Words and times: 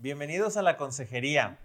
Bienvenidos 0.00 0.56
a 0.56 0.62
la 0.62 0.76
consejería. 0.76 1.58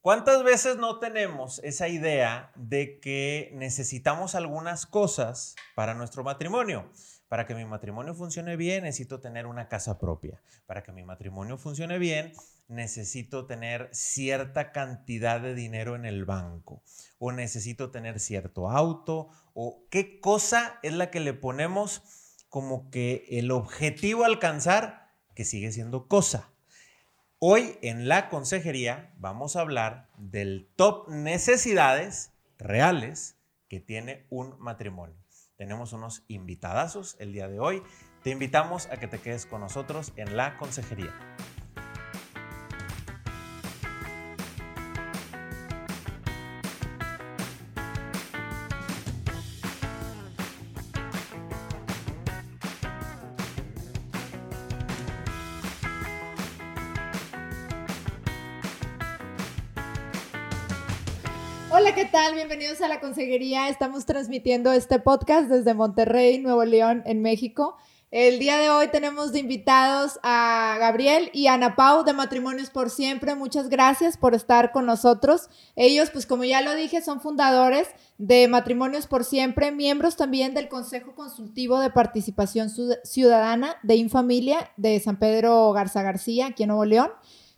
¿Cuántas 0.00 0.42
veces 0.42 0.76
no 0.76 0.98
tenemos 0.98 1.60
esa 1.60 1.86
idea 1.86 2.50
de 2.56 2.98
que 2.98 3.52
necesitamos 3.54 4.34
algunas 4.34 4.86
cosas 4.86 5.54
para 5.76 5.94
nuestro 5.94 6.24
matrimonio? 6.24 6.90
Para 7.28 7.46
que 7.46 7.54
mi 7.54 7.64
matrimonio 7.64 8.12
funcione 8.12 8.56
bien, 8.56 8.82
necesito 8.82 9.20
tener 9.20 9.46
una 9.46 9.68
casa 9.68 10.00
propia. 10.00 10.42
Para 10.66 10.82
que 10.82 10.90
mi 10.90 11.04
matrimonio 11.04 11.56
funcione 11.56 12.00
bien, 12.00 12.32
necesito 12.66 13.46
tener 13.46 13.88
cierta 13.92 14.72
cantidad 14.72 15.40
de 15.40 15.54
dinero 15.54 15.94
en 15.94 16.06
el 16.06 16.24
banco. 16.24 16.82
O 17.20 17.30
necesito 17.30 17.92
tener 17.92 18.18
cierto 18.18 18.68
auto. 18.68 19.28
O 19.52 19.86
qué 19.92 20.18
cosa 20.18 20.80
es 20.82 20.92
la 20.92 21.12
que 21.12 21.20
le 21.20 21.34
ponemos 21.34 22.02
como 22.48 22.90
que 22.90 23.28
el 23.30 23.52
objetivo 23.52 24.24
a 24.24 24.26
alcanzar, 24.26 25.12
que 25.36 25.44
sigue 25.44 25.70
siendo 25.70 26.08
cosa. 26.08 26.50
Hoy 27.40 27.76
en 27.82 28.08
la 28.08 28.28
consejería 28.30 29.12
vamos 29.18 29.56
a 29.56 29.60
hablar 29.60 30.08
del 30.16 30.68
top 30.76 31.08
necesidades 31.08 32.32
reales 32.58 33.36
que 33.68 33.80
tiene 33.80 34.24
un 34.30 34.54
matrimonio. 34.60 35.16
Tenemos 35.56 35.92
unos 35.92 36.24
invitadazos 36.28 37.16
el 37.18 37.32
día 37.32 37.48
de 37.48 37.60
hoy. 37.60 37.82
Te 38.22 38.30
invitamos 38.30 38.86
a 38.86 38.98
que 38.98 39.08
te 39.08 39.18
quedes 39.18 39.46
con 39.46 39.60
nosotros 39.60 40.12
en 40.16 40.36
la 40.36 40.56
consejería. 40.56 41.12
Tal? 62.24 62.34
Bienvenidos 62.34 62.80
a 62.80 62.88
la 62.88 63.00
Consejería. 63.00 63.68
Estamos 63.68 64.06
transmitiendo 64.06 64.72
este 64.72 64.98
podcast 64.98 65.48
desde 65.48 65.74
Monterrey, 65.74 66.38
Nuevo 66.38 66.64
León, 66.64 67.02
en 67.04 67.20
México. 67.20 67.76
El 68.10 68.38
día 68.38 68.56
de 68.56 68.70
hoy 68.70 68.88
tenemos 68.88 69.32
de 69.32 69.40
invitados 69.40 70.20
a 70.22 70.76
Gabriel 70.78 71.28
y 71.34 71.48
Ana 71.48 71.76
Pau 71.76 72.02
de 72.02 72.14
Matrimonios 72.14 72.70
por 72.70 72.88
Siempre. 72.88 73.34
Muchas 73.34 73.68
gracias 73.68 74.16
por 74.16 74.34
estar 74.34 74.72
con 74.72 74.86
nosotros. 74.86 75.50
Ellos, 75.76 76.08
pues 76.10 76.24
como 76.24 76.44
ya 76.44 76.62
lo 76.62 76.74
dije, 76.74 77.02
son 77.02 77.20
fundadores 77.20 77.88
de 78.16 78.48
Matrimonios 78.48 79.06
por 79.06 79.24
Siempre, 79.24 79.70
miembros 79.70 80.16
también 80.16 80.54
del 80.54 80.68
Consejo 80.68 81.14
Consultivo 81.14 81.78
de 81.80 81.90
Participación 81.90 82.70
Ciudadana 83.04 83.76
de 83.82 83.96
Infamilia 83.96 84.70
de 84.78 84.98
San 85.00 85.18
Pedro 85.18 85.72
Garza 85.72 86.02
García, 86.02 86.46
aquí 86.46 86.62
en 86.62 86.68
Nuevo 86.68 86.86
León, 86.86 87.10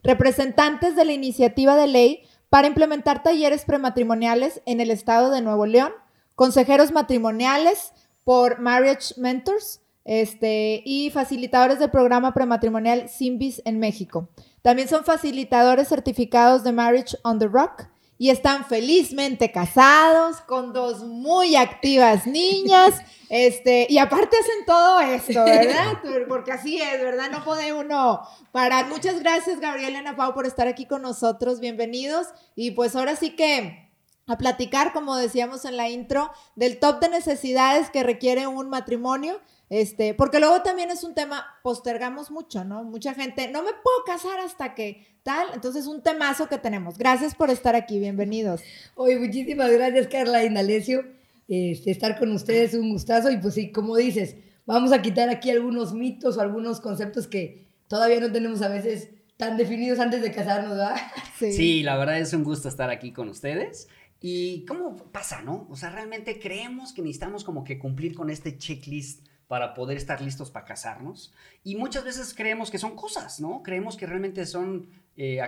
representantes 0.02 0.96
de 0.96 1.04
la 1.04 1.12
iniciativa 1.12 1.76
de 1.76 1.86
ley 1.86 2.22
para 2.48 2.68
implementar 2.68 3.22
talleres 3.22 3.64
prematrimoniales 3.64 4.62
en 4.66 4.80
el 4.80 4.90
estado 4.90 5.30
de 5.30 5.42
Nuevo 5.42 5.66
León, 5.66 5.92
consejeros 6.34 6.92
matrimoniales 6.92 7.92
por 8.24 8.60
Marriage 8.60 9.14
Mentors 9.16 9.80
este, 10.04 10.82
y 10.84 11.10
facilitadores 11.10 11.78
del 11.78 11.90
programa 11.90 12.32
prematrimonial 12.32 13.08
Simbis 13.08 13.60
en 13.64 13.78
México. 13.78 14.28
También 14.62 14.88
son 14.88 15.04
facilitadores 15.04 15.88
certificados 15.88 16.62
de 16.64 16.72
Marriage 16.72 17.16
on 17.24 17.38
the 17.38 17.48
Rock 17.48 17.88
y 18.18 18.30
están 18.30 18.64
felizmente 18.64 19.52
casados 19.52 20.40
con 20.42 20.72
dos 20.72 21.04
muy 21.04 21.56
activas 21.56 22.26
niñas. 22.26 22.94
Este, 23.28 23.88
y 23.90 23.98
aparte 23.98 24.36
hacen 24.38 24.64
todo 24.66 25.00
esto, 25.00 25.44
¿verdad? 25.44 26.00
Porque 26.28 26.52
así 26.52 26.80
es, 26.80 27.02
¿verdad? 27.02 27.28
No 27.28 27.42
puede 27.42 27.72
uno 27.72 28.20
parar. 28.52 28.86
Muchas 28.86 29.18
gracias, 29.18 29.58
Gabriel 29.58 29.94
y 29.94 29.96
Ana 29.96 30.14
Pau, 30.14 30.32
por 30.32 30.46
estar 30.46 30.68
aquí 30.68 30.86
con 30.86 31.02
nosotros. 31.02 31.58
Bienvenidos. 31.58 32.28
Y 32.54 32.70
pues 32.70 32.94
ahora 32.94 33.16
sí 33.16 33.30
que 33.30 33.90
a 34.28 34.38
platicar, 34.38 34.92
como 34.92 35.16
decíamos 35.16 35.64
en 35.64 35.76
la 35.76 35.88
intro, 35.88 36.30
del 36.54 36.78
top 36.78 37.00
de 37.00 37.08
necesidades 37.08 37.90
que 37.90 38.04
requiere 38.04 38.46
un 38.46 38.68
matrimonio. 38.68 39.40
Este, 39.68 40.14
porque 40.14 40.38
luego 40.38 40.62
también 40.62 40.90
es 40.90 41.02
un 41.02 41.14
tema, 41.14 41.44
postergamos 41.62 42.30
mucho, 42.30 42.64
¿no? 42.64 42.84
Mucha 42.84 43.14
gente, 43.14 43.48
no 43.48 43.62
me 43.62 43.72
puedo 43.72 44.04
casar 44.06 44.38
hasta 44.38 44.74
que 44.74 45.04
tal. 45.24 45.48
Entonces, 45.54 45.86
un 45.86 46.02
temazo 46.02 46.48
que 46.48 46.58
tenemos. 46.58 46.98
Gracias 46.98 47.34
por 47.34 47.50
estar 47.50 47.74
aquí, 47.74 47.98
bienvenidos. 47.98 48.60
Oye, 48.94 49.18
muchísimas 49.18 49.70
gracias, 49.72 50.06
Carla 50.06 50.44
y 50.44 50.50
Nalesio. 50.50 51.04
Este, 51.48 51.90
estar 51.90 52.18
con 52.18 52.30
ustedes 52.30 52.74
un 52.74 52.92
gustazo. 52.92 53.30
Y 53.30 53.38
pues 53.38 53.54
sí, 53.54 53.72
como 53.72 53.96
dices, 53.96 54.36
vamos 54.66 54.92
a 54.92 55.02
quitar 55.02 55.28
aquí 55.30 55.50
algunos 55.50 55.94
mitos 55.94 56.36
o 56.36 56.40
algunos 56.40 56.80
conceptos 56.80 57.26
que 57.26 57.66
todavía 57.88 58.20
no 58.20 58.30
tenemos 58.30 58.62
a 58.62 58.68
veces 58.68 59.10
tan 59.36 59.56
definidos 59.56 59.98
antes 59.98 60.22
de 60.22 60.30
casarnos, 60.30 60.70
¿verdad? 60.70 60.96
Sí. 61.38 61.52
sí, 61.52 61.82
la 61.82 61.98
verdad 61.98 62.18
es 62.18 62.32
un 62.32 62.44
gusto 62.44 62.68
estar 62.68 62.88
aquí 62.88 63.12
con 63.12 63.28
ustedes. 63.28 63.88
¿Y 64.22 64.64
cómo 64.64 64.96
pasa, 65.12 65.42
no? 65.42 65.66
O 65.68 65.76
sea, 65.76 65.90
realmente 65.90 66.38
creemos 66.38 66.94
que 66.94 67.02
necesitamos 67.02 67.44
como 67.44 67.62
que 67.62 67.78
cumplir 67.78 68.14
con 68.14 68.30
este 68.30 68.56
checklist 68.56 69.26
para 69.48 69.74
poder 69.74 69.96
estar 69.96 70.20
listos 70.20 70.50
para 70.50 70.64
casarnos. 70.64 71.32
Y 71.62 71.76
muchas 71.76 72.04
veces 72.04 72.34
creemos 72.34 72.70
que 72.70 72.78
son 72.78 72.96
cosas, 72.96 73.40
¿no? 73.40 73.62
Creemos 73.62 73.96
que 73.96 74.06
realmente 74.06 74.44
son 74.46 74.88
eh, 75.16 75.40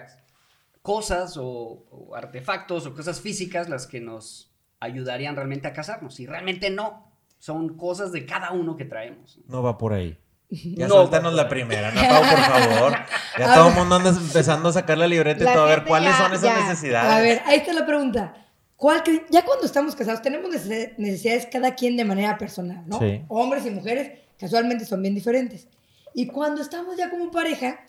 cosas 0.83 1.37
o, 1.37 1.85
artefactos 2.15 2.87
o 2.87 2.95
cosas 2.95 3.21
físicas 3.21 3.69
las 3.69 3.87
que 3.87 4.01
nos 4.01 4.51
ayudarían 4.81 5.37
realmente 5.37 5.69
a 5.69 5.73
casarnos. 5.73 6.21
Y 6.21 6.27
realmente 6.27 6.71
no. 6.71 7.09
Son 7.39 7.77
cosas 7.77 8.11
de 8.11 8.27
cada 8.27 8.51
uno 8.51 8.77
que 8.77 8.85
traemos. 8.85 9.39
No 9.47 9.63
va 9.63 9.79
por 9.79 9.93
ahí. 9.93 10.19
Ya 10.51 10.89
suéltanos 10.89 11.35
la 11.35 11.49
primera, 11.49 11.93
¿no, 11.93 12.01
Pau, 12.01 12.23
por 12.23 12.39
favor. 12.39 12.93
Ya 13.39 13.55
todo 13.55 13.69
el 13.69 13.75
mundo 13.75 13.97
anda 13.97 14.11
empezando 14.11 14.71
a 14.71 14.73
sacar 14.73 14.97
la 14.97 15.07
libreta 15.07 15.45
y 15.45 15.55
todo, 15.55 15.65
a 15.65 15.69
ver 15.69 15.85
cuáles 15.85 16.17
son 16.17 16.33
esas 16.33 16.67
necesidades. 16.67 17.13
A 17.13 17.21
ver, 17.21 17.43
ahí 17.45 17.59
está 17.59 17.75
la 17.75 17.85
pregunta. 17.85 18.48
¿Cuál 18.79 19.03
ya 19.29 19.45
cuando 19.45 19.67
estamos 19.67 19.97
casados 19.97 20.23
tenemos 20.23 20.53
necesidades 20.53 21.49
cada 21.51 21.75
quien 21.75 21.97
de 21.97 22.05
manera 22.05 22.39
personal, 22.39 22.85
¿no? 22.87 23.01
Sí. 23.01 23.25
Hombres 23.27 23.67
y 23.67 23.71
mujeres 23.71 24.21
casualmente 24.39 24.85
son 24.85 25.03
bien 25.03 25.17
diferentes. 25.17 25.67
Y 26.15 26.29
cuando 26.29 26.63
estamos 26.63 26.97
ya 26.97 27.11
como 27.11 27.33
pareja, 27.33 27.81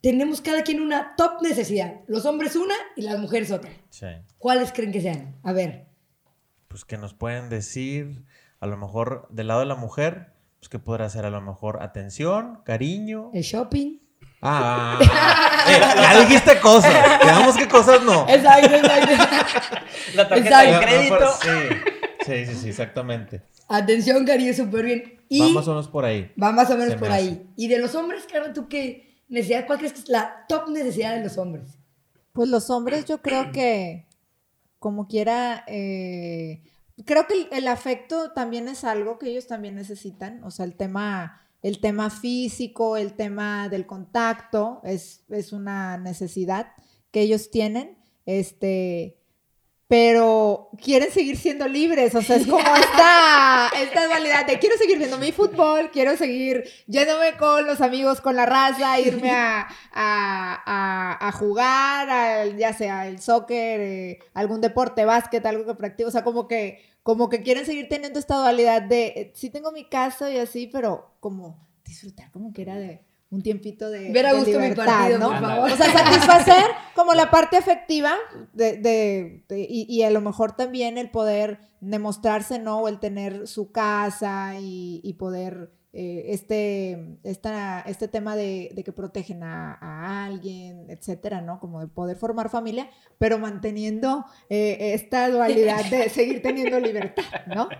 tenemos 0.00 0.40
cada 0.40 0.62
quien 0.62 0.80
una 0.80 1.16
top 1.16 1.42
necesidad. 1.42 1.96
Los 2.06 2.26
hombres 2.26 2.54
una 2.54 2.76
y 2.94 3.02
las 3.02 3.18
mujeres 3.18 3.50
otra. 3.50 3.72
Sí. 3.90 4.06
¿Cuáles 4.38 4.70
creen 4.70 4.92
que 4.92 5.00
sean? 5.00 5.34
A 5.42 5.52
ver. 5.52 5.88
Pues 6.68 6.84
que 6.84 6.96
nos 6.96 7.12
pueden 7.12 7.48
decir, 7.48 8.22
a 8.60 8.68
lo 8.68 8.76
mejor 8.76 9.26
del 9.30 9.48
lado 9.48 9.58
de 9.60 9.66
la 9.66 9.74
mujer, 9.74 10.32
pues 10.60 10.68
que 10.68 10.78
podrá 10.78 11.10
ser 11.10 11.24
a 11.24 11.30
lo 11.30 11.40
mejor 11.40 11.82
atención, 11.82 12.60
cariño. 12.64 13.32
El 13.34 13.42
shopping. 13.42 13.98
Ah, 14.42 14.98
eh, 15.68 15.80
ya 15.80 16.20
dijiste 16.20 16.60
cosas. 16.60 16.94
Quedamos 17.20 17.56
que 17.56 17.68
cosas 17.68 18.02
no. 18.02 18.26
Exacto, 18.28 18.74
exacto. 18.76 19.76
La 20.14 20.28
tarjeta 20.28 20.62
de 20.62 20.86
crédito. 20.86 21.28
sí, 22.24 22.46
sí, 22.46 22.54
sí, 22.54 22.68
exactamente. 22.68 23.42
Atención, 23.68 24.24
cariño, 24.24 24.52
súper 24.52 24.84
bien. 24.84 25.20
Y 25.28 25.40
va 25.40 25.60
más 25.60 25.68
o 25.68 25.70
menos 25.70 25.88
por 25.88 26.04
ahí. 26.04 26.32
Va 26.40 26.52
más 26.52 26.70
o 26.70 26.76
menos 26.76 26.94
por 26.94 27.10
ahí. 27.10 27.50
Y 27.56 27.68
de 27.68 27.78
los 27.78 27.94
hombres, 27.94 28.26
Carla, 28.30 28.52
¿tú 28.52 28.68
qué 28.68 29.24
necesidad? 29.28 29.66
¿Cuál 29.66 29.78
crees 29.78 29.92
que 29.92 30.00
es 30.00 30.08
la 30.08 30.44
top 30.48 30.68
necesidad 30.68 31.16
de 31.16 31.24
los 31.24 31.36
hombres? 31.38 31.78
Pues 32.32 32.48
los 32.48 32.70
hombres, 32.70 33.06
yo 33.06 33.22
creo 33.22 33.50
que, 33.50 34.06
como 34.78 35.08
quiera, 35.08 35.64
eh, 35.66 36.62
creo 37.04 37.26
que 37.26 37.48
el 37.50 37.66
afecto 37.66 38.32
también 38.32 38.68
es 38.68 38.84
algo 38.84 39.18
que 39.18 39.30
ellos 39.30 39.46
también 39.46 39.74
necesitan. 39.74 40.44
O 40.44 40.50
sea, 40.50 40.64
el 40.64 40.76
tema 40.76 41.45
el 41.62 41.80
tema 41.80 42.10
físico, 42.10 42.96
el 42.96 43.14
tema 43.14 43.68
del 43.68 43.86
contacto, 43.86 44.80
es, 44.84 45.24
es 45.28 45.52
una 45.52 45.98
necesidad 45.98 46.72
que 47.10 47.20
ellos 47.20 47.50
tienen, 47.50 47.98
este, 48.26 49.18
pero 49.88 50.70
quieren 50.82 51.12
seguir 51.12 51.36
siendo 51.36 51.68
libres, 51.68 52.14
o 52.14 52.22
sea, 52.22 52.36
es 52.36 52.46
como 52.46 52.58
esta, 52.58 53.68
esta 53.80 54.06
dualidad 54.06 54.44
de 54.44 54.58
quiero 54.58 54.76
seguir 54.76 54.98
viendo 54.98 55.16
mi 55.16 55.30
fútbol, 55.30 55.90
quiero 55.92 56.16
seguir 56.16 56.64
yéndome 56.86 57.36
con 57.38 57.66
los 57.66 57.80
amigos, 57.80 58.20
con 58.20 58.34
la 58.34 58.46
raza, 58.46 58.98
irme 58.98 59.30
a, 59.30 59.68
a, 59.92 61.28
a, 61.28 61.32
jugar, 61.32 62.56
ya 62.56 62.72
sea 62.72 63.06
el 63.06 63.20
soccer, 63.20 63.80
eh, 63.80 64.18
algún 64.34 64.60
deporte, 64.60 65.04
básquet, 65.04 65.46
algo 65.46 65.64
que 65.66 65.74
practico, 65.74 66.08
o 66.08 66.12
sea, 66.12 66.24
como 66.24 66.48
que 66.48 66.95
como 67.06 67.28
que 67.28 67.44
quieren 67.44 67.64
seguir 67.64 67.88
teniendo 67.88 68.18
esta 68.18 68.34
dualidad 68.34 68.82
de, 68.82 69.06
eh, 69.06 69.30
sí 69.32 69.48
tengo 69.48 69.70
mi 69.70 69.84
casa 69.84 70.28
y 70.28 70.38
así, 70.38 70.66
pero 70.66 71.12
como 71.20 71.64
disfrutar 71.84 72.32
como 72.32 72.52
que 72.52 72.62
era 72.62 72.74
de 72.74 73.00
un 73.30 73.42
tiempito 73.42 73.88
de, 73.90 74.10
Ver 74.10 74.26
a 74.26 74.32
gusto 74.32 74.58
mi 74.58 74.72
partido, 74.72 75.20
¿no? 75.20 75.28
Por 75.28 75.40
favor. 75.40 75.70
O 75.70 75.76
sea, 75.76 75.92
satisfacer 75.92 76.64
como 76.96 77.14
la 77.14 77.30
parte 77.30 77.58
afectiva 77.58 78.12
de, 78.54 78.78
de, 78.78 79.44
y, 79.56 79.86
y, 79.88 80.02
a 80.02 80.10
lo 80.10 80.20
mejor 80.20 80.56
también 80.56 80.98
el 80.98 81.08
poder 81.12 81.60
demostrarse, 81.80 82.58
¿no? 82.58 82.80
O 82.80 82.88
el 82.88 82.98
tener 82.98 83.46
su 83.46 83.70
casa 83.70 84.56
y, 84.58 85.00
y 85.04 85.12
poder 85.12 85.70
eh, 85.98 86.34
este, 86.34 87.16
esta, 87.24 87.80
este 87.86 88.06
tema 88.06 88.36
de, 88.36 88.70
que 88.84 88.92
protegen 88.92 89.42
a, 89.42 90.26
alguien, 90.26 90.90
etcétera, 90.90 91.40
¿no? 91.40 91.58
Como 91.58 91.80
de 91.80 91.86
poder 91.86 92.18
formar 92.18 92.50
familia, 92.50 92.90
pero 93.16 93.38
manteniendo 93.38 94.26
eh, 94.50 94.92
esta 94.92 95.30
dualidad 95.30 95.82
de 95.86 96.10
seguir 96.10 96.42
teniendo 96.42 96.78
libertad, 96.80 97.46
¿no? 97.46 97.70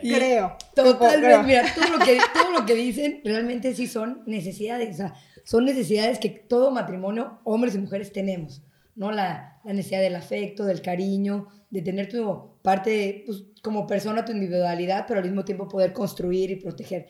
Creo. 0.00 0.56
Totalmente, 0.74 1.42
mira, 1.42 1.64
todo 1.74 1.98
lo, 1.98 1.98
que, 2.02 2.18
todo 2.32 2.52
lo 2.52 2.64
que 2.64 2.74
dicen 2.74 3.20
realmente 3.22 3.74
sí 3.74 3.86
son 3.86 4.22
necesidades. 4.24 4.94
O 4.94 4.96
sea, 4.96 5.14
son 5.44 5.66
necesidades 5.66 6.18
que 6.18 6.30
todo 6.30 6.70
matrimonio, 6.70 7.40
hombres 7.44 7.74
y 7.74 7.78
mujeres, 7.78 8.12
tenemos. 8.12 8.62
¿no? 8.94 9.12
La, 9.12 9.60
la 9.62 9.72
necesidad 9.74 10.00
del 10.00 10.16
afecto, 10.16 10.64
del 10.64 10.80
cariño, 10.80 11.48
de 11.68 11.82
tener 11.82 12.08
tu 12.08 12.56
parte, 12.62 13.24
pues, 13.26 13.44
como 13.62 13.86
persona, 13.86 14.24
tu 14.24 14.32
individualidad, 14.32 15.04
pero 15.06 15.20
al 15.20 15.26
mismo 15.26 15.44
tiempo 15.44 15.68
poder 15.68 15.92
construir 15.92 16.50
y 16.50 16.56
proteger. 16.56 17.08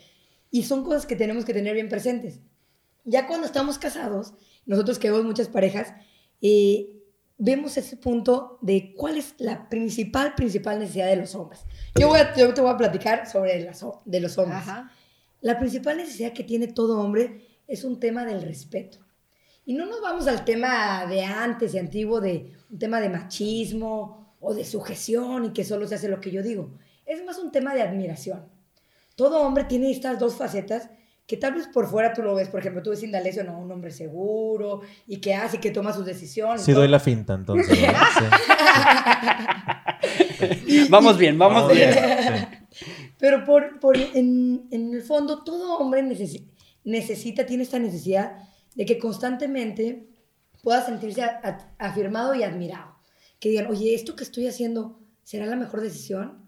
Y 0.51 0.65
son 0.65 0.85
cosas 0.85 1.07
que 1.07 1.17
tenemos 1.17 1.45
que 1.45 1.53
tener 1.53 1.75
bien 1.75 1.89
presentes. 1.89 2.41
Ya 3.05 3.27
cuando 3.27 3.47
estamos 3.47 3.79
casados, 3.79 4.35
nosotros 4.65 4.99
que 4.99 5.11
vemos 5.11 5.25
muchas 5.25 5.49
parejas, 5.49 5.93
eh, 6.41 6.97
vemos 7.39 7.77
ese 7.77 7.97
punto 7.97 8.59
de 8.63 8.95
cuál 8.95 9.17
es 9.17 9.35
la 9.39 9.69
principal, 9.69 10.35
principal 10.35 10.79
necesidad 10.79 11.09
de 11.09 11.17
los 11.17 11.35
hombres. 11.35 11.65
Yo, 11.95 12.09
voy 12.09 12.21
yo 12.37 12.53
te 12.55 12.61
voy 12.61 12.71
a 12.71 12.77
platicar 12.77 13.31
sobre 13.31 13.61
las, 13.63 13.85
de 14.05 14.21
los 14.21 14.39
hombres. 14.39 14.63
La 15.41 15.59
principal 15.59 15.97
necesidad 15.97 16.33
que 16.33 16.45
tiene 16.45 16.69
todo 16.69 17.01
hombre 17.01 17.47
es 17.69 17.85
un 17.85 18.01
tema 18.01 18.25
del 18.25 18.43
respeto. 18.43 18.99
Y 19.65 19.75
no 19.75 19.87
nos 19.87 20.01
vamos 20.01 20.27
al 20.29 20.45
tema 20.45 21.07
de 21.07 21.25
antes 21.25 21.75
y 21.75 21.79
antiguo, 21.79 22.21
de 22.21 22.53
un 22.71 22.79
tema 22.79 23.01
de 23.01 23.09
machismo 23.09 24.35
o 24.41 24.55
de 24.55 24.65
sujeción 24.65 25.47
y 25.47 25.53
que 25.53 25.65
solo 25.65 25.87
se 25.89 25.97
hace 25.97 26.09
lo 26.09 26.21
que 26.21 26.31
yo 26.31 26.43
digo. 26.43 26.71
Es 27.05 27.25
más 27.25 27.39
un 27.39 27.51
tema 27.51 27.75
de 27.75 27.83
admiración. 27.83 28.49
Todo 29.17 29.41
hombre 29.41 29.65
tiene 29.65 29.91
estas 29.91 30.19
dos 30.19 30.37
facetas 30.37 30.91
que 31.27 31.37
tal 31.37 31.55
vez 31.55 31.67
por 31.67 31.89
fuera 31.89 32.13
tú 32.13 32.23
lo 32.23 32.35
ves, 32.35 32.49
por 32.49 32.61
ejemplo, 32.61 32.83
tú 32.83 32.91
ves 32.91 33.03
Indalecio, 33.03 33.43
no, 33.43 33.59
un 33.59 33.73
hombre 33.73 33.91
seguro 33.91 34.83
y 35.09 35.17
que 35.17 35.35
hace, 35.35 35.59
que 35.59 35.73
toma 35.73 35.93
sus 35.93 36.07
decisiones. 36.07 36.63
Sí, 36.63 36.73
doy 36.73 36.87
la 36.87 37.01
finta 37.01 37.35
entonces. 37.35 37.77
vamos 40.89 41.19
bien, 41.19 41.37
vamos, 41.37 41.73
bien. 41.73 41.91
Pero 43.19 43.45
por, 43.45 43.81
por 43.81 43.97
en, 43.97 44.69
en, 44.71 44.95
el 44.95 45.03
fondo, 45.03 45.43
todo 45.43 45.79
hombre 45.79 46.05
necesita, 46.85 47.45
tiene 47.45 47.65
esta 47.65 47.81
necesidad 47.81 48.37
de 48.77 48.85
que 48.85 48.99
constantemente 48.99 50.09
pueda 50.63 50.85
sentirse 50.85 51.25
afirmado 51.79 52.37
y 52.37 52.45
admirado. 52.45 52.95
Que 53.41 53.49
digan, 53.49 53.67
oye, 53.67 53.95
esto 53.95 54.15
que 54.15 54.23
estoy 54.23 54.47
haciendo, 54.47 55.01
¿será 55.25 55.47
la 55.47 55.57
mejor 55.57 55.81
decisión? 55.81 56.46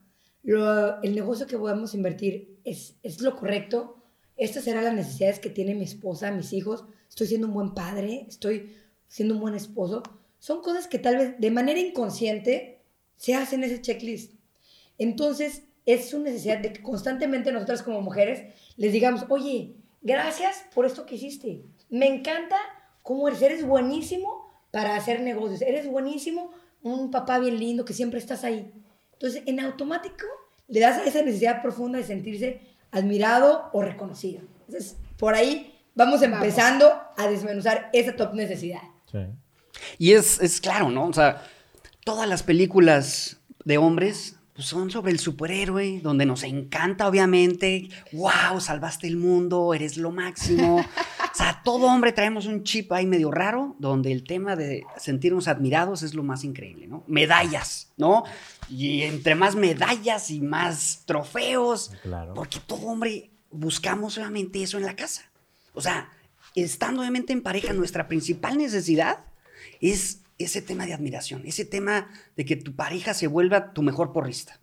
Lo, 0.49 1.03
el 1.03 1.15
negocio 1.15 1.47
que 1.47 1.59
podemos 1.59 1.95
invertir 1.95 2.59
es, 2.65 2.97
es 3.03 3.21
lo 3.21 3.37
correcto 3.37 3.99
estas 4.39 4.62
serán 4.65 4.85
las 4.85 4.95
necesidades 4.95 5.41
que 5.41 5.50
tiene 5.50 5.75
mi 5.75 5.83
esposa, 5.83 6.31
mis 6.31 6.53
hijos, 6.53 6.85
estoy 7.09 7.27
siendo 7.27 7.49
un 7.49 7.55
buen 7.55 7.75
padre, 7.75 8.25
estoy 8.29 8.77
siendo 9.09 9.35
un 9.35 9.41
buen 9.41 9.56
esposo. 9.56 10.05
Son 10.39 10.62
cosas 10.62 10.87
que 10.87 11.00
tal 11.00 11.17
vez 11.17 11.41
de 11.41 11.50
manera 11.50 11.81
inconsciente 11.81 12.81
se 13.17 13.35
hacen 13.35 13.65
ese 13.65 13.83
checklist. 13.83 14.35
Entonces, 14.97 15.65
es 15.87 16.09
su 16.09 16.21
necesidad 16.21 16.59
de 16.59 16.73
que 16.73 16.83
constantemente 16.83 17.51
nosotras 17.51 17.83
como 17.83 18.01
mujeres 18.01 18.55
les 18.77 18.93
digamos, 18.93 19.25
oye, 19.29 19.75
gracias 20.03 20.65
por 20.73 20.87
esto 20.87 21.05
que 21.05 21.17
hiciste. 21.17 21.65
Me 21.91 22.06
encanta 22.06 22.56
cómo 23.03 23.27
eres, 23.27 23.43
eres 23.43 23.67
buenísimo 23.67 24.47
para 24.71 24.94
hacer 24.94 25.21
negocios, 25.21 25.62
eres 25.62 25.89
buenísimo, 25.89 26.53
un 26.83 27.11
papá 27.11 27.41
bien 27.41 27.59
lindo 27.59 27.85
que 27.85 27.93
siempre 27.93 28.21
estás 28.21 28.44
ahí. 28.44 28.73
Entonces, 29.19 29.43
en 29.47 29.59
automático, 29.59 30.26
le 30.69 30.81
das 30.81 30.99
a 30.99 31.05
esa 31.05 31.23
necesidad 31.23 31.61
profunda 31.61 31.99
de 31.99 32.05
sentirse 32.05 32.61
admirado 32.93 33.69
o 33.73 33.82
reconocido. 33.82 34.43
Entonces, 34.67 34.97
por 35.19 35.35
ahí 35.35 35.75
vamos 35.94 36.23
empezando 36.23 36.93
a 37.17 37.26
desmenuzar 37.26 37.91
esa 37.93 38.15
top 38.15 38.35
necesidad. 38.35 38.82
Sí. 39.11 39.19
Y 39.99 40.12
es, 40.12 40.41
es 40.41 40.61
claro, 40.61 40.91
¿no? 40.91 41.06
O 41.06 41.12
sea, 41.12 41.43
todas 42.05 42.29
las 42.29 42.43
películas 42.44 43.38
de 43.65 43.79
hombres 43.79 44.37
pues, 44.55 44.69
son 44.69 44.91
sobre 44.91 45.12
el 45.12 45.19
superhéroe, 45.19 46.00
donde 46.00 46.26
nos 46.26 46.43
encanta, 46.44 47.09
obviamente. 47.09 47.88
¡Wow! 48.12 48.61
Salvaste 48.61 49.06
el 49.06 49.17
mundo, 49.17 49.75
eres 49.75 49.97
lo 49.97 50.11
máximo. 50.11 50.85
o 51.38 51.40
sea, 51.40 51.62
todo 51.62 51.87
hombre 51.87 52.11
traemos 52.11 52.46
un 52.46 52.64
chip 52.64 52.93
ahí 52.93 53.06
medio 53.06 53.31
raro, 53.31 53.76
donde 53.79 54.11
el 54.11 54.25
tema 54.25 54.56
de 54.56 54.85
sentirnos 54.96 55.46
admirados 55.46 56.02
es 56.02 56.14
lo 56.14 56.25
más 56.25 56.43
increíble, 56.43 56.88
¿no? 56.88 57.05
Medallas, 57.06 57.93
¿no? 57.96 58.25
Y 58.69 59.02
entre 59.02 59.37
más 59.37 59.55
medallas 59.55 60.32
y 60.32 60.40
más 60.40 61.05
trofeos, 61.06 61.93
claro. 62.02 62.35
porque 62.35 62.58
todo 62.67 62.88
hombre 62.88 63.31
buscamos 63.52 64.19
obviamente 64.19 64.61
eso 64.64 64.79
en 64.79 64.85
la 64.85 64.96
casa. 64.96 65.31
O 65.75 65.81
sea, 65.81 66.11
estando 66.56 67.02
obviamente 67.02 67.32
en 67.32 67.44
pareja, 67.44 67.73
nuestra 67.73 68.08
principal 68.08 68.58
necesidad 68.58 69.20
es 69.81 70.23
ese 70.38 70.61
tema 70.61 70.87
de 70.87 70.94
admiración, 70.94 71.43
ese 71.46 71.64
tema 71.64 72.11
de 72.34 72.46
que 72.46 72.56
tu 72.56 72.75
pareja 72.75 73.14
se 73.14 73.29
vuelva 73.29 73.73
tu 73.73 73.82
mejor 73.82 74.12
porrista. 74.12 74.58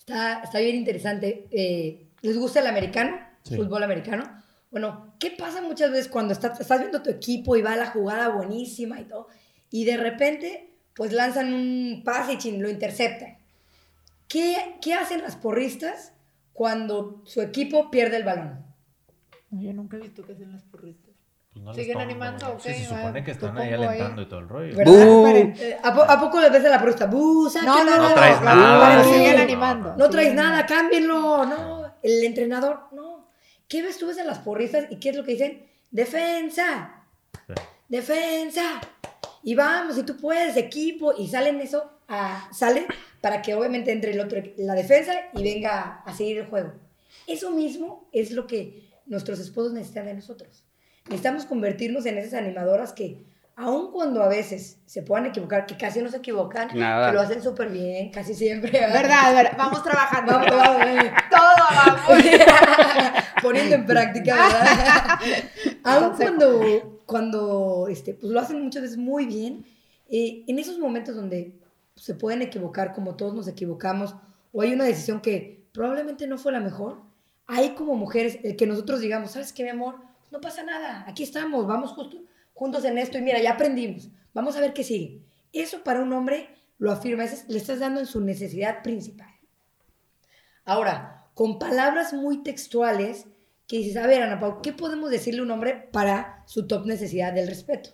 Está, 0.00 0.42
está 0.42 0.58
bien 0.58 0.76
interesante. 0.76 1.46
Eh, 1.50 2.08
¿Les 2.20 2.36
gusta 2.36 2.60
el 2.60 2.66
americano? 2.66 3.16
Fútbol 3.42 3.82
americano. 3.84 4.37
Bueno, 4.70 5.14
¿qué 5.18 5.30
pasa 5.30 5.62
muchas 5.62 5.90
veces 5.90 6.08
cuando 6.08 6.32
estás, 6.32 6.60
estás 6.60 6.80
viendo 6.80 7.02
tu 7.02 7.10
equipo 7.10 7.56
y 7.56 7.62
va 7.62 7.76
la 7.76 7.86
jugada 7.86 8.28
buenísima 8.28 9.00
y 9.00 9.04
todo? 9.04 9.28
Y 9.70 9.84
de 9.84 9.96
repente, 9.96 10.74
pues 10.94 11.12
lanzan 11.12 11.52
un 11.52 12.02
pase 12.04 12.38
y 12.42 12.58
lo 12.58 12.68
interceptan. 12.68 13.38
¿Qué, 14.28 14.76
¿Qué 14.82 14.94
hacen 14.94 15.22
las 15.22 15.36
porristas 15.36 16.12
cuando 16.52 17.22
su 17.24 17.40
equipo 17.40 17.90
pierde 17.90 18.16
el 18.16 18.24
balón? 18.24 18.64
Yo 19.50 19.72
nunca 19.72 19.96
he 19.96 20.00
visto 20.00 20.22
qué 20.24 20.32
hacen 20.32 20.52
las 20.52 20.62
porristas. 20.64 21.08
Pues 21.64 21.76
¿Siguen 21.76 21.98
animando? 21.98 22.52
Okay, 22.54 22.74
sí, 22.74 22.84
se 22.84 22.88
supone 22.88 23.24
que 23.24 23.30
están 23.32 23.56
ahí 23.58 23.72
alentando 23.72 24.22
y 24.22 24.26
todo 24.26 24.40
el 24.40 24.48
rollo. 24.48 24.80
Eh, 24.80 25.78
¿A, 25.82 26.20
poco 26.20 26.40
le 26.40 26.50
ves 26.50 26.64
a 26.64 26.68
la 26.68 26.80
prosta? 26.80 27.06
¡Bú! 27.06 27.50
No, 27.64 27.84
no, 27.84 27.96
no, 27.96 28.08
no, 28.08 28.14
traes 28.14 28.40
nada. 28.42 29.04
siguen 29.04 29.40
animando. 29.40 29.96
No 29.96 30.10
traes 30.10 30.34
nada, 30.34 30.66
cámbienlo. 30.66 31.46
No, 31.46 31.94
el 32.02 32.24
entrenador, 32.24 32.82
no. 32.92 33.07
¿Qué 33.68 33.82
ves 33.82 33.98
tú 33.98 34.06
ves 34.06 34.18
a 34.18 34.24
las 34.24 34.38
porristas 34.38 34.86
y 34.90 34.96
qué 34.96 35.10
es 35.10 35.16
lo 35.16 35.24
que 35.24 35.32
dicen? 35.32 35.66
¡Defensa! 35.90 37.04
¡Defensa! 37.88 38.80
Y 39.42 39.54
vamos, 39.54 39.98
y 39.98 40.02
tú 40.02 40.16
puedes, 40.16 40.56
equipo, 40.56 41.14
y 41.16 41.28
salen 41.28 41.60
eso, 41.60 41.90
a, 42.08 42.48
sale 42.52 42.86
para 43.20 43.42
que 43.42 43.54
obviamente 43.54 43.92
entre 43.92 44.12
el 44.12 44.20
otro, 44.20 44.42
la 44.56 44.74
defensa 44.74 45.12
y 45.34 45.42
venga 45.42 46.02
a 46.04 46.14
seguir 46.14 46.38
el 46.38 46.46
juego. 46.46 46.72
Eso 47.26 47.50
mismo 47.50 48.08
es 48.12 48.30
lo 48.32 48.46
que 48.46 48.88
nuestros 49.06 49.38
esposos 49.38 49.72
necesitan 49.72 50.06
de 50.06 50.14
nosotros 50.14 50.64
necesitamos 51.08 51.46
convertirnos 51.46 52.06
en 52.06 52.18
esas 52.18 52.34
animadoras 52.34 52.92
que, 52.92 53.24
aun 53.56 53.90
cuando 53.90 54.22
a 54.22 54.28
veces 54.28 54.78
se 54.86 55.02
puedan 55.02 55.26
equivocar, 55.26 55.66
que 55.66 55.76
casi 55.76 56.00
no 56.00 56.10
se 56.10 56.18
equivocan, 56.18 56.68
que 56.68 56.78
lo 56.78 57.20
hacen 57.20 57.42
súper 57.42 57.70
bien, 57.70 58.10
casi 58.10 58.34
siempre. 58.34 58.70
¿Verdad? 58.70 59.34
¿verdad? 59.34 59.54
Vamos 59.56 59.82
trabajando. 59.82 60.32
Vamos, 60.32 60.50
vamos, 60.50 60.86
Todo 61.30 61.40
vamos. 61.70 62.24
Poniendo 63.42 63.74
en 63.74 63.86
práctica, 63.86 64.34
¿verdad? 64.34 65.18
aun 65.84 66.16
cuando, 66.16 67.00
cuando 67.06 67.86
este, 67.88 68.14
pues 68.14 68.32
lo 68.32 68.40
hacen 68.40 68.62
muchas 68.62 68.82
veces 68.82 68.96
muy 68.96 69.26
bien, 69.26 69.64
eh, 70.08 70.44
en 70.46 70.58
esos 70.58 70.78
momentos 70.78 71.14
donde 71.16 71.54
se 71.94 72.14
pueden 72.14 72.42
equivocar, 72.42 72.92
como 72.92 73.16
todos 73.16 73.34
nos 73.34 73.48
equivocamos, 73.48 74.14
o 74.52 74.62
hay 74.62 74.72
una 74.72 74.84
decisión 74.84 75.20
que 75.20 75.66
probablemente 75.72 76.26
no 76.26 76.38
fue 76.38 76.52
la 76.52 76.60
mejor, 76.60 77.02
hay 77.46 77.70
como 77.70 77.94
mujeres 77.94 78.38
el 78.42 78.56
que 78.56 78.66
nosotros 78.66 79.00
digamos, 79.00 79.32
¿sabes 79.32 79.52
qué, 79.52 79.62
mi 79.64 79.70
amor? 79.70 80.08
no 80.30 80.40
pasa 80.40 80.62
nada, 80.62 81.04
aquí 81.06 81.22
estamos, 81.22 81.66
vamos 81.66 81.92
justo, 81.92 82.18
juntos 82.54 82.84
en 82.84 82.98
esto 82.98 83.18
y 83.18 83.22
mira, 83.22 83.40
ya 83.40 83.52
aprendimos, 83.52 84.08
vamos 84.34 84.56
a 84.56 84.60
ver 84.60 84.72
qué 84.72 84.84
sigue. 84.84 85.22
Eso 85.52 85.82
para 85.82 86.02
un 86.02 86.12
hombre 86.12 86.50
lo 86.78 86.92
afirma, 86.92 87.24
le 87.48 87.58
estás 87.58 87.80
dando 87.80 88.00
en 88.00 88.06
su 88.06 88.20
necesidad 88.20 88.82
principal. 88.82 89.30
Ahora, 90.64 91.17
con 91.38 91.60
palabras 91.60 92.12
muy 92.14 92.42
textuales, 92.42 93.26
que 93.68 93.78
dices, 93.78 93.96
a 93.96 94.08
ver, 94.08 94.24
Ana 94.24 94.40
Pau, 94.40 94.60
¿qué 94.60 94.72
podemos 94.72 95.08
decirle 95.08 95.38
a 95.38 95.44
un 95.44 95.52
hombre 95.52 95.88
para 95.92 96.42
su 96.48 96.66
top 96.66 96.84
necesidad 96.84 97.32
del 97.32 97.46
respeto? 97.46 97.90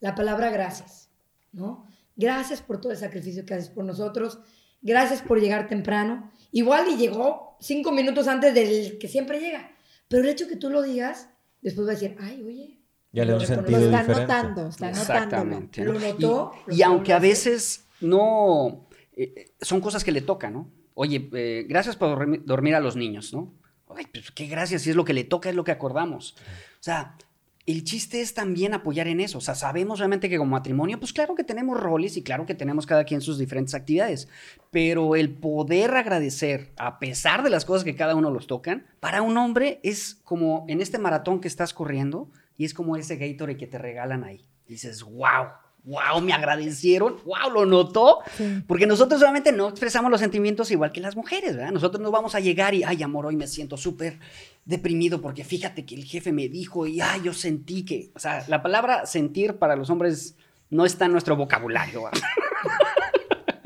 La 0.00 0.16
palabra 0.16 0.50
gracias, 0.50 1.08
¿no? 1.52 1.86
Gracias 2.16 2.60
por 2.60 2.80
todo 2.80 2.90
el 2.90 2.98
sacrificio 2.98 3.46
que 3.46 3.54
haces 3.54 3.68
por 3.68 3.84
nosotros, 3.84 4.40
gracias 4.80 5.22
por 5.22 5.40
llegar 5.40 5.68
temprano. 5.68 6.32
Igual 6.50 6.88
y 6.88 6.96
llegó 6.96 7.56
cinco 7.60 7.92
minutos 7.92 8.26
antes 8.26 8.52
del 8.52 8.98
que 8.98 9.06
siempre 9.06 9.38
llega, 9.38 9.70
pero 10.08 10.24
el 10.24 10.30
hecho 10.30 10.48
que 10.48 10.56
tú 10.56 10.68
lo 10.68 10.82
digas 10.82 11.28
después 11.60 11.86
va 11.86 11.92
a 11.92 11.94
decir, 11.94 12.16
ay, 12.18 12.42
oye. 12.42 12.80
Ya 13.12 13.24
le 13.24 13.30
da 13.30 13.38
un 13.38 13.46
sentido 13.46 13.78
lo 13.78 13.96
está 13.96 14.02
notando, 14.02 14.66
está 14.66 14.90
Exactamente. 14.90 15.84
Lo 15.84 16.00
notó. 16.00 16.50
Y, 16.66 16.82
aunque 16.82 17.12
a 17.12 17.20
veces 17.20 17.86
no, 18.00 18.88
eh, 19.12 19.52
son 19.60 19.80
cosas 19.80 20.02
que 20.02 20.10
le 20.10 20.22
tocan, 20.22 20.54
¿no? 20.54 20.81
Oye, 20.94 21.28
eh, 21.32 21.66
gracias 21.68 21.96
por 21.96 22.44
dormir, 22.44 22.74
a 22.74 22.80
los 22.80 22.96
niños, 22.96 23.32
¿no? 23.32 23.52
Ay, 23.94 24.06
pues 24.12 24.30
qué 24.30 24.46
gracias, 24.46 24.82
si 24.82 24.90
es 24.90 24.96
lo 24.96 25.04
que 25.04 25.12
le 25.12 25.24
toca, 25.24 25.50
es 25.50 25.54
lo 25.54 25.64
que 25.64 25.72
acordamos. 25.72 26.34
O 26.38 26.82
sea, 26.82 27.16
el 27.64 27.84
chiste 27.84 28.20
es 28.20 28.34
también 28.34 28.74
apoyar 28.74 29.06
en 29.06 29.20
eso. 29.20 29.38
O 29.38 29.40
sea, 29.40 29.54
sabemos 29.54 29.98
realmente 29.98 30.28
que 30.28 30.38
como 30.38 30.50
matrimonio, 30.50 30.98
pues 30.98 31.12
claro 31.12 31.34
que 31.34 31.44
tenemos 31.44 31.78
roles 31.78 32.16
y 32.16 32.22
claro 32.22 32.44
que 32.44 32.54
tenemos 32.54 32.86
cada 32.86 33.04
quien 33.04 33.20
sus 33.20 33.38
diferentes 33.38 33.74
actividades. 33.74 34.28
Pero 34.70 35.14
el 35.14 35.30
poder 35.32 35.94
agradecer, 35.94 36.72
a 36.76 36.98
pesar 36.98 37.42
de 37.42 37.50
las 37.50 37.64
cosas 37.64 37.84
que 37.84 37.94
cada 37.94 38.16
uno 38.16 38.30
los 38.30 38.46
tocan, 38.46 38.86
para 39.00 39.22
un 39.22 39.36
hombre 39.36 39.78
es 39.82 40.20
como 40.24 40.64
en 40.68 40.80
este 40.80 40.98
maratón 40.98 41.40
que 41.40 41.48
estás 41.48 41.72
corriendo 41.72 42.30
y 42.56 42.64
es 42.64 42.74
como 42.74 42.96
ese 42.96 43.16
Gatorade 43.16 43.56
que 43.56 43.66
te 43.66 43.78
regalan 43.78 44.24
ahí. 44.24 44.44
dices, 44.66 45.02
wow, 45.02 45.48
wow, 45.84 46.20
me 46.20 46.32
agradecieron, 46.32 47.16
wow, 47.24 47.50
lo 47.52 47.66
notó, 47.66 48.20
porque 48.66 48.86
nosotros 48.86 49.20
obviamente 49.20 49.50
no 49.52 49.68
expresamos 49.68 50.10
los 50.10 50.20
sentimientos 50.20 50.70
igual 50.70 50.92
que 50.92 51.00
las 51.00 51.16
mujeres, 51.16 51.56
¿verdad? 51.56 51.72
Nosotros 51.72 52.00
no 52.00 52.10
vamos 52.10 52.34
a 52.34 52.40
llegar 52.40 52.74
y, 52.74 52.84
ay, 52.84 53.02
amor, 53.02 53.26
hoy 53.26 53.36
me 53.36 53.46
siento 53.46 53.76
súper 53.76 54.20
deprimido 54.64 55.20
porque 55.20 55.44
fíjate 55.44 55.84
que 55.84 55.94
el 55.96 56.04
jefe 56.04 56.32
me 56.32 56.48
dijo 56.48 56.86
y, 56.86 57.00
ay, 57.00 57.22
yo 57.24 57.32
sentí 57.32 57.84
que, 57.84 58.10
o 58.14 58.18
sea, 58.18 58.44
la 58.48 58.62
palabra 58.62 59.06
sentir 59.06 59.56
para 59.58 59.74
los 59.74 59.90
hombres 59.90 60.36
no 60.70 60.86
está 60.86 61.06
en 61.06 61.12
nuestro 61.12 61.36
vocabulario. 61.36 62.04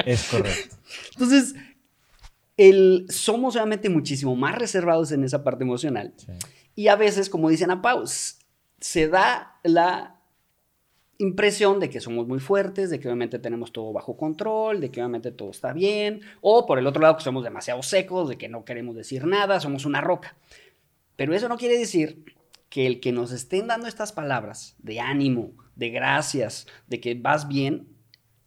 Es 0.07 0.29
correcto. 0.29 0.77
Entonces, 1.13 1.55
el, 2.57 3.07
somos 3.09 3.57
obviamente 3.57 3.89
muchísimo 3.89 4.37
más 4.37 4.55
reservados 4.55 5.13
en 5.13 5.25
esa 5.25 5.45
parte 5.45 5.65
emocional. 5.65 6.15
Y 6.75 6.89
a 6.89 6.97
veces, 6.97 7.29
como 7.29 7.51
dicen 7.51 7.71
a 7.71 7.83
Paus, 7.83 8.39
se 8.81 9.09
da 9.09 9.59
la 9.63 10.16
impresión 11.19 11.81
de 11.81 11.91
que 11.91 12.01
somos 12.01 12.27
muy 12.27 12.41
fuertes, 12.41 12.91
de 12.91 13.01
que 13.01 13.09
obviamente 13.09 13.39
tenemos 13.39 13.73
todo 13.73 13.93
bajo 13.93 14.17
control, 14.17 14.81
de 14.81 14.91
que 14.91 15.01
obviamente 15.01 15.33
todo 15.33 15.51
está 15.51 15.73
bien, 15.73 16.21
o 16.41 16.67
por 16.67 16.79
el 16.79 16.87
otro 16.87 17.03
lado 17.03 17.17
que 17.17 17.25
somos 17.25 17.45
demasiado 17.45 17.83
secos, 17.83 18.29
de 18.29 18.37
que 18.37 18.49
no 18.49 18.65
queremos 18.65 18.95
decir 18.95 19.27
nada, 19.27 19.61
somos 19.61 19.85
una 19.85 20.01
roca. 20.01 20.37
Pero 21.17 21.35
eso 21.35 21.49
no 21.49 21.57
quiere 21.57 21.79
decir 21.79 22.25
que 22.69 22.87
el 22.87 23.01
que 23.01 23.13
nos 23.13 23.33
estén 23.33 23.67
dando 23.67 23.87
estas 23.87 24.13
palabras 24.13 24.77
de 24.79 25.01
ánimo, 25.01 25.53
de 25.75 25.91
gracias, 25.91 26.67
de 26.87 27.01
que 27.01 27.15
vas 27.15 27.49
bien, 27.49 27.89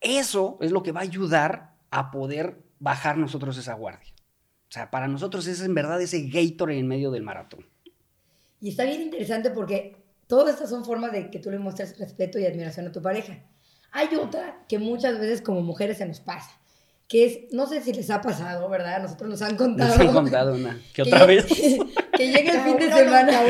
eso 0.01 0.57
es 0.61 0.71
lo 0.71 0.83
que 0.83 0.91
va 0.91 1.01
a 1.01 1.03
ayudar 1.03 1.73
a 1.89 2.11
poder 2.11 2.61
bajar 2.79 3.17
nosotros 3.17 3.57
esa 3.57 3.73
guardia. 3.73 4.13
O 4.69 4.71
sea, 4.71 4.91
para 4.91 5.07
nosotros 5.07 5.47
es 5.47 5.61
en 5.61 5.73
verdad 5.73 5.99
ese 6.01 6.27
Gator 6.27 6.71
en 6.71 6.87
medio 6.87 7.09
del 7.09 7.23
maratón. 7.23 7.65
Y 8.61 8.69
está 8.69 8.83
bien 8.83 9.01
interesante 9.01 9.49
porque 9.49 9.95
todas 10.29 10.53
estas 10.53 10.69
son 10.69 10.85
formas 10.85 11.11
de 11.11 11.31
que 11.31 11.39
tú 11.39 11.49
le 11.49 11.57
muestres 11.57 11.97
respeto 11.97 12.37
y 12.37 12.45
admiración 12.45 12.85
a 12.85 12.91
tu 12.91 13.01
pareja. 13.01 13.39
Hay 13.91 14.15
otra 14.15 14.63
que 14.69 14.77
muchas 14.77 15.19
veces 15.19 15.41
como 15.41 15.61
mujeres 15.61 15.97
se 15.97 16.05
nos 16.05 16.19
pasa, 16.19 16.51
que 17.07 17.25
es, 17.25 17.39
no 17.51 17.65
sé 17.65 17.81
si 17.81 17.91
les 17.93 18.11
ha 18.11 18.21
pasado, 18.21 18.69
¿verdad? 18.69 19.01
Nosotros 19.01 19.27
nos 19.27 19.41
han 19.41 19.57
contado. 19.57 19.89
Nos 19.89 19.99
han 19.99 20.13
contado 20.13 20.53
una, 20.53 20.79
que 20.93 21.01
otra 21.01 21.25
vez. 21.25 21.45
que 22.15 22.27
llegue 22.27 22.51
el 22.51 22.59
fin 22.59 22.77
de 22.77 22.91
semana. 22.93 23.41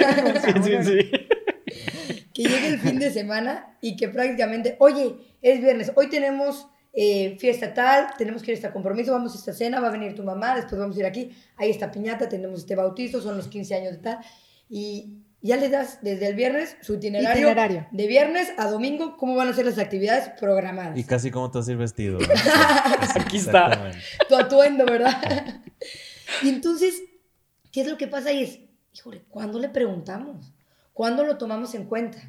sí, 0.42 0.62
sí, 0.64 0.84
sí. 0.84 1.12
Que 2.34 2.44
llegue 2.44 2.68
el 2.68 2.80
fin 2.80 2.98
de 2.98 3.12
semana 3.12 3.78
y 3.82 3.98
que 3.98 4.08
prácticamente, 4.08 4.78
oye, 4.80 5.18
es 5.42 5.60
viernes, 5.60 5.92
hoy 5.96 6.08
tenemos 6.08 6.68
eh, 6.94 7.36
fiesta 7.38 7.74
tal, 7.74 8.08
tenemos 8.18 8.42
que 8.42 8.52
ir 8.52 8.56
a 8.56 8.60
este 8.60 8.72
compromiso, 8.72 9.12
vamos 9.12 9.36
a 9.36 9.38
esta 9.38 9.52
cena, 9.52 9.82
va 9.82 9.90
a 9.90 9.92
venir 9.92 10.16
tu 10.16 10.24
mamá, 10.24 10.56
después 10.56 10.80
vamos 10.80 10.96
a 10.96 11.00
ir 11.02 11.06
aquí, 11.06 11.32
ahí 11.58 11.70
está 11.70 11.92
piñata, 11.92 12.30
tenemos 12.30 12.62
este 12.62 12.76
bautizo, 12.76 13.20
son 13.20 13.36
los 13.36 13.50
15 13.50 13.76
años 13.76 13.92
de 13.92 13.98
tal. 13.98 14.20
Y 14.70 15.18
ya 15.42 15.56
le 15.56 15.70
das 15.70 16.00
desde 16.02 16.28
el 16.28 16.36
viernes 16.36 16.76
su 16.82 16.96
itinerario, 16.96 17.88
de 17.92 18.08
viernes 18.08 18.52
a 18.58 18.68
domingo 18.70 19.16
cómo 19.18 19.36
van 19.36 19.48
a 19.48 19.54
ser 19.54 19.66
las 19.66 19.78
actividades 19.78 20.30
programadas. 20.40 20.98
Y 20.98 21.04
casi 21.06 21.32
cómo 21.32 21.50
te 21.50 21.60
vas 21.60 21.68
a 21.68 21.72
ir 21.72 21.78
vestido. 21.78 22.20
Aquí 23.16 23.38
está. 23.38 23.92
Tu 24.28 24.36
atuendo, 24.36 24.86
¿verdad? 24.86 25.62
y 26.44 26.50
entonces, 26.50 27.02
¿qué 27.72 27.82
es 27.82 27.88
lo 27.88 27.98
que 27.98 28.08
pasa 28.08 28.30
ahí? 28.30 28.44
Es, 28.44 28.60
híjole, 28.94 29.24
¿cuándo 29.30 29.60
le 29.60 29.70
preguntamos? 29.70 30.54
¿Cuándo 30.94 31.24
lo 31.24 31.38
tomamos 31.38 31.74
en 31.74 31.86
cuenta? 31.86 32.20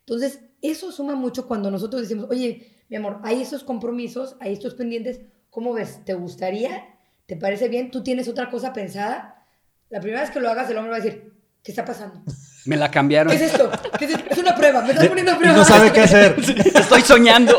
Entonces, 0.00 0.40
eso 0.60 0.92
suma 0.92 1.16
mucho 1.16 1.48
cuando 1.48 1.70
nosotros 1.70 2.02
decimos, 2.02 2.26
oye, 2.30 2.70
mi 2.88 2.96
amor, 2.96 3.18
hay 3.24 3.42
estos 3.42 3.64
compromisos, 3.64 4.36
hay 4.38 4.52
estos 4.52 4.74
pendientes, 4.74 5.20
¿cómo 5.50 5.72
ves? 5.72 6.04
¿Te 6.04 6.14
gustaría? 6.14 6.84
¿Te 7.26 7.36
parece 7.36 7.68
bien? 7.68 7.90
¿Tú 7.90 8.04
tienes 8.04 8.28
otra 8.28 8.50
cosa 8.50 8.72
pensada? 8.72 9.44
La 9.90 10.00
primera 10.00 10.20
vez 10.22 10.30
que 10.30 10.40
lo 10.40 10.48
hagas, 10.48 10.70
el 10.70 10.76
hombre 10.76 10.92
va 10.92 10.96
a 10.98 11.00
decir, 11.00 11.32
¿qué 11.62 11.72
está 11.72 11.84
pasando? 11.84 12.22
Me 12.64 12.76
la 12.76 12.90
cambiaron. 12.90 13.36
¿Qué 13.36 13.44
es 13.44 13.52
esto? 13.52 13.70
es, 14.00 14.38
una 14.38 14.54
prueba, 14.54 14.82
me 14.82 14.92
estás 14.92 15.08
poniendo 15.08 15.32
a 15.32 15.38
prueba. 15.38 15.56
No 15.56 15.64
sabe 15.64 15.92
qué 15.92 16.00
hacer. 16.00 16.36
Estoy 16.74 17.02
soñando. 17.02 17.58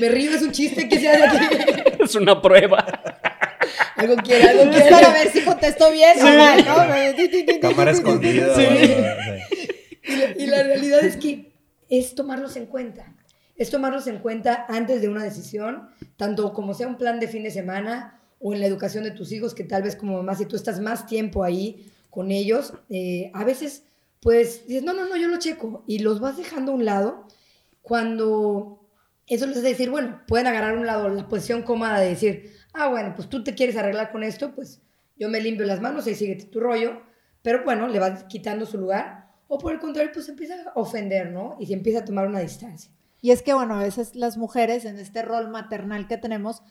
me 0.00 0.08
río, 0.08 0.32
es 0.32 0.42
un 0.42 0.52
chiste, 0.52 0.88
¿qué 0.88 0.98
se 0.98 1.08
hace 1.10 1.24
aquí? 1.24 1.46
Es 2.00 2.14
una 2.16 2.40
prueba. 2.42 2.84
Algo 3.96 4.16
quiere, 4.16 4.48
algo 4.48 4.70
quiere. 4.70 4.90
para 4.90 5.10
ver 5.10 5.32
si 5.32 5.42
contesto 5.42 5.90
bien 5.90 6.14
sí. 6.14 6.22
¿no? 6.22 7.60
Cámara 7.60 7.92
escondida. 7.92 8.54
Sí. 8.54 8.66
Y, 10.38 10.42
y 10.44 10.46
la 10.46 10.62
realidad 10.62 11.04
es 11.04 11.16
que 11.16 11.52
es 11.88 12.14
tomarlos 12.14 12.56
en 12.56 12.66
cuenta. 12.66 13.14
Es 13.56 13.70
tomarlos 13.70 14.06
en 14.06 14.18
cuenta 14.18 14.66
antes 14.68 15.00
de 15.00 15.08
una 15.08 15.24
decisión, 15.24 15.88
tanto 16.16 16.52
como 16.52 16.74
sea 16.74 16.86
un 16.88 16.98
plan 16.98 17.20
de 17.20 17.28
fin 17.28 17.42
de 17.42 17.50
semana 17.50 18.20
o 18.38 18.52
en 18.52 18.60
la 18.60 18.66
educación 18.66 19.04
de 19.04 19.12
tus 19.12 19.32
hijos, 19.32 19.54
que 19.54 19.64
tal 19.64 19.82
vez 19.82 19.96
como 19.96 20.16
mamá, 20.16 20.34
si 20.34 20.44
tú 20.44 20.56
estás 20.56 20.80
más 20.80 21.06
tiempo 21.06 21.42
ahí, 21.42 21.90
con 22.16 22.30
ellos, 22.30 22.72
eh, 22.88 23.30
a 23.34 23.44
veces 23.44 23.84
pues 24.22 24.66
dices, 24.66 24.82
no, 24.82 24.94
no, 24.94 25.06
no, 25.06 25.18
yo 25.18 25.28
lo 25.28 25.38
checo 25.38 25.84
y 25.86 25.98
los 25.98 26.18
vas 26.18 26.38
dejando 26.38 26.72
a 26.72 26.74
un 26.74 26.86
lado 26.86 27.28
cuando 27.82 28.80
eso 29.26 29.44
les 29.44 29.58
hace 29.58 29.68
decir, 29.68 29.90
bueno, 29.90 30.22
pueden 30.26 30.46
agarrar 30.46 30.78
un 30.78 30.86
lado 30.86 31.10
la 31.10 31.28
posición 31.28 31.60
cómoda 31.60 32.00
de 32.00 32.08
decir, 32.08 32.52
ah, 32.72 32.88
bueno, 32.88 33.12
pues 33.14 33.28
tú 33.28 33.44
te 33.44 33.54
quieres 33.54 33.76
arreglar 33.76 34.12
con 34.12 34.22
esto, 34.22 34.54
pues 34.54 34.80
yo 35.18 35.28
me 35.28 35.42
limpio 35.42 35.66
las 35.66 35.82
manos 35.82 36.06
y 36.06 36.14
sigue 36.14 36.36
tu 36.36 36.58
rollo, 36.58 37.02
pero 37.42 37.64
bueno, 37.64 37.86
le 37.86 37.98
vas 37.98 38.24
quitando 38.24 38.64
su 38.64 38.78
lugar, 38.78 39.28
o 39.46 39.58
por 39.58 39.74
el 39.74 39.78
contrario, 39.78 40.10
pues 40.14 40.26
empieza 40.30 40.54
a 40.54 40.72
ofender, 40.80 41.32
¿no? 41.32 41.58
Y 41.60 41.66
se 41.66 41.74
empieza 41.74 41.98
a 41.98 42.04
tomar 42.06 42.26
una 42.26 42.40
distancia. 42.40 42.90
Y 43.20 43.30
es 43.30 43.42
que, 43.42 43.52
bueno, 43.52 43.74
a 43.74 43.82
veces 43.82 44.16
las 44.16 44.38
mujeres 44.38 44.86
en 44.86 44.98
este 44.98 45.20
rol 45.20 45.50
maternal 45.50 46.08
que 46.08 46.16
tenemos, 46.16 46.62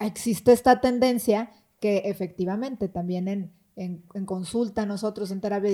existe 0.00 0.50
esta 0.50 0.80
tendencia 0.80 1.52
que 1.78 1.98
efectivamente 2.06 2.88
también 2.88 3.28
en, 3.28 3.52
en, 3.78 4.26
consulta 4.26 4.86
nosotros 4.86 5.30
en 5.30 5.40
terapia 5.40 5.70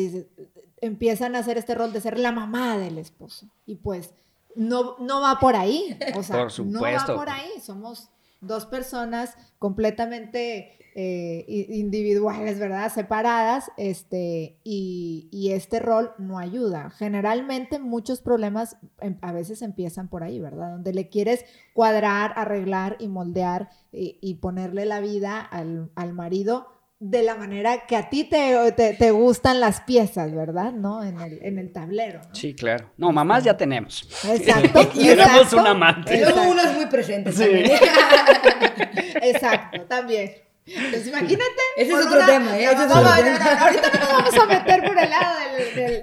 empiezan 0.80 1.34
a 1.34 1.38
hacer 1.38 1.56
este 1.56 1.75
rol 1.75 1.92
de 1.92 2.00
ser 2.00 2.18
la 2.18 2.32
mamá 2.32 2.76
del 2.76 2.99
esposo. 2.99 3.49
Y 3.64 3.76
pues 3.76 4.12
no, 4.54 4.96
no 4.99 5.20
va 5.20 5.38
por 5.40 5.56
ahí. 5.56 5.99
O 6.16 6.23
sea, 6.23 6.46
no 6.64 6.82
va 6.82 7.06
por 7.06 7.30
ahí. 7.30 7.50
Somos 7.62 8.11
dos 8.40 8.66
personas 8.66 9.37
completamente 9.58 10.78
eh, 10.94 11.66
individuales, 11.70 12.58
¿verdad? 12.58 12.92
Separadas, 12.92 13.73
este, 13.76 14.58
y, 14.62 15.28
y, 15.32 15.52
este 15.52 15.80
rol 15.80 16.12
no 16.18 16.38
ayuda. 16.38 16.90
Generalmente 16.90 17.78
muchos 17.78 18.20
problemas 18.20 18.76
em, 19.00 19.16
a 19.23 19.32
veces 19.32 19.62
empiezan 19.62 20.08
por 20.08 20.23
ahí, 20.23 20.38
¿verdad? 20.38 20.73
Donde 20.73 20.92
le 20.92 21.08
quieres 21.08 21.46
cuadrar, 21.73 22.34
arreglar 22.37 22.96
y 23.00 23.08
moldear 23.08 23.70
y, 23.90 24.18
y 24.20 24.34
ponerle 24.34 24.84
la 24.84 25.00
vida 25.00 25.40
al, 25.40 25.90
al 25.96 26.12
marido 26.12 26.74
de 27.11 27.23
la 27.23 27.34
manera 27.34 27.84
que 27.87 27.96
a 27.96 28.08
ti 28.08 28.25
te, 28.25 28.73
te, 28.73 29.11
gustan 29.11 29.61
las 29.61 29.82
piezas, 29.82 30.34
¿verdad? 30.34 30.73
¿No? 30.73 31.04
En 31.04 31.20
el, 31.20 31.38
en 31.42 31.58
el 31.58 31.70
tablero. 31.70 32.23
Sí, 32.32 32.54
claro. 32.54 32.90
No, 32.96 33.12
mamás 33.12 33.44
ya 33.44 33.54
tenemos. 33.54 34.08
Exacto. 34.26 34.90
y 34.94 35.08
tenemos 35.08 35.52
un 35.52 35.66
amante. 35.66 36.18
Luego 36.18 36.50
unas 36.50 36.75
muy 36.75 36.87
presentes 36.87 37.37
también. 37.37 37.70
Exacto, 39.23 39.82
también. 39.82 40.32
Pues 40.64 41.06
imagínate. 41.06 41.44
Ese 41.76 41.92
es 41.92 42.06
otro 42.06 42.25
tema, 42.25 42.58
¿eh? 42.58 42.64
Ese 42.64 42.73
es 42.73 42.90
otro 42.90 43.14
tema. 43.14 43.61
Ahorita 43.61 43.90
no 43.92 44.00
nos 44.00 44.08
vamos 44.08 44.34
a 44.38 44.46
meter 44.46 44.84
por 44.84 44.99
el 44.99 45.11
lado 45.11 45.34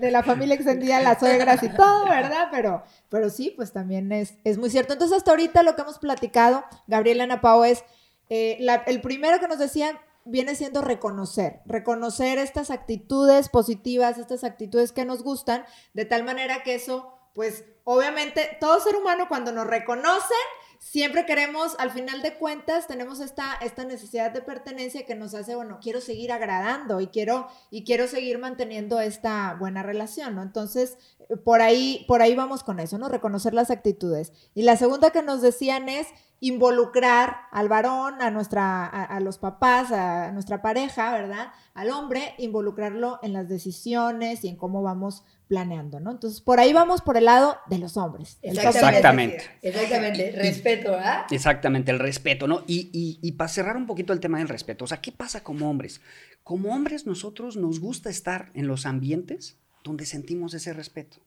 de 0.02 0.12
la 0.12 0.22
familia 0.22 0.54
extendida, 0.54 1.02
las 1.02 1.18
suegras 1.18 1.64
y 1.64 1.70
todo, 1.70 2.06
¿verdad? 2.10 2.50
Pero, 2.52 2.84
pero 3.10 3.32
sí, 3.32 3.54
pues 3.56 3.74
también 3.74 4.12
es, 4.12 4.36
es 4.44 4.60
muy 4.60 4.70
cierto. 4.70 4.94
Entonces, 4.94 5.18
hasta 5.18 5.32
ahorita 5.32 5.64
lo 5.64 5.76
que 5.76 5.82
hemos 5.82 5.98
platicado, 5.98 6.64
Gabriela 6.86 7.26
Napao, 7.26 7.66
es 7.66 7.84
eh, 8.30 8.64
el 8.86 9.02
primero 9.02 9.40
que 9.40 9.48
nos 9.48 9.58
decían, 9.58 9.98
viene 10.26 10.56
siendo 10.56 10.82
reconocer, 10.82 11.62
reconocer 11.66 12.38
estas 12.38 12.72
actitudes 12.72 13.50
positivas, 13.50 14.18
estas 14.18 14.44
actitudes 14.44 14.92
que 14.92 15.06
nos 15.06 15.24
gustan, 15.24 15.66
de 15.94 16.06
tal 16.06 16.24
manera 16.24 16.64
que 16.64 16.76
eso, 16.76 17.14
pues 17.34 17.66
obviamente 17.84 18.58
todo 18.60 18.80
ser 18.80 18.96
humano 18.96 19.26
cuando 19.28 19.52
nos 19.52 19.68
reconocen, 19.68 20.38
siempre 20.82 21.26
queremos, 21.28 21.76
al 21.78 21.92
final 21.92 22.22
de 22.24 22.38
cuentas, 22.38 22.88
tenemos 22.88 23.20
esta, 23.20 23.54
esta 23.62 23.86
necesidad 23.86 24.32
de 24.32 24.42
pertenencia 24.42 25.06
que 25.06 25.16
nos 25.16 25.34
hace, 25.36 25.56
bueno, 25.56 25.80
quiero 25.82 26.02
seguir 26.02 26.32
agradando 26.32 27.02
y 27.02 27.08
quiero, 27.08 27.48
y 27.70 27.84
quiero 27.84 28.08
seguir 28.08 28.40
manteniendo 28.40 29.00
esta 29.00 29.56
buena 29.60 29.84
relación, 29.84 30.36
¿no? 30.36 30.42
Entonces, 30.42 30.98
por 31.46 31.62
ahí, 31.62 32.04
por 32.08 32.22
ahí 32.22 32.36
vamos 32.36 32.64
con 32.64 32.80
eso, 32.80 32.98
¿no? 32.98 33.10
Reconocer 33.10 33.54
las 33.54 33.70
actitudes. 33.70 34.34
Y 34.56 34.64
la 34.64 34.76
segunda 34.76 35.12
que 35.12 35.22
nos 35.22 35.42
decían 35.42 35.88
es 35.88 36.08
involucrar 36.42 37.44
al 37.52 37.70
varón, 37.70 38.20
a, 38.20 38.32
nuestra, 38.32 38.86
a, 38.88 39.20
los 39.20 39.38
papás, 39.38 39.92
a 39.92 40.32
nuestra 40.32 40.64
pareja, 40.64 41.12
¿verdad? 41.12 41.54
Al 41.76 41.92
hombre, 41.92 42.34
involucrarlo 42.40 43.20
en 43.22 43.32
las 43.32 43.48
decisiones 43.48 44.44
y 44.44 44.48
en 44.50 44.56
cómo 44.56 44.82
vamos 44.82 45.24
planeando, 45.48 46.00
¿no? 46.00 46.10
Entonces, 46.10 46.42
por 46.42 46.60
ahí 46.60 46.74
vamos 46.74 47.02
por 47.02 47.16
el 47.16 47.26
lado 47.26 47.58
de 47.70 47.78
los 47.78 47.96
hombres. 47.96 48.40
Exactamente. 48.42 49.44
Exactamente. 49.62 50.32
Respeto, 50.32 50.96
¿ah? 50.96 51.28
Exactamente, 51.30 51.92
el 51.92 52.00
respeto, 52.00 52.48
¿no? 52.48 52.64
Y, 52.66 52.90
y, 52.92 53.20
y 53.22 53.34
para 53.34 53.48
cerrar 53.48 53.78
un 53.78 53.86
poquito 53.86 54.12
el 54.12 54.20
tema 54.20 54.40
del 54.40 54.50
respeto, 54.50 54.86
o 54.86 54.88
sea, 54.88 55.00
¿qué 55.00 55.12
pasa 55.12 55.44
como 55.44 55.70
hombres? 55.70 56.02
Como 56.44 56.74
hombres, 56.74 57.06
nosotros 57.06 57.56
nos 57.56 57.80
gusta 57.80 58.10
estar 58.10 58.50
en 58.56 58.66
los 58.66 58.88
ambientes 58.88 59.60
donde 59.84 60.08
sentimos 60.08 60.56
ese 60.56 60.74
respeto. 60.74 61.18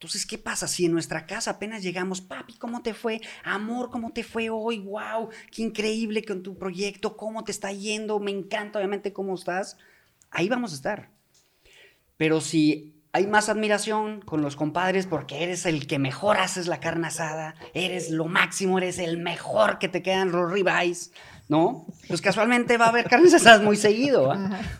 Entonces, 0.00 0.24
¿qué 0.24 0.38
pasa 0.38 0.66
si 0.66 0.86
en 0.86 0.92
nuestra 0.92 1.26
casa 1.26 1.50
apenas 1.50 1.82
llegamos, 1.82 2.22
papi, 2.22 2.54
¿cómo 2.54 2.80
te 2.80 2.94
fue? 2.94 3.20
Amor, 3.44 3.90
¿cómo 3.90 4.14
te 4.14 4.24
fue 4.24 4.48
hoy? 4.48 4.78
¡Wow! 4.78 5.28
¡Qué 5.54 5.60
increíble 5.60 6.24
con 6.24 6.42
tu 6.42 6.56
proyecto! 6.56 7.18
¿Cómo 7.18 7.44
te 7.44 7.52
está 7.52 7.70
yendo? 7.70 8.18
Me 8.18 8.30
encanta, 8.30 8.78
obviamente, 8.78 9.12
cómo 9.12 9.34
estás. 9.34 9.76
Ahí 10.30 10.48
vamos 10.48 10.72
a 10.72 10.76
estar. 10.76 11.10
Pero 12.16 12.40
si 12.40 12.94
hay 13.12 13.26
más 13.26 13.50
admiración 13.50 14.22
con 14.22 14.40
los 14.40 14.56
compadres 14.56 15.06
porque 15.06 15.42
eres 15.42 15.66
el 15.66 15.86
que 15.86 15.98
mejor 15.98 16.38
haces 16.38 16.66
la 16.66 16.80
carne 16.80 17.08
asada, 17.08 17.54
eres 17.74 18.10
lo 18.10 18.24
máximo, 18.24 18.78
eres 18.78 18.98
el 18.98 19.18
mejor 19.18 19.78
que 19.78 19.88
te 19.88 20.02
quedan 20.02 20.32
los 20.32 20.50
ribeyes, 20.50 21.12
¿no? 21.50 21.84
Pues 22.08 22.22
casualmente 22.22 22.78
va 22.78 22.86
a 22.86 22.88
haber 22.88 23.06
carnes 23.06 23.34
asadas 23.34 23.60
muy 23.60 23.76
seguido, 23.76 24.32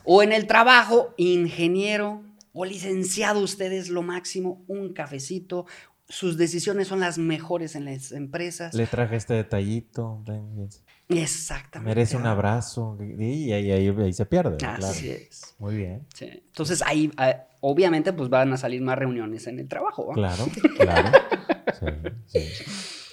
O 0.04 0.22
en 0.22 0.32
el 0.32 0.46
trabajo, 0.46 1.12
ingeniero 1.18 2.22
o 2.60 2.64
licenciado, 2.66 3.40
usted 3.40 3.72
es 3.72 3.88
lo 3.88 4.02
máximo, 4.02 4.62
un 4.68 4.92
cafecito, 4.92 5.64
sus 6.10 6.36
decisiones 6.36 6.88
son 6.88 7.00
las 7.00 7.16
mejores 7.16 7.74
en 7.74 7.86
las 7.86 8.12
empresas. 8.12 8.74
Le 8.74 8.86
traje 8.86 9.16
este 9.16 9.32
detallito. 9.32 10.22
Exactamente. 11.08 11.88
Merece 11.88 12.18
un 12.18 12.26
abrazo 12.26 12.98
y 13.00 13.50
ahí, 13.52 13.70
ahí, 13.72 14.12
se 14.12 14.26
pierde. 14.26 14.58
Así 14.66 15.08
es. 15.08 15.54
Muy 15.58 15.76
bien. 15.76 16.06
Entonces 16.20 16.82
ahí, 16.84 17.10
ah, 17.16 17.46
obviamente, 17.60 18.12
pues 18.12 18.28
van 18.28 18.52
a 18.52 18.58
salir 18.58 18.82
más 18.82 18.98
reuniones 18.98 19.46
en 19.46 19.58
el 19.58 19.66
trabajo. 19.66 20.10
Claro, 20.12 20.46
claro. 20.76 21.18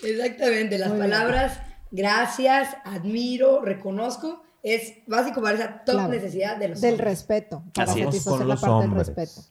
Exactamente. 0.04 0.78
Las 0.78 0.92
palabras 0.92 1.62
gracias, 1.90 2.76
admiro, 2.84 3.62
reconozco 3.62 4.44
es 4.74 4.94
básico 5.08 5.42
para 5.42 5.56
esa 5.56 5.84
top 5.84 6.10
necesidad 6.10 6.58
de 6.58 6.70
los 6.70 6.82
del 6.82 6.98
respeto. 6.98 7.64
Para 7.74 7.92
Así 7.92 8.02
la 8.02 8.56
parte 8.56 8.88
del 8.88 8.96
respeto. 8.96 9.42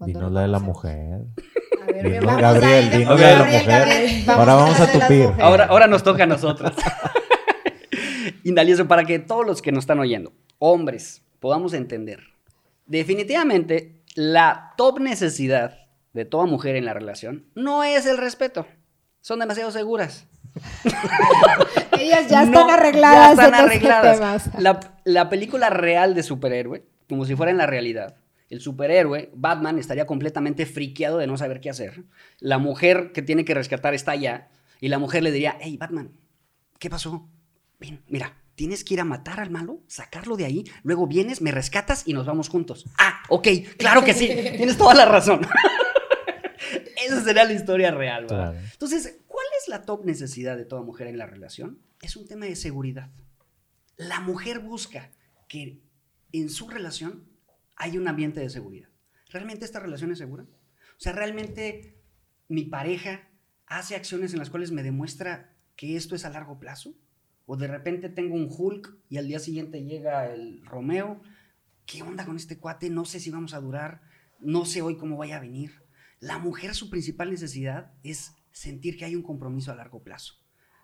Dinos 0.00 0.32
la 0.32 0.42
de 0.42 0.48
la 0.48 0.58
mujer. 0.58 1.20
A 1.80 1.86
ver, 1.86 2.20
Gabriel, 2.24 2.90
dinos 2.90 3.20
la 3.20 3.28
de 3.28 3.36
la 3.36 3.44
mujer. 3.44 4.30
Ahora 4.30 4.54
vamos 4.54 4.80
a 4.80 4.90
tupir. 4.90 5.30
Ahora, 5.40 5.66
ahora 5.66 5.86
nos 5.86 6.02
toca 6.02 6.24
a 6.24 6.26
nosotros. 6.26 6.72
Indalioso, 8.44 8.88
para 8.88 9.04
que 9.04 9.18
todos 9.18 9.46
los 9.46 9.62
que 9.62 9.70
nos 9.70 9.82
están 9.84 10.00
oyendo, 10.00 10.32
hombres, 10.58 11.22
podamos 11.38 11.72
entender. 11.74 12.20
Definitivamente, 12.86 14.02
la 14.14 14.74
top 14.76 15.00
necesidad 15.00 15.78
de 16.12 16.24
toda 16.24 16.46
mujer 16.46 16.76
en 16.76 16.84
la 16.84 16.94
relación 16.94 17.46
no 17.54 17.84
es 17.84 18.06
el 18.06 18.18
respeto. 18.18 18.66
Son 19.20 19.38
demasiado 19.38 19.70
seguras. 19.70 20.26
Ellas 21.98 22.28
ya 22.28 22.42
están 22.42 22.70
arregladas. 22.70 23.36
Ya 23.36 23.44
están 23.44 23.54
arregladas. 23.54 24.50
La, 24.58 24.80
la 25.04 25.28
película 25.28 25.70
real 25.70 26.14
de 26.14 26.22
superhéroe, 26.22 26.84
como 27.08 27.24
si 27.24 27.36
fuera 27.36 27.50
en 27.50 27.58
la 27.58 27.66
realidad, 27.66 28.16
el 28.50 28.60
superhéroe, 28.60 29.30
Batman, 29.34 29.78
estaría 29.78 30.06
completamente 30.06 30.66
friqueado 30.66 31.18
de 31.18 31.26
no 31.26 31.38
saber 31.38 31.60
qué 31.60 31.70
hacer. 31.70 32.04
La 32.38 32.58
mujer 32.58 33.12
que 33.12 33.22
tiene 33.22 33.44
que 33.44 33.54
rescatar 33.54 33.94
está 33.94 34.12
allá. 34.12 34.50
Y 34.80 34.88
la 34.88 34.98
mujer 34.98 35.22
le 35.22 35.32
diría, 35.32 35.56
hey, 35.60 35.76
Batman, 35.78 36.12
¿qué 36.78 36.90
pasó? 36.90 37.28
Ven, 37.78 38.02
mira, 38.08 38.34
tienes 38.54 38.84
que 38.84 38.94
ir 38.94 39.00
a 39.00 39.04
matar 39.04 39.40
al 39.40 39.50
malo, 39.50 39.80
sacarlo 39.86 40.36
de 40.36 40.44
ahí, 40.44 40.64
luego 40.82 41.06
vienes, 41.06 41.40
me 41.40 41.50
rescatas 41.50 42.02
y 42.06 42.12
nos 42.12 42.26
vamos 42.26 42.48
juntos. 42.48 42.84
Ah, 42.98 43.22
ok, 43.28 43.48
claro 43.78 44.04
que 44.04 44.14
sí, 44.14 44.26
tienes 44.56 44.76
toda 44.76 44.94
la 44.94 45.04
razón. 45.04 45.40
Esa 47.04 47.24
sería 47.24 47.44
la 47.44 47.52
historia 47.52 47.90
real, 47.90 48.26
¿verdad? 48.26 48.54
Entonces, 48.72 49.16
¿cuál 49.21 49.21
es 49.62 49.68
la 49.68 49.82
top 49.82 50.04
necesidad 50.04 50.56
de 50.56 50.64
toda 50.64 50.82
mujer 50.82 51.06
en 51.06 51.18
la 51.18 51.26
relación? 51.26 51.78
Es 52.00 52.16
un 52.16 52.26
tema 52.26 52.46
de 52.46 52.56
seguridad. 52.56 53.10
La 53.96 54.20
mujer 54.20 54.58
busca 54.58 55.10
que 55.48 55.80
en 56.32 56.50
su 56.50 56.68
relación 56.68 57.28
haya 57.76 58.00
un 58.00 58.08
ambiente 58.08 58.40
de 58.40 58.50
seguridad. 58.50 58.88
¿Realmente 59.30 59.64
esta 59.64 59.80
relación 59.80 60.10
es 60.10 60.18
segura? 60.18 60.44
O 60.44 61.00
sea, 61.00 61.12
¿realmente 61.12 61.96
mi 62.48 62.64
pareja 62.64 63.28
hace 63.66 63.94
acciones 63.94 64.32
en 64.32 64.40
las 64.40 64.50
cuales 64.50 64.72
me 64.72 64.82
demuestra 64.82 65.54
que 65.76 65.96
esto 65.96 66.16
es 66.16 66.24
a 66.24 66.30
largo 66.30 66.58
plazo? 66.58 66.94
O 67.46 67.56
de 67.56 67.68
repente 67.68 68.08
tengo 68.08 68.34
un 68.34 68.48
Hulk 68.50 68.96
y 69.08 69.18
al 69.18 69.28
día 69.28 69.38
siguiente 69.38 69.84
llega 69.84 70.32
el 70.32 70.64
Romeo. 70.64 71.22
¿Qué 71.86 72.02
onda 72.02 72.24
con 72.24 72.36
este 72.36 72.58
cuate? 72.58 72.90
No 72.90 73.04
sé 73.04 73.20
si 73.20 73.30
vamos 73.30 73.54
a 73.54 73.60
durar. 73.60 74.02
No 74.40 74.64
sé 74.64 74.82
hoy 74.82 74.96
cómo 74.96 75.16
vaya 75.16 75.36
a 75.36 75.40
venir. 75.40 75.82
La 76.18 76.38
mujer, 76.38 76.74
su 76.74 76.90
principal 76.90 77.30
necesidad 77.30 77.92
es 78.02 78.32
sentir 78.52 78.96
que 78.96 79.04
hay 79.04 79.16
un 79.16 79.22
compromiso 79.22 79.72
a 79.72 79.74
largo 79.74 80.02
plazo. 80.02 80.34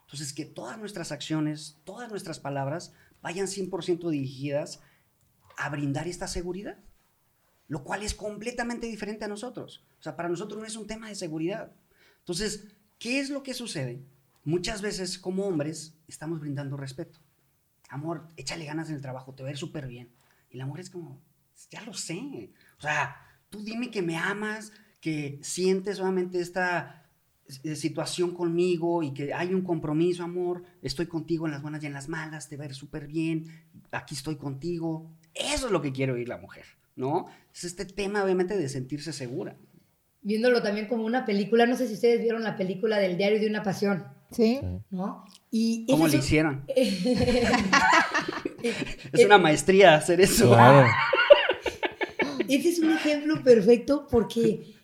Entonces, 0.02 0.32
que 0.32 0.46
todas 0.46 0.78
nuestras 0.78 1.12
acciones, 1.12 1.78
todas 1.84 2.10
nuestras 2.10 2.40
palabras 2.40 2.92
vayan 3.20 3.46
100% 3.46 4.10
dirigidas 4.10 4.80
a 5.56 5.68
brindar 5.68 6.08
esta 6.08 6.26
seguridad. 6.28 6.78
Lo 7.66 7.84
cual 7.84 8.02
es 8.02 8.14
completamente 8.14 8.86
diferente 8.86 9.26
a 9.26 9.28
nosotros. 9.28 9.84
O 10.00 10.02
sea, 10.02 10.16
para 10.16 10.30
nosotros 10.30 10.58
no 10.58 10.66
es 10.66 10.76
un 10.76 10.86
tema 10.86 11.08
de 11.08 11.14
seguridad. 11.14 11.72
Entonces, 12.20 12.68
¿qué 12.98 13.20
es 13.20 13.28
lo 13.28 13.42
que 13.42 13.52
sucede? 13.52 14.02
Muchas 14.44 14.80
veces 14.80 15.18
como 15.18 15.44
hombres 15.44 15.94
estamos 16.06 16.40
brindando 16.40 16.78
respeto. 16.78 17.18
Amor, 17.90 18.28
échale 18.36 18.64
ganas 18.64 18.88
en 18.88 18.96
el 18.96 19.02
trabajo, 19.02 19.34
te 19.34 19.42
va 19.42 19.50
a 19.50 19.56
súper 19.56 19.86
bien. 19.86 20.10
Y 20.50 20.56
la 20.56 20.64
mujer 20.64 20.84
es 20.84 20.90
como, 20.90 21.20
ya 21.70 21.82
lo 21.82 21.92
sé. 21.92 22.50
O 22.78 22.80
sea, 22.80 23.16
tú 23.50 23.62
dime 23.62 23.90
que 23.90 24.00
me 24.00 24.16
amas, 24.16 24.72
que 25.00 25.38
sientes 25.42 25.98
solamente 25.98 26.40
esta 26.40 27.07
situación 27.48 28.34
conmigo 28.34 29.02
y 29.02 29.14
que 29.14 29.32
hay 29.32 29.54
un 29.54 29.62
compromiso, 29.62 30.22
amor, 30.22 30.62
estoy 30.82 31.06
contigo 31.06 31.46
en 31.46 31.52
las 31.52 31.62
buenas 31.62 31.82
y 31.82 31.86
en 31.86 31.94
las 31.94 32.08
malas, 32.08 32.48
te 32.48 32.56
va 32.56 32.64
a 32.64 32.66
ir 32.66 32.74
súper 32.74 33.06
bien, 33.06 33.46
aquí 33.90 34.14
estoy 34.14 34.36
contigo. 34.36 35.10
Eso 35.34 35.66
es 35.66 35.72
lo 35.72 35.80
que 35.80 35.92
quiere 35.92 36.12
oír 36.12 36.28
la 36.28 36.36
mujer, 36.36 36.64
¿no? 36.96 37.26
Es 37.54 37.64
este 37.64 37.86
tema 37.86 38.22
obviamente 38.22 38.56
de 38.56 38.68
sentirse 38.68 39.12
segura. 39.12 39.56
Viéndolo 40.20 40.62
también 40.62 40.88
como 40.88 41.04
una 41.04 41.24
película, 41.24 41.64
no 41.66 41.76
sé 41.76 41.88
si 41.88 41.94
ustedes 41.94 42.20
vieron 42.20 42.42
la 42.42 42.56
película 42.56 42.98
del 42.98 43.16
diario 43.16 43.40
de 43.40 43.48
una 43.48 43.62
pasión. 43.62 44.04
Sí. 44.30 44.60
¿No? 44.90 45.24
Y 45.50 45.86
¿Cómo 45.86 46.06
lo 46.06 46.14
hicieron? 46.14 46.66
es 46.76 47.06
una 49.24 49.38
maestría 49.38 49.94
hacer 49.94 50.20
eso. 50.20 50.54
Ese 52.48 52.70
es 52.70 52.78
un 52.78 52.92
ejemplo 52.92 53.42
perfecto 53.42 54.06
porque 54.10 54.74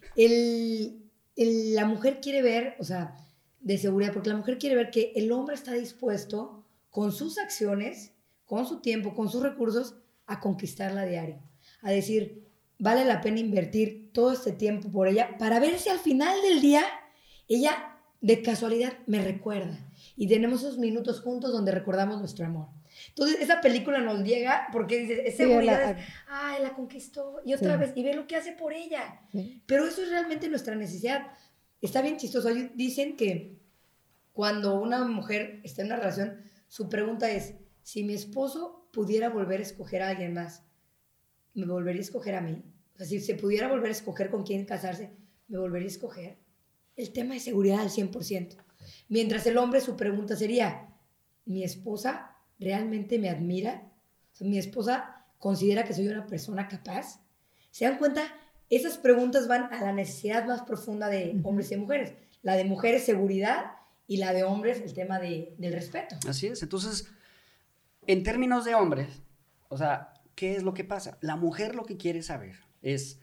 la 1.37 1.85
mujer 1.87 2.21
quiere 2.21 2.43
ver, 2.43 2.77
o 2.79 2.85
sea, 2.85 3.17
de 3.61 3.79
seguridad, 3.79 4.13
porque 4.13 4.29
la 4.29 4.37
mujer 4.37 4.59
quiere 4.59 4.77
ver 4.77 4.91
que 4.91 5.13
el 5.17 5.33
hombre 5.33 5.55
está 5.55 5.73
dispuesto 5.73 6.65
con 6.91 7.13
sus 7.13 7.39
acciones, 7.39 8.13
con 8.45 8.67
su 8.67 8.81
tiempo, 8.81 9.15
con 9.15 9.29
sus 9.29 9.43
recursos, 9.43 9.97
a 10.27 10.41
conquistarla 10.41 11.03
a 11.03 11.07
diario. 11.07 11.43
A 11.83 11.91
decir, 11.91 12.49
vale 12.79 13.05
la 13.05 13.21
pena 13.21 13.41
invertir 13.41 14.13
todo 14.13 14.33
este 14.33 14.53
tiempo 14.53 14.91
por 14.91 15.09
ella 15.09 15.37
para 15.39 15.61
ver 15.61 15.79
si 15.79 15.89
al 15.89 15.99
final 15.99 16.41
del 16.43 16.61
día 16.61 16.83
ella 17.49 17.99
de 18.21 18.43
casualidad 18.43 18.93
me 19.07 19.23
recuerda. 19.23 19.79
Y 20.17 20.29
tenemos 20.29 20.63
esos 20.63 20.79
minutos 20.79 21.21
juntos 21.21 21.53
donde 21.53 21.73
recordamos 21.73 22.19
nuestro 22.21 22.47
amor. 22.47 22.69
Entonces, 23.09 23.41
esa 23.41 23.61
película 23.61 24.01
nos 24.01 24.23
llega 24.25 24.69
porque 24.73 24.99
dice, 25.01 25.27
es 25.27 25.37
seguridad, 25.37 25.97
ay, 26.27 26.63
la 26.63 26.75
conquistó, 26.75 27.41
y 27.45 27.55
otra 27.55 27.77
vez, 27.77 27.93
y 27.95 28.03
ve 28.03 28.15
lo 28.15 28.27
que 28.27 28.37
hace 28.37 28.53
por 28.53 28.73
ella. 28.73 29.23
Pero 29.67 29.87
eso 29.87 30.03
es 30.03 30.11
realmente 30.11 30.49
nuestra 30.49 30.75
necesidad. 30.75 31.27
Está 31.81 32.03
bien 32.03 32.17
chistoso. 32.17 32.51
Dicen 32.75 33.17
que 33.17 33.59
cuando 34.33 34.81
una 34.81 35.05
mujer 35.05 35.61
está 35.65 35.83
en 35.83 35.89
una 35.89 35.97
relación, 35.97 36.43
su 36.69 36.89
pregunta 36.89 37.31
es, 37.31 37.55
si 37.83 38.03
mi 38.03 38.15
esposo 38.15 38.89
pudiera 38.93 39.29
volver 39.29 39.61
a 39.61 39.65
escoger 39.65 40.03
a 40.03 40.09
alguien 40.09 40.35
más, 40.35 40.63
¿me 41.55 41.67
volvería 41.67 42.01
a 42.01 42.05
escoger 42.05 42.35
a 42.35 42.41
mí? 42.41 42.63
O 42.95 42.99
sea, 42.99 43.07
si 43.07 43.21
se 43.21 43.35
pudiera 43.35 43.69
volver 43.69 43.89
a 43.89 43.93
escoger 43.93 44.31
con 44.31 44.45
quién 44.45 44.65
casarse, 44.65 45.11
¿me 45.49 45.59
volvería 45.59 45.89
a 45.89 45.91
escoger? 45.91 46.45
el 46.97 47.13
tema 47.13 47.35
de 47.35 47.41
seguridad 47.41 47.81
al 47.81 47.91
100%. 47.91 48.57
Mientras 49.09 49.47
el 49.47 49.59
hombre, 49.59 49.81
su 49.81 49.97
pregunta 49.97 50.37
sería, 50.37 50.89
¿mi 51.45 51.65
esposa 51.65 52.34
realmente 52.59 53.19
me 53.19 53.31
admira? 53.31 53.83
¿Mi 54.41 54.59
esposa 54.59 55.25
considera 55.39 55.85
que 55.85 55.95
soy 55.95 56.09
una 56.09 56.27
persona 56.27 56.69
capaz? 56.69 57.21
¿Se 57.71 57.85
dan 57.85 57.99
cuenta? 57.99 58.23
Esas 58.71 58.99
preguntas 58.99 59.47
van 59.47 59.73
a 59.73 59.83
la 59.83 59.93
necesidad 59.93 60.47
más 60.47 60.63
profunda 60.63 61.09
de 61.09 61.39
hombres 61.45 61.71
y 61.71 61.77
mujeres. 61.77 62.15
La 62.43 62.57
de 62.57 62.65
mujeres, 62.65 63.05
seguridad, 63.05 63.73
y 64.07 64.19
la 64.19 64.33
de 64.33 64.45
hombres, 64.45 64.81
el 64.81 64.95
tema 64.95 65.19
de, 65.19 65.55
del 65.59 65.73
respeto. 65.73 66.17
Así 66.29 66.47
es. 66.47 66.63
Entonces, 66.63 67.09
en 68.07 68.23
términos 68.23 68.65
de 68.65 68.75
hombres, 68.75 69.23
o 69.69 69.79
sea, 69.79 70.13
¿qué 70.35 70.57
es 70.57 70.63
lo 70.63 70.75
que 70.75 70.85
pasa? 70.85 71.19
La 71.21 71.37
mujer 71.37 71.75
lo 71.75 71.85
que 71.85 71.97
quiere 71.97 72.23
saber 72.23 72.57
es 72.83 73.21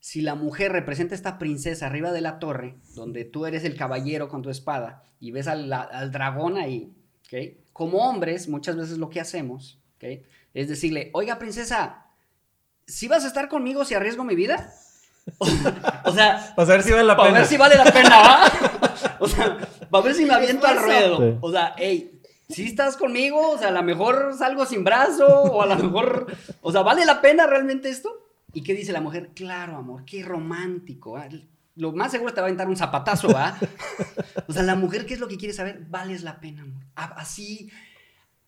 si 0.00 0.20
la 0.20 0.34
mujer 0.34 0.72
representa 0.72 1.14
esta 1.14 1.38
princesa 1.38 1.86
arriba 1.86 2.12
de 2.12 2.20
la 2.20 2.38
torre, 2.38 2.76
donde 2.94 3.24
tú 3.24 3.46
eres 3.46 3.64
el 3.64 3.76
caballero 3.76 4.28
con 4.28 4.42
tu 4.42 4.50
espada 4.50 5.04
y 5.20 5.30
ves 5.30 5.46
al, 5.46 5.70
dragón 6.10 6.58
ahí, 6.58 6.92
¿ok? 7.26 7.63
Como 7.74 8.08
hombres, 8.08 8.48
muchas 8.48 8.76
veces 8.76 8.98
lo 8.98 9.10
que 9.10 9.20
hacemos, 9.20 9.80
¿ok? 9.96 10.24
Es 10.54 10.68
decirle, 10.68 11.10
oiga, 11.12 11.38
princesa, 11.38 12.06
¿si 12.86 13.08
vas 13.08 13.24
a 13.24 13.26
estar 13.26 13.48
conmigo 13.48 13.84
si 13.84 13.94
arriesgo 13.94 14.24
mi 14.24 14.36
vida? 14.36 14.72
o 16.04 16.12
sea, 16.12 16.54
a 16.56 16.64
ver 16.64 16.82
si 16.84 16.92
vale 16.92 17.04
la 17.04 17.16
pena. 17.16 17.28
Para 17.28 17.38
ver 17.40 17.46
si 17.46 17.56
vale 17.56 17.76
la 17.76 17.84
pena, 17.84 18.10
¿va? 18.10 19.16
o 19.18 19.28
sea, 19.28 19.58
para 19.90 20.04
ver 20.04 20.14
si 20.14 20.24
me 20.24 20.34
aviento 20.34 20.66
al 20.66 20.78
ruedo. 20.78 21.38
O 21.40 21.50
sea, 21.50 21.74
hey, 21.76 22.20
si 22.48 22.64
estás 22.64 22.96
conmigo, 22.96 23.50
o 23.50 23.58
sea, 23.58 23.68
a 23.68 23.72
lo 23.72 23.82
mejor 23.82 24.34
salgo 24.38 24.66
sin 24.66 24.84
brazo, 24.84 25.26
o 25.26 25.60
a 25.60 25.66
lo 25.66 25.76
mejor, 25.76 26.28
o 26.62 26.70
sea, 26.70 26.82
¿vale 26.82 27.04
la 27.04 27.20
pena 27.20 27.46
realmente 27.48 27.88
esto? 27.88 28.30
¿Y 28.52 28.62
qué 28.62 28.72
dice 28.74 28.92
la 28.92 29.00
mujer? 29.00 29.30
Claro, 29.34 29.76
amor, 29.76 30.04
qué 30.04 30.22
romántico. 30.22 31.18
Lo 31.76 31.92
más 31.92 32.12
seguro 32.12 32.32
te 32.32 32.40
va 32.40 32.46
a 32.46 32.48
aventar 32.48 32.68
un 32.68 32.76
zapatazo, 32.76 33.28
¿va? 33.28 33.58
o 34.48 34.52
sea, 34.52 34.62
la 34.62 34.76
mujer, 34.76 35.06
¿qué 35.06 35.14
es 35.14 35.20
lo 35.20 35.28
que 35.28 35.36
quiere 35.36 35.52
saber? 35.52 35.86
Vales 35.88 36.22
la 36.22 36.40
pena, 36.40 36.62
amor. 36.62 36.84
Así, 36.94 37.70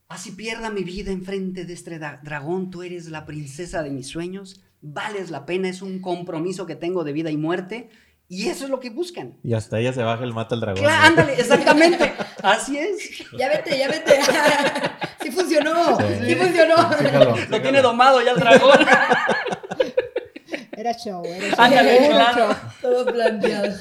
así 0.07 0.31
pierda 0.31 0.69
mi 0.69 0.83
vida 0.83 1.11
enfrente 1.11 1.65
de 1.65 1.73
este 1.73 1.99
dragón, 1.99 2.69
tú 2.69 2.83
eres 2.83 3.09
la 3.09 3.25
princesa 3.25 3.83
de 3.83 3.89
mis 3.89 4.07
sueños, 4.07 4.63
vales 4.81 5.29
la 5.29 5.45
pena, 5.45 5.67
es 5.67 5.81
un 5.81 5.99
compromiso 5.99 6.65
que 6.65 6.75
tengo 6.75 7.03
de 7.03 7.13
vida 7.13 7.29
y 7.29 7.37
muerte. 7.37 7.89
Y 8.29 8.49
eso 8.49 8.65
es 8.65 8.69
lo 8.69 8.81
que 8.81 8.89
buscan. 8.89 9.37
Y 9.41 9.53
hasta 9.53 9.79
ella 9.79 9.93
se 9.93 10.03
baja 10.03 10.23
el 10.25 10.33
mata 10.33 10.53
al 10.53 10.59
dragón. 10.59 10.83
Claro, 10.83 11.07
ándale, 11.07 11.33
exactamente. 11.39 12.13
Así 12.43 12.77
es. 12.77 13.23
Ya 13.37 13.47
vete, 13.47 13.77
ya 13.77 13.87
vete. 13.87 14.19
sí 15.21 15.31
funcionó. 15.31 15.97
Sí, 15.97 16.35
funcionó. 16.35 16.75
Lo 17.49 17.61
tiene 17.61 17.81
domado 17.81 18.21
ya 18.21 18.31
el 18.31 18.39
dragón. 18.39 18.79
Era 20.87 20.97
show, 20.97 21.25
era 21.25 21.49
show. 21.49 21.55
Ándale, 21.57 22.07
claro. 22.09 22.55
Todo 22.81 23.05
planteado. 23.05 23.75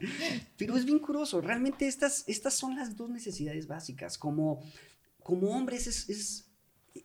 Pero 0.58 0.76
es 0.76 0.84
bien 0.84 0.98
curioso. 0.98 1.40
Realmente 1.40 1.86
estas, 1.86 2.24
estas 2.26 2.54
son 2.54 2.76
las 2.76 2.96
dos 2.96 3.08
necesidades 3.08 3.66
básicas. 3.66 4.18
Como, 4.18 4.62
como 5.22 5.56
hombres 5.56 5.86
es, 5.86 6.10
es, 6.10 6.50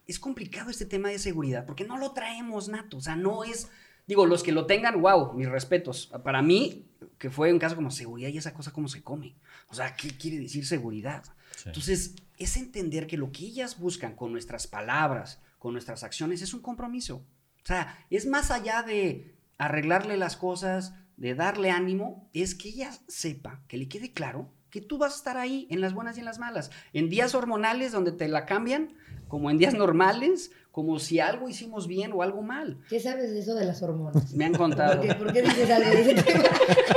es 0.05 0.19
complicado 0.19 0.69
este 0.69 0.85
tema 0.85 1.09
de 1.09 1.19
seguridad 1.19 1.65
porque 1.65 1.85
no 1.85 1.97
lo 1.97 2.11
traemos 2.11 2.67
nato. 2.67 2.97
O 2.97 3.01
sea, 3.01 3.15
no 3.15 3.45
es 3.45 3.69
Digo, 4.07 4.27
los 4.27 4.43
que 4.43 4.51
lo 4.51 4.65
tengan, 4.67 5.01
wow, 5.01 5.33
mis 5.33 5.49
respetos. 5.49 6.11
Para 6.23 6.41
mí, 6.41 6.85
que 7.17 7.31
fue 7.31 7.51
un 7.51 7.57
caso 7.57 7.75
como 7.75 7.89
seguridad 7.89 8.29
y 8.29 8.37
esa 8.37 8.53
cosa, 8.53 8.71
¿cómo 8.71 8.87
se 8.87 9.01
come? 9.01 9.35
O 9.67 9.73
sea, 9.73 9.95
¿qué 9.95 10.09
quiere 10.09 10.37
decir 10.37 10.65
seguridad? 10.65 11.23
Entonces, 11.65 12.15
es 12.37 12.57
entender 12.57 13.07
que 13.07 13.17
lo 13.17 13.31
que 13.31 13.45
ellas 13.45 13.79
buscan 13.79 14.15
con 14.15 14.31
nuestras 14.31 14.67
palabras, 14.67 15.41
con 15.57 15.73
nuestras 15.73 16.03
acciones, 16.03 16.43
es 16.43 16.53
un 16.53 16.61
compromiso. 16.61 17.25
O 17.63 17.67
sea, 17.67 18.05
es 18.11 18.27
más 18.27 18.51
allá 18.51 18.83
de 18.83 19.34
arreglarle 19.57 20.17
las 20.17 20.37
cosas, 20.37 20.93
de 21.17 21.35
darle 21.35 21.71
ánimo, 21.71 22.29
es 22.33 22.55
que 22.55 22.69
ella 22.69 22.91
sepa, 23.07 23.61
que 23.67 23.77
le 23.77 23.87
quede 23.87 24.11
claro 24.11 24.51
que 24.75 24.81
tú 24.81 24.97
vas 24.97 25.13
a 25.13 25.15
estar 25.15 25.37
ahí 25.37 25.67
en 25.69 25.79
las 25.79 25.93
buenas 25.93 26.17
y 26.17 26.19
en 26.19 26.25
las 26.25 26.37
malas. 26.37 26.69
En 26.91 27.09
días 27.09 27.33
hormonales 27.33 27.93
donde 27.93 28.11
te 28.11 28.27
la 28.27 28.45
cambian, 28.45 28.93
como 29.29 29.49
en 29.49 29.57
días 29.57 29.73
normales, 29.73 30.51
como 30.69 30.99
si 30.99 31.21
algo 31.21 31.47
hicimos 31.47 31.87
bien 31.87 32.11
o 32.13 32.21
algo 32.21 32.41
mal. 32.41 32.81
¿Qué 32.89 32.99
sabes 32.99 33.31
de 33.31 33.39
eso 33.39 33.55
de 33.55 33.63
las 33.63 33.81
hormonas? 33.81 34.33
Me 34.33 34.43
han 34.43 34.53
contado. 34.53 35.01
¿Por 35.17 35.31
qué, 35.31 35.43
dices 35.43 35.69
algo? 35.69 35.89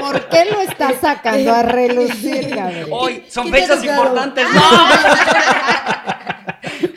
¿Por 0.01 0.29
qué 0.29 0.47
lo 0.47 0.61
estás 0.61 0.97
sacando 1.01 1.53
a 1.53 1.62
relucir, 1.62 2.51
cabrón? 2.51 2.88
Hoy 2.90 3.23
son 3.29 3.49
fechas 3.49 3.85
importantes. 3.85 4.44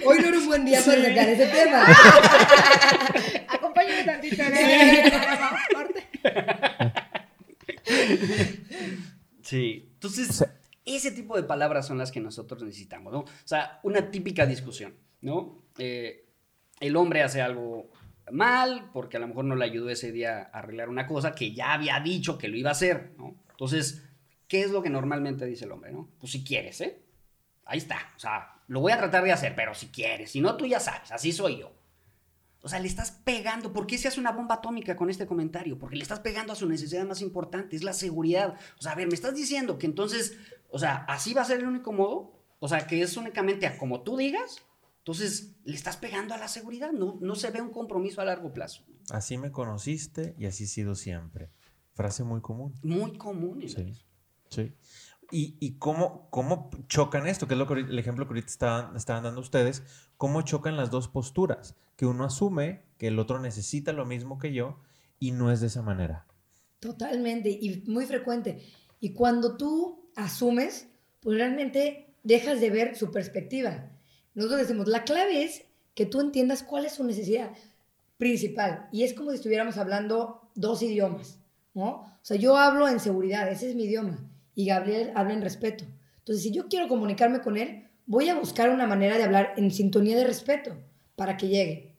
Hoy 0.04 0.20
no 0.20 0.28
era 0.30 0.38
un 0.40 0.48
buen 0.48 0.66
día 0.66 0.84
para 0.84 1.04
sacar 1.04 1.30
ese 1.30 1.46
tema. 1.46 1.86
Acompáñame 3.82 4.04
tantito. 4.04 4.44
Sí, 9.44 9.90
entonces 9.94 10.46
ese 10.86 11.12
tipo 11.12 11.36
de 11.36 11.44
palabras 11.44 11.88
son 11.88 11.98
las 11.98 12.12
que 12.12 12.20
nosotros 12.20 12.64
necesitamos, 12.64 13.12
¿no? 13.12 13.20
O 13.20 13.28
sea, 13.44 13.80
una 13.84 14.10
típica 14.12 14.46
discusión, 14.46 14.96
¿no? 15.22 15.64
Eh, 15.78 16.26
el 16.80 16.96
hombre 16.96 17.24
hace 17.24 17.42
algo 17.42 17.92
mal 18.32 18.90
porque 18.94 19.18
a 19.18 19.20
lo 19.20 19.28
mejor 19.28 19.46
no 19.46 19.56
le 19.56 19.66
ayudó 19.66 19.90
ese 19.90 20.12
día 20.12 20.50
a 20.54 20.60
arreglar 20.60 20.90
una 20.90 21.08
cosa 21.08 21.34
que 21.34 21.54
ya 21.54 21.74
había 21.74 22.00
dicho 22.00 22.38
que 22.38 22.48
lo 22.48 22.56
iba 22.58 22.70
a 22.70 22.74
hacer, 22.74 23.14
¿no? 23.18 23.36
Entonces, 23.50 24.04
¿qué 24.48 24.62
es 24.62 24.72
lo 24.72 24.82
que 24.82 24.90
normalmente 24.90 25.46
dice 25.46 25.66
el 25.66 25.72
hombre, 25.72 25.92
no? 25.92 26.10
Pues 26.20 26.32
si 26.32 26.44
quieres, 26.44 26.80
¿eh? 26.82 27.02
Ahí 27.66 27.80
está, 27.80 28.14
o 28.16 28.20
sea, 28.20 28.62
lo 28.68 28.80
voy 28.80 28.92
a 28.92 28.98
tratar 28.98 29.24
de 29.24 29.32
hacer, 29.32 29.54
pero 29.56 29.74
si 29.74 29.88
quieres, 29.88 30.32
si 30.32 30.42
no, 30.42 30.56
tú 30.56 30.66
ya 30.66 30.80
sabes, 30.80 31.12
así 31.12 31.32
soy 31.32 31.60
yo. 31.60 31.74
O 32.62 32.70
sea, 32.70 32.80
le 32.80 32.88
estás 32.88 33.12
pegando. 33.12 33.74
¿Por 33.74 33.88
qué 33.88 33.98
se 33.98 34.08
hace 34.08 34.20
una 34.20 34.32
bomba 34.32 34.56
atómica 34.56 34.96
con 34.96 35.10
este 35.10 35.26
comentario? 35.26 35.80
Porque 35.80 35.96
le 35.96 36.04
estás 36.04 36.20
pegando 36.20 36.54
a 36.54 36.56
su 36.56 36.68
necesidad 36.68 37.06
más 37.06 37.22
importante, 37.22 37.76
es 37.76 37.84
la 37.84 37.94
seguridad. 37.94 38.56
O 38.78 38.82
sea, 38.82 38.92
a 38.92 38.96
ver, 38.96 39.08
me 39.08 39.16
estás 39.16 39.36
diciendo 39.36 39.78
que 39.78 39.88
entonces, 39.88 40.38
o 40.70 40.78
sea, 40.78 41.06
así 41.08 41.34
va 41.34 41.42
a 41.42 41.46
ser 41.46 41.60
el 41.60 41.68
único 41.68 41.92
modo. 41.92 42.40
O 42.60 42.68
sea, 42.68 42.86
que 42.86 43.02
es 43.02 43.18
únicamente 43.18 43.66
a 43.66 43.78
como 43.78 44.02
tú 44.02 44.18
digas. 44.18 44.62
Entonces, 45.00 45.56
le 45.64 45.76
estás 45.76 45.98
pegando 45.98 46.36
a 46.36 46.38
la 46.38 46.48
seguridad, 46.48 46.92
no, 46.92 47.18
no 47.22 47.34
se 47.34 47.50
ve 47.50 47.60
un 47.60 47.72
compromiso 47.72 48.22
a 48.22 48.26
largo 48.26 48.54
plazo. 48.54 48.84
Así 49.10 49.40
me 49.40 49.52
conociste 49.52 50.36
y 50.38 50.46
así 50.46 50.66
he 50.66 50.68
sido 50.68 50.94
siempre. 50.94 51.50
Frase 51.96 52.24
muy 52.24 52.42
común. 52.42 52.76
Muy 52.84 53.18
común. 53.18 53.68
Sí, 53.68 53.96
sí. 54.50 54.76
¿Y, 55.32 55.58
y 55.60 55.78
cómo, 55.80 56.30
cómo, 56.30 56.70
chocan 56.88 57.26
esto? 57.26 57.48
Que 57.48 57.56
es 57.56 57.58
lo 57.58 57.66
que, 57.66 57.74
el 57.74 57.98
ejemplo 57.98 58.26
que 58.26 58.34
ahorita 58.34 58.48
estaban, 58.48 58.96
estaban 58.96 59.24
dando 59.24 59.42
ustedes. 59.42 59.82
¿Cómo 60.18 60.44
chocan 60.44 60.78
las 60.78 60.92
dos 60.92 61.08
posturas? 61.08 61.76
Que 62.02 62.08
uno 62.08 62.24
asume 62.24 62.82
que 62.98 63.10
el 63.10 63.20
otro 63.20 63.40
necesita 63.40 63.94
lo 63.94 64.08
mismo 64.08 64.40
que 64.40 64.52
yo 64.52 64.80
y 65.20 65.34
no 65.34 65.52
es 65.52 65.62
de 65.62 65.68
esa 65.68 65.84
manera. 65.84 66.26
Totalmente, 66.80 67.52
y 67.52 67.84
muy 67.86 68.08
frecuente. 68.08 68.66
Y 69.00 69.14
cuando 69.14 69.56
tú 69.56 70.10
asumes, 70.16 70.88
pues 71.20 71.38
realmente 71.38 72.16
dejas 72.24 72.60
de 72.60 72.72
ver 72.72 72.96
su 72.96 73.12
perspectiva. 73.12 73.92
Nosotros 74.34 74.62
decimos, 74.62 74.88
la 74.88 75.04
clave 75.04 75.44
es 75.44 75.66
que 75.94 76.08
tú 76.08 76.22
entiendas 76.22 76.64
cuál 76.64 76.86
es 76.86 76.94
su 76.94 77.04
necesidad 77.04 77.52
principal. 78.18 78.90
Y 78.92 79.04
es 79.04 79.14
como 79.14 79.30
si 79.30 79.36
estuviéramos 79.36 79.78
hablando 79.78 80.50
dos 80.56 80.82
idiomas, 80.82 81.38
¿no? 81.76 81.88
O 81.88 82.20
sea, 82.24 82.36
yo 82.36 82.58
hablo 82.58 82.88
en 82.88 83.00
seguridad, 83.00 83.48
ese 83.48 83.70
es 83.70 83.76
mi 83.76 83.84
idioma, 83.84 84.28
y 84.56 84.66
Gabriel 84.66 85.12
habla 85.14 85.36
en 85.36 85.44
respeto. 85.44 85.86
Entonces, 86.18 86.42
si 86.42 86.50
yo 86.50 86.68
quiero 86.68 86.88
comunicarme 86.88 87.42
con 87.42 87.58
él, 87.58 87.90
voy 88.08 88.28
a 88.30 88.40
buscar 88.40 88.72
una 88.72 88.88
manera 88.88 89.20
de 89.20 89.24
hablar 89.24 89.54
en 89.56 89.70
sintonía 89.70 90.18
de 90.18 90.26
respeto 90.26 90.76
para 91.16 91.38
que 91.38 91.48
llegue. 91.48 91.91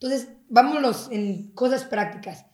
Entonces, 0.00 0.28
vámonos 0.48 1.08
en 1.10 1.50
cosas 1.52 1.84
prácticas. 1.84 2.46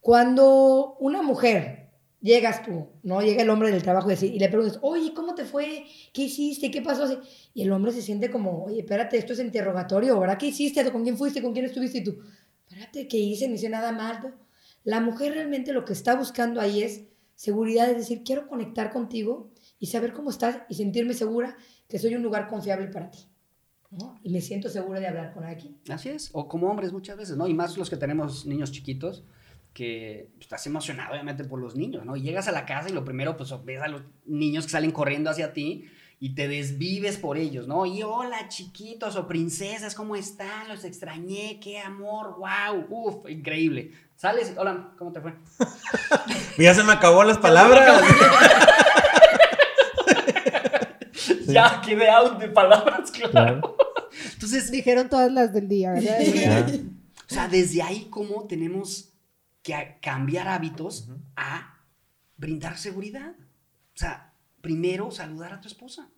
Cuando 0.00 0.96
una 1.00 1.22
mujer 1.22 1.90
llegas 2.20 2.62
tú, 2.62 2.88
¿no? 3.02 3.20
Llega 3.20 3.42
el 3.42 3.50
hombre 3.50 3.72
del 3.72 3.82
trabajo 3.82 4.10
y, 4.10 4.14
y 4.24 4.38
le 4.38 4.48
preguntas, 4.48 4.78
oye, 4.82 5.12
¿cómo 5.12 5.34
te 5.34 5.44
fue? 5.44 5.84
¿Qué 6.12 6.22
hiciste? 6.22 6.70
¿Qué 6.70 6.80
pasó? 6.80 7.20
Y 7.52 7.62
el 7.62 7.72
hombre 7.72 7.92
se 7.92 8.02
siente 8.02 8.30
como, 8.30 8.64
oye, 8.64 8.80
espérate, 8.80 9.18
esto 9.18 9.32
es 9.32 9.40
interrogatorio, 9.40 10.18
¿verdad? 10.18 10.38
¿Qué 10.38 10.46
hiciste? 10.46 10.90
¿Con 10.92 11.02
quién 11.02 11.18
fuiste? 11.18 11.42
¿Con 11.42 11.52
quién 11.52 11.64
estuviste? 11.64 11.98
Y 11.98 12.04
tú, 12.04 12.18
espérate, 12.68 13.08
¿qué 13.08 13.16
hice? 13.16 13.48
No 13.48 13.54
hice 13.54 13.68
nada 13.68 13.90
mal. 13.92 14.34
La 14.84 15.00
mujer 15.00 15.34
realmente 15.34 15.72
lo 15.72 15.84
que 15.84 15.92
está 15.92 16.14
buscando 16.14 16.60
ahí 16.60 16.82
es 16.82 17.02
seguridad, 17.34 17.90
es 17.90 17.96
decir, 17.96 18.22
quiero 18.24 18.46
conectar 18.46 18.92
contigo 18.92 19.50
y 19.80 19.88
saber 19.88 20.12
cómo 20.12 20.30
estás 20.30 20.58
y 20.68 20.76
sentirme 20.76 21.14
segura 21.14 21.56
que 21.88 21.98
soy 21.98 22.14
un 22.14 22.22
lugar 22.22 22.46
confiable 22.46 22.86
para 22.86 23.10
ti. 23.10 23.31
¿No? 23.92 24.18
Y 24.22 24.30
me 24.30 24.40
siento 24.40 24.68
segura 24.68 25.00
de 25.00 25.06
hablar 25.06 25.32
con 25.32 25.44
alguien. 25.44 25.76
Así 25.88 26.08
es, 26.08 26.30
o 26.32 26.48
como 26.48 26.68
hombres 26.68 26.92
muchas 26.92 27.16
veces, 27.16 27.36
¿no? 27.36 27.46
Y 27.46 27.54
más 27.54 27.76
los 27.76 27.90
que 27.90 27.96
tenemos 27.96 28.46
niños 28.46 28.72
chiquitos, 28.72 29.24
que 29.72 30.30
estás 30.38 30.66
emocionado 30.66 31.12
obviamente 31.12 31.44
por 31.44 31.60
los 31.60 31.76
niños, 31.76 32.04
¿no? 32.04 32.16
Y 32.16 32.22
llegas 32.22 32.48
a 32.48 32.52
la 32.52 32.66
casa 32.66 32.88
y 32.88 32.92
lo 32.92 33.04
primero, 33.04 33.36
pues 33.36 33.52
ves 33.64 33.80
a 33.80 33.88
los 33.88 34.02
niños 34.26 34.64
que 34.66 34.72
salen 34.72 34.90
corriendo 34.90 35.30
hacia 35.30 35.52
ti 35.52 35.86
y 36.20 36.34
te 36.34 36.46
desvives 36.46 37.16
por 37.16 37.36
ellos, 37.36 37.66
¿no? 37.66 37.86
Y 37.86 38.02
hola 38.02 38.48
chiquitos 38.48 39.16
o 39.16 39.26
princesas, 39.26 39.94
¿cómo 39.94 40.14
están? 40.14 40.68
Los 40.68 40.84
extrañé, 40.84 41.58
qué 41.60 41.78
amor, 41.78 42.36
wow, 42.38 42.86
uff, 42.90 43.28
increíble. 43.30 43.92
Sales, 44.16 44.54
hola, 44.56 44.92
¿cómo 44.98 45.10
te 45.12 45.20
fue? 45.20 45.34
ya 46.58 46.74
se 46.74 46.84
me 46.84 46.92
acabó 46.92 47.24
las 47.24 47.38
palabras. 47.38 48.02
ya 51.46 51.80
quedé 51.84 52.10
out 52.10 52.38
de 52.38 52.48
palabras, 52.48 53.10
claro. 53.10 53.76
Entonces, 54.42 54.72
dijeron 54.72 55.08
todas 55.08 55.30
las 55.30 55.52
del 55.52 55.68
día, 55.68 55.92
¿verdad? 55.92 56.68
o 57.30 57.32
sea, 57.32 57.46
desde 57.46 57.80
ahí 57.80 58.08
cómo 58.10 58.48
tenemos 58.48 59.12
que 59.62 59.98
cambiar 60.02 60.48
hábitos 60.48 61.08
a 61.36 61.78
brindar 62.36 62.76
seguridad. 62.76 63.36
O 63.38 63.98
sea, 63.98 64.34
primero 64.60 65.12
saludar 65.12 65.52
a 65.52 65.60
tu 65.60 65.68
esposa. 65.68 66.10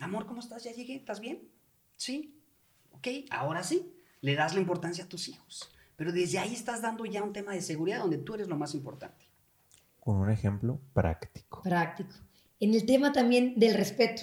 Amor, 0.00 0.26
¿cómo 0.26 0.40
estás? 0.40 0.64
¿Ya 0.64 0.72
llegué? 0.72 0.96
¿Estás 0.96 1.20
bien? 1.20 1.48
Sí. 1.94 2.42
Ok, 2.90 3.06
ahora 3.30 3.62
sí. 3.62 3.94
Le 4.22 4.34
das 4.34 4.54
la 4.54 4.60
importancia 4.60 5.04
a 5.04 5.08
tus 5.08 5.28
hijos. 5.28 5.70
Pero 5.94 6.10
desde 6.10 6.40
ahí 6.40 6.54
estás 6.54 6.82
dando 6.82 7.06
ya 7.06 7.22
un 7.22 7.32
tema 7.32 7.52
de 7.52 7.62
seguridad 7.62 8.00
donde 8.00 8.18
tú 8.18 8.34
eres 8.34 8.48
lo 8.48 8.56
más 8.56 8.74
importante. 8.74 9.24
Con 10.00 10.16
un 10.16 10.30
ejemplo 10.30 10.80
práctico. 10.92 11.62
Práctico. 11.62 12.12
En 12.58 12.74
el 12.74 12.84
tema 12.86 13.12
también 13.12 13.54
del 13.56 13.74
respeto, 13.74 14.22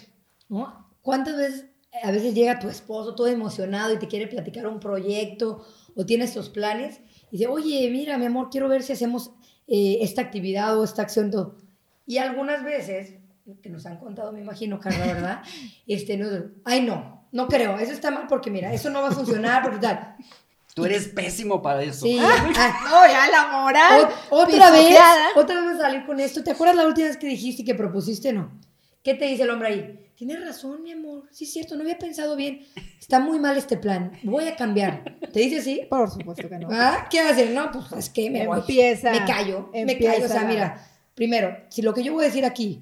¿no? 0.50 0.90
¿Cuántas 1.02 1.38
veces 1.38 1.66
a 2.04 2.12
veces 2.12 2.34
llega 2.34 2.60
tu 2.60 2.70
esposo 2.70 3.16
todo 3.16 3.28
emocionado 3.28 3.94
y 3.94 4.00
te 4.00 4.08
quiere 4.08 4.28
platicar 4.28 4.68
un 4.68 4.80
proyecto 4.80 5.66
o 5.96 6.06
tienes 6.06 6.34
tus 6.34 6.50
planes 6.50 7.00
y 7.32 7.38
dice, 7.38 7.48
oye, 7.48 7.90
mira, 7.92 8.18
mi 8.18 8.26
amor, 8.26 8.50
quiero 8.50 8.68
ver 8.70 8.84
si 8.84 8.94
hacemos 8.94 9.32
eh, 9.68 10.00
esta 10.02 10.22
actividad 10.22 10.78
o 10.78 10.84
esta 10.84 11.02
acción. 11.02 11.32
Todo. 11.32 11.58
Y 12.06 12.18
algunas 12.18 12.64
veces, 12.64 13.16
que 13.62 13.70
nos 13.70 13.86
han 13.86 13.98
contado, 13.98 14.32
me 14.32 14.42
imagino, 14.42 14.80
Carla, 14.80 15.06
¿verdad? 15.06 15.42
este, 15.88 16.18
no, 16.18 16.28
ay, 16.64 16.82
no, 16.82 17.28
no 17.32 17.48
creo, 17.48 17.78
eso 17.78 17.92
está 17.92 18.12
mal 18.12 18.28
porque 18.28 18.52
mira, 18.52 18.74
eso 18.74 18.90
no 18.90 19.02
va 19.02 19.10
a 19.10 19.12
funcionar, 19.12 19.64
porque 19.64 19.80
tal. 19.80 20.16
Tú 20.76 20.84
eres 20.84 21.08
pésimo 21.08 21.62
para 21.62 21.84
eso. 21.84 22.06
Sí. 22.06 22.20
Ah, 22.58 22.80
no, 22.90 23.08
ya 23.08 23.28
la 23.32 23.62
moral. 23.62 24.10
otra 24.30 24.72
vez, 24.72 24.98
otra 25.36 25.62
vez 25.66 25.78
salir 25.78 26.06
con 26.06 26.20
esto. 26.20 26.44
¿Te 26.44 26.52
acuerdas 26.52 26.76
la 26.76 26.86
última 26.86 27.08
vez 27.08 27.18
que 27.18 27.28
dijiste 27.28 27.62
y 27.62 27.66
que 27.66 27.76
propusiste? 27.76 28.34
No. 28.34 28.52
¿Qué 29.02 29.14
te 29.14 29.26
dice 29.26 29.44
el 29.44 29.50
hombre 29.50 29.68
ahí? 29.70 30.05
Tienes 30.16 30.40
razón, 30.46 30.82
mi 30.82 30.94
amor. 30.94 31.24
Sí, 31.32 31.44
es 31.44 31.52
cierto, 31.52 31.76
no 31.76 31.82
había 31.82 31.98
pensado 31.98 32.38
bien. 32.38 32.66
Está 33.00 33.20
muy 33.20 33.38
mal 33.38 33.58
este 33.58 33.76
plan. 33.76 34.14
Voy 34.24 34.48
a 34.48 34.56
cambiar. 34.56 35.20
¿Te 35.34 35.42
dice 35.42 35.62
sí? 35.62 35.82
Por 35.90 36.10
supuesto 36.10 36.48
que 36.48 36.58
no. 36.58 36.70
¿Ah? 36.72 37.08
¿Qué 37.12 37.20
hacer? 37.20 37.52
No, 37.52 37.70
pues 37.70 37.92
es 37.98 38.10
que 38.10 38.30
me 38.30 38.48
voy. 38.48 38.60
Empieza. 38.60 39.12
Me 39.12 39.26
callo. 39.26 39.70
Me 39.74 40.00
callo. 40.00 40.26
O 40.26 40.30
sea, 40.30 40.46
mira, 40.46 40.88
primero, 41.16 41.58
si 41.70 41.82
lo 41.82 41.94
que 41.94 42.02
yo 42.02 42.14
voy 42.14 42.24
a 42.24 42.28
decir 42.28 42.46
aquí 42.46 42.82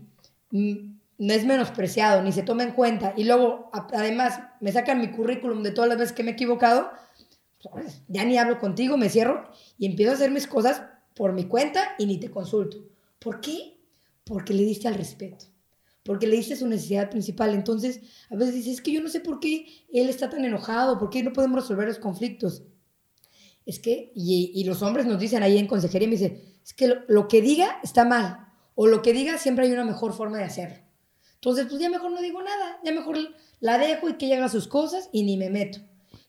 mm, 0.52 0.76
no 1.17 1.34
es 1.34 1.43
menospreciado, 1.43 2.22
ni 2.22 2.32
se 2.32 2.43
toma 2.43 2.63
en 2.63 2.74
cuenta, 2.74 3.13
y 3.17 3.24
luego, 3.24 3.72
además, 3.93 4.39
me 4.60 4.72
sacan 4.72 5.02
mi 5.02 5.10
currículum 5.10 5.63
de 5.63 5.72
todas 5.72 5.89
las 5.89 5.98
veces 5.98 6.13
que 6.13 6.24
me 6.24 6.32
he 6.32 6.34
equivocado, 6.34 6.91
Ya 8.08 8.26
ni 8.26 8.38
hablo 8.38 8.60
contigo, 8.60 8.96
me 8.96 9.10
cierro 9.10 9.50
y 9.80 9.88
empiezo 9.88 10.12
a 10.12 10.15
hacer 10.15 10.30
mis 10.30 10.46
cosas 10.46 10.84
por 11.15 11.34
mi 11.34 11.46
cuenta 11.46 11.96
y 11.98 12.06
ni 12.06 12.19
te 12.19 12.30
consulto. 12.30 12.78
¿Por 13.17 13.41
qué? 13.41 13.80
Porque 14.24 14.54
le 14.54 14.63
diste 14.63 14.88
al 14.88 14.96
respeto. 14.96 15.46
Porque 16.04 16.28
le 16.28 16.36
diste 16.36 16.56
su 16.56 16.68
necesidad 16.68 17.10
principal. 17.10 17.54
Entonces, 17.54 18.02
a 18.30 18.36
veces 18.36 18.56
dices, 18.56 18.76
es 18.76 18.82
que 18.82 18.92
yo 18.92 19.02
no 19.02 19.10
sé 19.10 19.22
por 19.22 19.39
qué 19.39 19.66
él 19.92 20.10
está 20.10 20.30
tan 20.30 20.44
enojado, 20.44 21.00
por 21.00 21.10
qué 21.10 21.24
no 21.24 21.32
podemos 21.32 21.62
resolver 21.62 21.88
los 21.88 22.00
conflictos. 22.00 22.63
Es 23.66 23.80
que, 23.80 24.12
y, 24.13 24.63
los 24.66 24.82
hombres 24.82 25.06
nos 25.06 25.20
dicen 25.20 25.44
ahí 25.44 25.58
en 25.58 25.68
consejería, 25.68 26.08
me 26.08 26.16
dicen, 26.16 26.42
es 26.63 26.74
que 26.74 26.94
lo, 27.08 27.28
que 27.28 27.42
diga 27.42 27.80
está 27.84 28.04
mal. 28.04 28.48
O 28.76 28.88
lo 28.88 29.02
que 29.02 29.13
diga 29.13 29.38
siempre 29.38 29.66
hay 29.66 29.72
una 29.72 29.86
mejor 29.86 30.13
forma 30.13 30.38
de 30.38 30.44
hacerlo. 30.44 30.78
Entonces, 31.36 31.68
pues 31.70 31.80
ya 31.80 31.89
mejor 31.89 32.12
no 32.12 32.22
digo 32.22 32.42
nada, 32.42 32.80
ya 32.84 32.92
mejor 32.92 33.18
la 33.60 33.78
dejo 33.78 34.10
y 34.10 34.13
que 34.13 34.26
ella 34.26 34.38
haga 34.38 34.50
sus 34.50 34.68
cosas 34.68 35.10
y 35.12 35.24
ni 35.24 35.38
me 35.38 35.50
meto. 35.50 35.80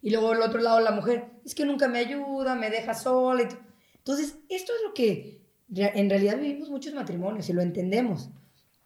Y 0.02 0.10
luego 0.10 0.32
el 0.32 0.42
otro 0.42 0.60
lado 0.60 0.80
la 0.80 0.90
mujer, 0.90 1.30
es 1.44 1.54
que 1.54 1.64
nunca 1.64 1.88
me 1.88 1.98
ayuda, 1.98 2.54
me 2.54 2.70
deja 2.70 2.94
sola. 2.94 3.48
Entonces, 3.96 4.36
esto 4.48 4.72
es 4.72 4.82
lo 4.86 4.92
que 4.92 5.40
en 5.74 6.10
realidad 6.10 6.38
vivimos 6.38 6.68
muchos 6.68 6.94
matrimonios 6.94 7.48
y 7.48 7.52
lo 7.52 7.62
entendemos. 7.62 8.28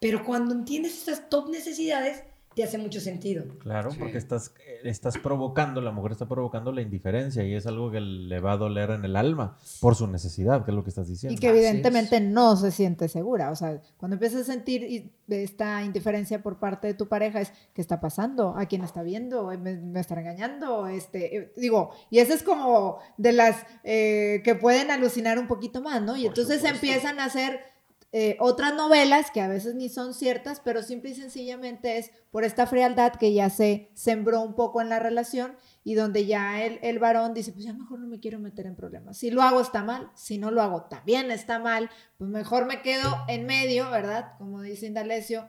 Pero 0.00 0.24
cuando 0.24 0.54
entiendes 0.54 1.02
esas 1.02 1.28
top 1.28 1.50
necesidades, 1.50 2.22
te 2.58 2.64
hace 2.64 2.76
mucho 2.76 3.00
sentido. 3.00 3.44
Claro, 3.60 3.90
porque 3.96 4.18
estás, 4.18 4.52
estás 4.82 5.16
provocando, 5.16 5.80
la 5.80 5.92
mujer 5.92 6.10
está 6.10 6.26
provocando 6.26 6.72
la 6.72 6.82
indiferencia 6.82 7.44
y 7.44 7.54
es 7.54 7.68
algo 7.68 7.92
que 7.92 8.00
le 8.00 8.40
va 8.40 8.54
a 8.54 8.56
doler 8.56 8.90
en 8.90 9.04
el 9.04 9.14
alma 9.14 9.56
por 9.80 9.94
su 9.94 10.08
necesidad, 10.08 10.64
que 10.64 10.72
es 10.72 10.74
lo 10.74 10.82
que 10.82 10.90
estás 10.90 11.06
diciendo. 11.06 11.36
Y 11.36 11.38
que 11.38 11.50
evidentemente 11.50 12.20
no 12.20 12.56
se 12.56 12.72
siente 12.72 13.08
segura. 13.08 13.52
O 13.52 13.54
sea, 13.54 13.80
cuando 13.96 14.16
empiezas 14.16 14.40
a 14.40 14.52
sentir 14.52 15.12
esta 15.28 15.84
indiferencia 15.84 16.42
por 16.42 16.58
parte 16.58 16.88
de 16.88 16.94
tu 16.94 17.06
pareja 17.06 17.40
es, 17.40 17.52
¿qué 17.74 17.80
está 17.80 18.00
pasando? 18.00 18.56
¿A 18.56 18.66
quién 18.66 18.82
está 18.82 19.04
viendo? 19.04 19.46
¿Me, 19.56 19.76
me 19.76 20.00
está 20.00 20.18
engañando? 20.18 20.88
Este, 20.88 21.36
eh, 21.36 21.52
digo, 21.56 21.92
y 22.10 22.18
eso 22.18 22.34
es 22.34 22.42
como 22.42 22.98
de 23.18 23.34
las 23.34 23.64
eh, 23.84 24.40
que 24.42 24.56
pueden 24.56 24.90
alucinar 24.90 25.38
un 25.38 25.46
poquito 25.46 25.80
más, 25.80 26.02
¿no? 26.02 26.16
Y 26.16 26.26
entonces 26.26 26.64
empiezan 26.64 27.20
a 27.20 27.26
hacer 27.26 27.77
eh, 28.10 28.38
otras 28.40 28.74
novelas 28.74 29.30
que 29.30 29.42
a 29.42 29.48
veces 29.48 29.74
ni 29.74 29.90
son 29.90 30.14
ciertas, 30.14 30.60
pero 30.60 30.82
simple 30.82 31.10
y 31.10 31.14
sencillamente 31.14 31.98
es 31.98 32.10
por 32.30 32.42
esta 32.42 32.66
frialdad 32.66 33.12
que 33.12 33.34
ya 33.34 33.50
se 33.50 33.90
sembró 33.92 34.40
un 34.40 34.54
poco 34.54 34.80
en 34.80 34.88
la 34.88 34.98
relación 34.98 35.56
y 35.84 35.94
donde 35.94 36.24
ya 36.24 36.64
el, 36.64 36.78
el 36.82 36.98
varón 36.98 37.34
dice, 37.34 37.52
pues 37.52 37.66
ya 37.66 37.74
mejor 37.74 38.00
no 38.00 38.06
me 38.06 38.18
quiero 38.18 38.38
meter 38.38 38.66
en 38.66 38.76
problemas. 38.76 39.18
Si 39.18 39.30
lo 39.30 39.42
hago 39.42 39.60
está 39.60 39.82
mal, 39.82 40.10
si 40.14 40.38
no 40.38 40.50
lo 40.50 40.62
hago 40.62 40.84
también 40.84 41.30
está 41.30 41.58
mal, 41.58 41.90
pues 42.16 42.30
mejor 42.30 42.64
me 42.64 42.80
quedo 42.80 43.24
en 43.28 43.44
medio, 43.44 43.90
¿verdad? 43.90 44.32
Como 44.38 44.62
dice 44.62 44.86
Indalecio, 44.86 45.46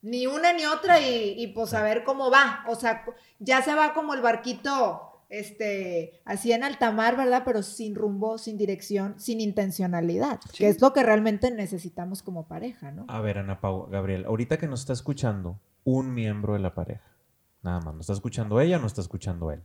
ni 0.00 0.28
una 0.28 0.52
ni 0.52 0.64
otra 0.64 1.00
y, 1.00 1.34
y 1.36 1.48
pues 1.48 1.74
a 1.74 1.82
ver 1.82 2.04
cómo 2.04 2.30
va. 2.30 2.64
O 2.68 2.76
sea, 2.76 3.04
ya 3.40 3.62
se 3.62 3.74
va 3.74 3.94
como 3.94 4.14
el 4.14 4.20
barquito 4.20 5.15
este, 5.28 6.20
así 6.24 6.52
en 6.52 6.64
alta 6.64 6.92
mar, 6.92 7.16
¿verdad? 7.16 7.42
Pero 7.44 7.62
sin 7.62 7.94
rumbo, 7.94 8.38
sin 8.38 8.56
dirección, 8.56 9.18
sin 9.18 9.40
intencionalidad, 9.40 10.40
que 10.56 10.68
es 10.68 10.80
lo 10.80 10.92
que 10.92 11.02
realmente 11.02 11.50
necesitamos 11.50 12.22
como 12.22 12.46
pareja, 12.46 12.92
¿no? 12.92 13.04
A 13.08 13.20
ver, 13.20 13.38
Ana 13.38 13.60
Pau, 13.60 13.88
Gabriel, 13.88 14.24
ahorita 14.26 14.58
que 14.58 14.68
nos 14.68 14.80
está 14.80 14.92
escuchando 14.92 15.60
un 15.84 16.14
miembro 16.14 16.54
de 16.54 16.60
la 16.60 16.74
pareja, 16.74 17.16
nada 17.62 17.80
más, 17.80 17.94
¿no 17.94 18.00
está 18.00 18.12
escuchando 18.12 18.60
ella 18.60 18.76
o 18.76 18.80
no 18.80 18.86
está 18.86 19.00
escuchando 19.00 19.50
él? 19.50 19.62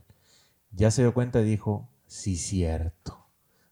Ya 0.72 0.90
se 0.90 1.02
dio 1.02 1.14
cuenta 1.14 1.40
y 1.40 1.44
dijo, 1.44 1.88
sí, 2.06 2.36
cierto. 2.36 3.26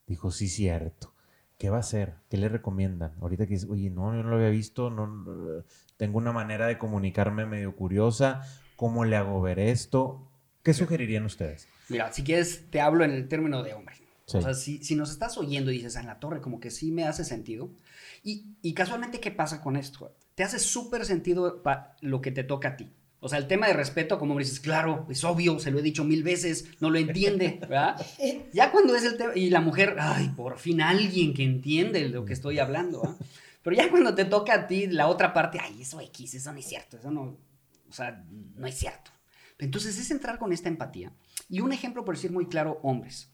Dijo, 0.07 0.31
sí, 0.31 0.49
cierto. 0.49 1.15
¿Qué 1.59 1.71
va 1.71 1.79
a 1.79 1.81
hacer? 1.81 2.15
¿Qué 2.29 2.37
le 2.37 2.49
recomiendan? 2.49 3.15
Ahorita 3.21 3.47
que 3.47 3.55
dice, 3.55 3.67
oye, 3.69 3.91
no, 3.91 4.15
yo 4.15 4.23
no 4.23 4.31
lo 4.31 4.37
había 4.37 4.49
visto, 4.49 4.91
no, 4.91 5.63
tengo 5.97 6.19
una 6.19 6.33
manera 6.33 6.67
de 6.67 6.79
comunicarme 6.79 7.45
medio 7.47 7.77
curiosa, 7.77 8.43
¿cómo 8.77 9.05
le 9.05 9.17
hago 9.17 9.41
ver 9.43 9.59
esto? 9.59 10.27
¿Qué 10.63 10.73
sugerirían 10.73 11.25
ustedes? 11.25 11.69
Mira, 11.91 12.13
si 12.13 12.23
quieres, 12.23 12.71
te 12.71 12.81
hablo 12.81 13.05
en 13.05 13.11
el 13.11 13.29
término 13.29 13.63
de 13.63 13.75
hombre. 13.75 13.97
O 14.33 14.41
sea, 14.41 14.55
si, 14.55 14.83
si, 14.85 14.95
nos 14.95 15.11
estás 15.11 15.37
oyendo 15.39 15.73
y 15.73 15.77
dices, 15.79 15.97
en 15.97 16.07
la 16.07 16.21
torre, 16.21 16.41
como 16.41 16.61
que 16.61 16.71
sí 16.71 16.93
me 16.93 17.05
hace 17.05 17.25
sentido. 17.25 17.71
Y, 18.23 18.45
y 18.63 18.75
casualmente, 18.75 19.19
¿qué 19.19 19.33
pasa 19.33 19.61
con 19.61 19.77
esto? 19.77 20.15
Te 20.37 20.45
hace 20.45 20.61
súper 20.61 21.05
sentido 21.05 21.63
lo 22.01 22.21
que 22.21 22.31
te 22.31 22.45
toca 22.45 22.69
a 22.69 22.77
ti. 22.77 22.91
O 23.19 23.29
sea, 23.29 23.39
el 23.39 23.49
tema 23.49 23.67
de 23.67 23.75
respeto, 23.75 24.19
como 24.19 24.35
me 24.35 24.43
dices, 24.43 24.61
claro, 24.61 25.07
es 25.11 25.25
obvio, 25.25 25.59
se 25.59 25.71
lo 25.71 25.79
he 25.79 25.83
dicho 25.83 26.05
mil 26.05 26.23
veces, 26.23 26.67
no 26.81 26.89
lo 26.89 26.99
entiende, 26.99 27.59
¿verdad? 27.61 28.01
Ya 28.53 28.71
cuando 28.71 28.95
es 28.95 29.05
el 29.05 29.19
tema, 29.19 29.33
y 29.35 29.51
la 29.51 29.61
mujer, 29.61 29.97
ay, 29.99 30.29
por 30.31 30.59
fin 30.59 30.81
alguien 30.81 31.35
que 31.35 31.45
entiende 31.45 32.09
lo 32.09 32.25
que 32.25 32.33
estoy 32.33 32.59
hablando, 32.59 33.03
¿ah? 33.05 33.17
Pero 33.63 33.77
ya 33.77 33.91
cuando 33.91 34.15
te 34.15 34.25
toca 34.25 34.55
a 34.55 34.67
ti 34.67 34.87
la 34.87 35.07
otra 35.07 35.35
parte, 35.35 35.59
ay, 35.61 35.83
eso 35.83 36.01
X, 36.01 36.35
eso 36.35 36.51
no 36.51 36.59
es 36.59 36.65
cierto, 36.67 36.97
eso 36.97 37.11
no, 37.11 37.37
o 37.91 37.93
sea, 37.93 38.25
no 38.57 38.67
es 38.67 38.75
cierto. 38.75 39.11
Entonces 39.59 39.99
es 39.99 40.11
entrar 40.11 40.39
con 40.39 40.55
esta 40.55 40.71
empatía. 40.71 41.13
Y 41.51 41.61
un 41.61 41.73
ejemplo, 41.73 42.05
por 42.05 42.15
decir 42.15 42.33
muy 42.33 42.47
claro, 42.47 42.79
hombres. 42.83 43.31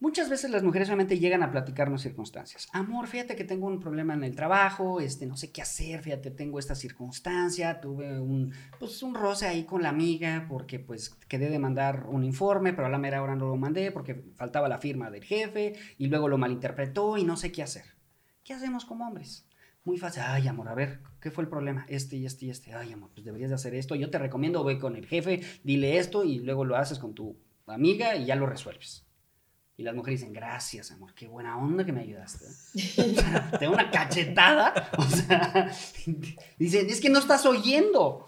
Muchas 0.00 0.30
veces 0.30 0.50
las 0.50 0.62
mujeres 0.62 0.88
solamente 0.88 1.18
llegan 1.18 1.42
a 1.42 1.50
platicarnos 1.50 2.00
circunstancias. 2.00 2.68
Amor, 2.72 3.06
fíjate 3.06 3.36
que 3.36 3.44
tengo 3.44 3.66
un 3.66 3.78
problema 3.78 4.14
en 4.14 4.24
el 4.24 4.34
trabajo, 4.34 4.98
este, 4.98 5.26
no 5.26 5.36
sé 5.36 5.52
qué 5.52 5.60
hacer, 5.60 6.00
fíjate, 6.00 6.30
tengo 6.30 6.58
esta 6.58 6.74
circunstancia, 6.74 7.82
tuve 7.82 8.18
un, 8.18 8.50
pues, 8.78 9.02
un 9.02 9.14
roce 9.14 9.46
ahí 9.46 9.64
con 9.64 9.82
la 9.82 9.90
amiga 9.90 10.46
porque 10.48 10.78
pues 10.78 11.10
quedé 11.28 11.50
de 11.50 11.58
mandar 11.58 12.06
un 12.08 12.24
informe, 12.24 12.72
pero 12.72 12.86
a 12.86 12.90
la 12.90 12.96
mera 12.96 13.22
hora 13.22 13.36
no 13.36 13.46
lo 13.46 13.56
mandé 13.56 13.92
porque 13.92 14.24
faltaba 14.36 14.70
la 14.70 14.78
firma 14.78 15.10
del 15.10 15.22
jefe 15.22 15.74
y 15.98 16.06
luego 16.06 16.28
lo 16.28 16.38
malinterpretó 16.38 17.18
y 17.18 17.24
no 17.24 17.36
sé 17.36 17.52
qué 17.52 17.62
hacer. 17.62 17.84
¿Qué 18.42 18.54
hacemos 18.54 18.86
como 18.86 19.06
hombres? 19.06 19.49
Muy 19.84 19.98
fácil. 19.98 20.22
Ay, 20.26 20.46
amor, 20.48 20.68
a 20.68 20.74
ver, 20.74 21.00
¿qué 21.20 21.30
fue 21.30 21.44
el 21.44 21.50
problema? 21.50 21.86
Este 21.88 22.16
y 22.16 22.26
este 22.26 22.46
y 22.46 22.50
este. 22.50 22.74
Ay, 22.74 22.92
amor, 22.92 23.10
pues 23.14 23.24
deberías 23.24 23.50
de 23.50 23.54
hacer 23.54 23.74
esto. 23.74 23.94
Yo 23.94 24.10
te 24.10 24.18
recomiendo, 24.18 24.64
ve 24.64 24.78
con 24.78 24.96
el 24.96 25.06
jefe, 25.06 25.40
dile 25.64 25.98
esto 25.98 26.24
y 26.24 26.40
luego 26.40 26.64
lo 26.64 26.76
haces 26.76 26.98
con 26.98 27.14
tu 27.14 27.36
amiga 27.66 28.16
y 28.16 28.26
ya 28.26 28.36
lo 28.36 28.46
resuelves. 28.46 29.06
Y 29.76 29.82
las 29.82 29.94
mujeres 29.94 30.20
dicen, 30.20 30.34
gracias, 30.34 30.90
amor, 30.90 31.14
qué 31.14 31.26
buena 31.26 31.56
onda 31.56 31.86
que 31.86 31.92
me 31.92 32.02
ayudaste. 32.02 32.44
te 33.58 33.64
da 33.64 33.70
una 33.70 33.90
cachetada. 33.90 34.90
O 34.98 35.02
sea, 35.02 35.72
dicen, 36.58 36.90
es 36.90 37.00
que 37.00 37.08
no 37.08 37.18
estás 37.18 37.46
oyendo. 37.46 38.26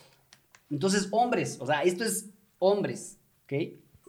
Entonces, 0.70 1.08
hombres, 1.10 1.58
o 1.60 1.66
sea, 1.66 1.82
esto 1.82 2.04
es 2.04 2.30
hombres, 2.58 3.18
¿ok? 3.44 3.52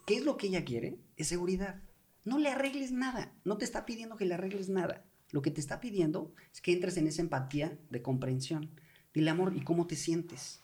¿Qué 0.05 0.15
es 0.15 0.23
lo 0.23 0.37
que 0.37 0.47
ella 0.47 0.63
quiere? 0.63 0.97
Es 1.17 1.27
seguridad. 1.27 1.81
No 2.23 2.37
le 2.37 2.49
arregles 2.49 2.93
nada. 2.93 3.33
No 3.43 3.57
te 3.57 3.65
está 3.65 3.85
pidiendo 3.85 4.15
que 4.15 4.23
le 4.23 4.35
arregles 4.35 4.69
nada. 4.69 5.03
Lo 5.33 5.41
que 5.41 5.49
te 5.49 5.59
está 5.59 5.81
pidiendo 5.81 6.31
es 6.53 6.61
que 6.61 6.71
entres 6.71 6.95
en 6.95 7.07
esa 7.07 7.23
empatía 7.23 7.75
de 7.89 8.03
comprensión. 8.03 8.69
Dile, 9.15 9.31
amor, 9.31 9.53
¿y 9.55 9.61
cómo 9.61 9.87
te 9.87 9.95
sientes? 9.95 10.61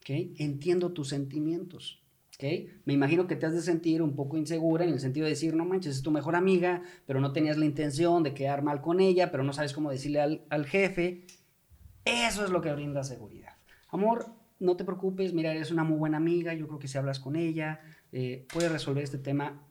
¿Okay? 0.00 0.34
Entiendo 0.36 0.92
tus 0.92 1.10
sentimientos. 1.10 2.02
¿Okay? 2.34 2.72
Me 2.84 2.92
imagino 2.92 3.28
que 3.28 3.36
te 3.36 3.46
has 3.46 3.52
de 3.52 3.62
sentir 3.62 4.02
un 4.02 4.16
poco 4.16 4.36
insegura 4.36 4.84
en 4.84 4.90
el 4.90 4.98
sentido 4.98 5.26
de 5.26 5.30
decir, 5.30 5.54
no 5.54 5.64
manches, 5.64 5.94
es 5.94 6.02
tu 6.02 6.10
mejor 6.10 6.34
amiga, 6.34 6.82
pero 7.06 7.20
no 7.20 7.32
tenías 7.32 7.56
la 7.56 7.66
intención 7.66 8.24
de 8.24 8.34
quedar 8.34 8.62
mal 8.62 8.80
con 8.80 8.98
ella, 8.98 9.30
pero 9.30 9.44
no 9.44 9.52
sabes 9.52 9.72
cómo 9.72 9.92
decirle 9.92 10.42
al, 10.50 10.66
jefe. 10.66 11.24
Eso 12.04 12.44
es 12.44 12.50
lo 12.50 12.60
que 12.60 12.72
brinda 12.72 13.04
seguridad. 13.04 13.58
Amor, 13.90 14.34
no 14.58 14.76
te 14.76 14.84
preocupes, 14.84 15.32
mira, 15.32 15.54
eres 15.54 15.70
una 15.70 15.84
muy 15.84 15.98
buena 15.98 16.16
amiga, 16.16 16.52
yo 16.52 16.66
creo 16.66 16.80
que 16.80 16.88
si 16.88 16.98
hablas 16.98 17.20
con 17.20 17.36
ella, 17.36 17.80
eh, 18.10 18.44
puedes 18.52 18.72
resolver 18.72 19.04
este 19.04 19.18
tema 19.18 19.67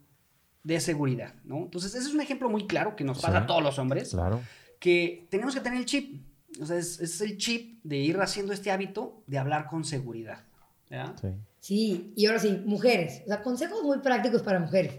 de 0.68 0.82
seguridad, 0.82 1.34
¿no? 1.46 1.60
Entonces, 1.60 1.96
ese 1.96 2.10
es 2.10 2.14
un 2.14 2.20
ejemplo 2.20 2.50
muy 2.50 2.68
claro 2.68 2.98
que 2.98 3.06
nos 3.06 3.22
pasa 3.22 3.38
a 3.38 3.48
todos 3.48 3.64
los 3.64 3.80
hombres. 3.80 4.10
Claro. 4.10 4.42
Que 4.82 5.26
tenemos 5.32 5.56
que 5.56 5.62
tener 5.62 5.80
el 5.80 5.86
chip. 5.86 6.22
O 6.62 6.66
sea, 6.66 6.78
es, 6.78 7.22
el 7.22 7.38
chip 7.38 7.80
de 7.84 7.96
ir 7.96 8.20
haciendo 8.20 8.52
este 8.52 8.70
hábito 8.70 9.24
de 9.28 9.38
hablar 9.38 9.68
con 9.68 9.86
seguridad. 9.86 10.44
Sí. 10.90 11.28
sí, 11.60 12.14
y 12.18 12.26
ahora 12.26 12.40
sí, 12.40 12.62
mujeres. 12.66 13.22
O 13.24 13.28
sea, 13.28 13.42
consejos 13.42 13.82
muy 13.82 14.00
prácticos 14.00 14.42
para 14.42 14.60
mujeres. 14.60 14.94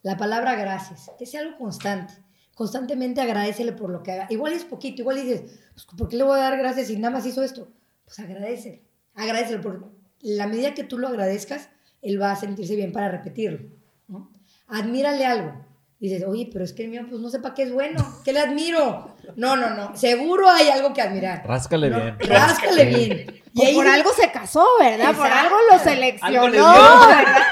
La 0.00 0.16
palabra 0.16 0.54
gracias, 0.54 1.10
que 1.18 1.26
sea 1.26 1.40
algo 1.40 1.58
constante. 1.58 2.14
Constantemente 2.54 3.20
agradecele 3.20 3.72
por 3.72 3.90
lo 3.90 4.02
que 4.02 4.12
haga. 4.12 4.26
Igual 4.30 4.54
es 4.54 4.64
poquito, 4.64 5.02
igual 5.02 5.16
dices, 5.16 5.60
pues, 5.74 5.86
¿por 5.96 6.08
qué 6.08 6.16
le 6.16 6.24
voy 6.24 6.38
a 6.38 6.42
dar 6.42 6.56
gracias 6.56 6.86
si 6.86 6.96
nada 6.96 7.12
más 7.12 7.26
hizo 7.26 7.42
esto? 7.42 7.68
Pues 8.06 8.18
agradecele, 8.18 8.82
agradecele, 9.14 9.58
porque 9.58 9.84
la 10.20 10.46
medida 10.46 10.72
que 10.72 10.84
tú 10.84 10.98
lo 10.98 11.08
agradezcas, 11.08 11.68
él 12.00 12.20
va 12.20 12.32
a 12.32 12.36
sentirse 12.36 12.76
bien 12.76 12.92
para 12.92 13.10
repetirlo. 13.10 13.68
¿no? 14.08 14.30
Admírale 14.72 15.24
algo. 15.24 15.52
Dices, 16.00 16.24
oye, 16.26 16.50
pero 16.52 16.64
es 16.64 16.72
que 16.72 16.82
el 16.82 16.88
mío, 16.88 17.06
pues 17.08 17.20
no 17.20 17.30
sé 17.30 17.38
para 17.38 17.54
qué 17.54 17.62
es 17.62 17.72
bueno. 17.72 18.04
¿Qué 18.24 18.32
le 18.32 18.40
admiro? 18.40 19.14
No, 19.36 19.54
no, 19.54 19.70
no. 19.70 19.96
Seguro 19.96 20.50
hay 20.50 20.68
algo 20.68 20.92
que 20.92 21.00
admirar. 21.00 21.46
Ráscale 21.46 21.90
bien. 21.90 22.18
Ráscale 22.18 22.84
bien. 22.86 23.42
Y 23.54 23.74
por 23.74 23.86
algo 23.86 24.10
se 24.12 24.32
casó, 24.32 24.66
¿verdad? 24.80 25.14
Por 25.14 25.28
algo 25.28 25.54
lo 25.70 25.78
seleccionó, 25.78 26.50
¿verdad? 26.50 27.42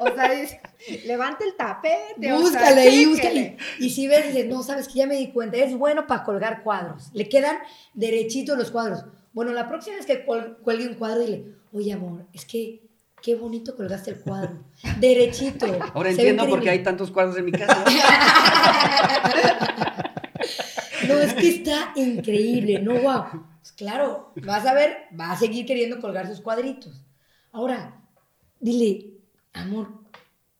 O 0.00 0.06
sea, 0.12 0.32
dice, 0.32 0.60
levante 1.06 1.44
el 1.44 1.54
tapete. 1.54 2.32
Búscale 2.32 2.90
y 2.90 3.06
búscale. 3.06 3.56
Y 3.78 3.90
si 3.90 4.08
ves, 4.08 4.26
dices, 4.26 4.48
no, 4.48 4.64
sabes 4.64 4.88
que 4.88 4.94
ya 4.94 5.06
me 5.06 5.14
di 5.14 5.30
cuenta, 5.30 5.58
es 5.58 5.76
bueno 5.76 6.08
para 6.08 6.24
colgar 6.24 6.64
cuadros. 6.64 7.10
Le 7.12 7.28
quedan 7.28 7.58
derechitos 7.94 8.58
los 8.58 8.72
cuadros. 8.72 9.04
Bueno, 9.32 9.52
la 9.52 9.68
próxima 9.68 9.96
vez 9.96 10.06
que 10.06 10.24
cuelgue 10.24 10.88
un 10.88 10.94
cuadro, 10.94 11.20
dile, 11.20 11.54
oye, 11.72 11.92
amor, 11.92 12.26
es 12.32 12.44
que 12.46 12.82
qué 13.22 13.36
bonito 13.36 13.76
colgaste 13.76 14.10
el 14.10 14.20
cuadro. 14.20 14.64
Derechito. 14.98 15.66
Ahora 15.94 16.10
entiendo 16.10 16.48
por 16.48 16.60
qué 16.60 16.70
hay 16.70 16.82
tantos 16.82 17.10
cuadros 17.10 17.36
en 17.38 17.44
mi 17.44 17.52
casa. 17.52 17.84
no, 21.08 21.14
es 21.14 21.32
que 21.34 21.48
está 21.48 21.92
increíble, 21.96 22.80
¿no? 22.80 22.94
Wow. 22.94 23.46
Pues 23.60 23.72
claro, 23.72 24.32
vas 24.44 24.66
a 24.66 24.74
ver, 24.74 24.96
va 25.18 25.30
a 25.30 25.38
seguir 25.38 25.64
queriendo 25.64 26.00
colgar 26.00 26.26
sus 26.26 26.40
cuadritos. 26.40 27.04
Ahora, 27.52 28.02
dile, 28.58 29.18
amor, 29.52 29.88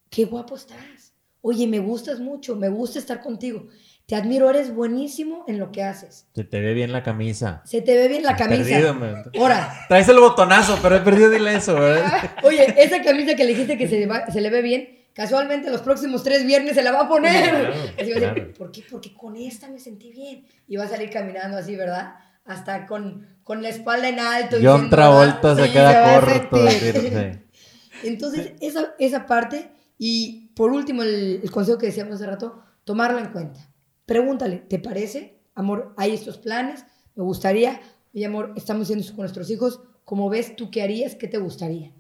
qué 0.09 0.25
guapo 0.25 0.55
estás. 0.55 1.13
Oye, 1.41 1.67
me 1.67 1.81
gustas 1.81 2.21
mucho, 2.21 2.55
me 2.55 2.69
gusta 2.69 3.01
estar 3.01 3.21
contigo. 3.21 3.67
Te 4.13 4.17
admiro, 4.17 4.51
eres 4.51 4.75
buenísimo 4.75 5.43
en 5.49 5.59
lo 5.59 5.73
que 5.73 5.83
haces. 5.83 6.27
Se 6.35 6.45
te 6.45 6.61
ve 6.61 6.75
bien 6.75 6.93
la 6.93 7.03
camisa. 7.03 7.63
Se 7.65 7.81
te 7.81 7.97
ve 7.97 8.09
bien 8.09 8.23
la 8.25 8.37
camisa. 8.37 8.63
Perdido, 8.63 8.93
man. 8.93 9.25
Ahora. 9.41 9.73
Traes 9.89 10.07
el 10.07 10.19
botonazo, 10.19 10.79
pero 10.83 10.97
he 10.97 11.01
perdido, 11.01 11.31
dile 11.31 11.55
eso, 11.55 11.77
¿verdad? 11.77 12.31
Oye, 12.43 12.75
esa 12.77 13.01
camisa 13.01 13.35
que 13.35 13.45
le 13.45 13.55
dijiste 13.55 13.79
que 13.79 13.89
se, 13.89 14.07
se 14.31 14.41
le 14.43 14.51
ve 14.51 14.61
bien, 14.61 14.99
casualmente 15.15 15.71
los 15.71 15.81
próximos 15.81 16.23
tres 16.23 16.45
viernes 16.45 16.75
se 16.75 16.83
la 16.83 16.93
va 16.93 17.05
a 17.05 17.09
poner. 17.09 17.73
¿Por 18.59 18.71
qué? 18.71 18.85
Porque 18.91 19.15
con 19.15 19.35
esta 19.35 19.71
me 19.71 19.79
sentí 19.79 20.11
bien. 20.11 20.45
Y 20.69 20.77
va 20.77 20.85
a 20.85 20.89
salir 20.89 21.09
caminando 21.09 21.57
así, 21.57 21.75
¿verdad? 21.75 22.17
Hasta 22.45 22.85
con, 22.85 23.27
con 23.43 23.63
la 23.63 23.71
espalda 23.71 24.11
en 24.11 24.21
alto. 24.21 24.59
John 24.63 24.91
Travolta 24.91 25.57
se 25.57 25.73
queda 25.73 26.21
corto. 26.21 26.59
Entonces, 28.05 28.53
esa, 28.61 28.93
esa 28.99 29.25
parte. 29.25 29.71
Y 29.97 30.49
por 30.55 30.71
último, 30.71 31.03
el, 31.03 31.51
consejo 31.51 31.79
que 31.79 31.87
decíamos 31.87 32.17
hace 32.17 32.27
rato, 32.27 32.63
tomarlo 32.85 33.19
en 33.19 33.29
cuenta. 33.29 33.72
Pregúntale, 34.07 34.59
¿te 34.59 34.79
parece? 34.79 35.41
Amor, 35.55 35.95
hay 35.97 36.13
estos 36.13 36.39
planes, 36.39 36.85
me 37.15 37.23
gustaría. 37.23 37.81
Oye, 38.15 38.27
amor, 38.27 38.53
estamos 38.57 38.85
haciendo 38.85 39.05
eso 39.05 39.15
con 39.15 39.23
nuestros 39.23 39.51
hijos. 39.51 39.81
¿Cómo 40.05 40.29
ves 40.29 40.57
tú 40.57 40.71
qué 40.71 40.83
harías? 40.83 41.15
¿Qué 41.15 41.29
te 41.29 41.39
gustaría? 41.39 41.93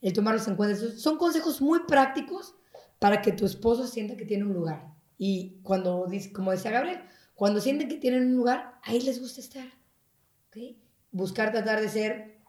El 0.00 0.12
tomarlos 0.12 0.48
en 0.48 0.56
cuenta. 0.56 0.80
Son 0.96 1.18
consejos 1.18 1.60
muy 1.60 1.80
prácticos 1.86 2.54
para 2.98 3.22
que 3.22 3.32
tu 3.32 3.46
esposo 3.46 3.86
sienta 3.86 4.16
que 4.16 4.24
tiene 4.24 4.44
un 4.44 4.54
lugar. 4.54 4.94
Y 5.18 5.58
cuando, 5.62 6.06
como 6.32 6.50
decía 6.50 6.70
Gabriel, 6.70 7.00
cuando 7.34 7.60
sienten 7.60 7.88
que 7.88 7.96
tienen 7.96 8.26
un 8.26 8.36
lugar, 8.36 8.78
ahí 8.82 9.00
les 9.00 9.20
gusta 9.20 9.40
estar. 9.40 9.66
Buscar 11.12 11.52
tratar 11.52 11.80
de 11.80 11.88
ser 11.88 12.40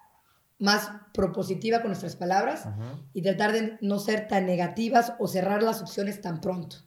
más 0.59 0.91
propositiva 1.13 1.79
con 1.79 1.87
nuestras 1.87 2.15
palabras 2.15 2.67
y 3.13 3.21
tratar 3.21 3.51
de 3.51 3.77
no 3.81 3.99
ser 3.99 4.27
tan 4.27 4.45
negativas 4.45 5.13
o 5.19 5.27
cerrar 5.27 5.63
las 5.63 5.81
opciones 5.81 6.21
tan 6.21 6.39
pronto. 6.39 6.77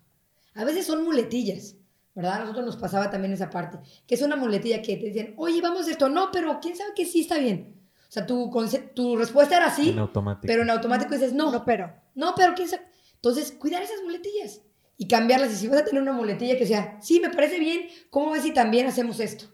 A 0.54 0.64
veces 0.64 0.86
son 0.86 1.04
muletillas, 1.04 1.76
¿verdad? 2.14 2.34
A 2.34 2.38
nosotros 2.40 2.66
nos 2.66 2.76
pasaba 2.76 3.10
también 3.10 3.32
esa 3.32 3.50
parte, 3.50 3.78
que 4.06 4.14
es 4.14 4.22
una 4.22 4.36
muletilla 4.36 4.82
que 4.82 4.96
te 4.96 5.06
dicen, 5.06 5.34
oye, 5.36 5.60
vamos 5.60 5.88
a 5.88 5.90
esto, 5.90 6.08
no, 6.08 6.30
pero 6.32 6.60
quién 6.60 6.76
sabe 6.76 6.90
que 6.94 7.04
sí 7.04 7.22
está 7.22 7.38
bien. 7.38 7.80
O 8.08 8.12
sea, 8.14 8.26
tu, 8.26 8.50
tu 8.94 9.16
respuesta 9.16 9.56
era 9.56 9.70
sí, 9.70 9.96
pero 10.42 10.62
en 10.62 10.70
automático 10.70 11.14
dices, 11.14 11.32
no, 11.32 11.50
no, 11.50 11.64
pero. 11.64 11.92
No, 12.14 12.34
pero 12.36 12.54
quién 12.54 12.68
sabe. 12.68 12.84
Entonces, 13.16 13.52
cuidar 13.52 13.82
esas 13.82 14.02
muletillas 14.04 14.60
y 14.96 15.08
cambiarlas. 15.08 15.52
Y 15.52 15.56
si 15.56 15.68
vas 15.68 15.80
a 15.80 15.84
tener 15.84 16.00
una 16.00 16.12
muletilla 16.12 16.56
que 16.56 16.66
sea, 16.66 16.98
sí, 17.00 17.20
me 17.20 17.30
parece 17.30 17.58
bien, 17.58 17.86
¿cómo 18.10 18.30
ves 18.30 18.42
si 18.42 18.52
también 18.52 18.86
hacemos 18.86 19.18
esto? 19.20 19.46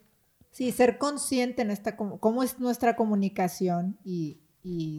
Sí, 0.50 0.72
ser 0.72 0.98
consciente 0.98 1.62
en 1.62 1.70
esta, 1.70 1.96
cómo 1.96 2.42
es 2.42 2.58
nuestra 2.58 2.96
comunicación 2.96 3.98
y, 4.04 4.40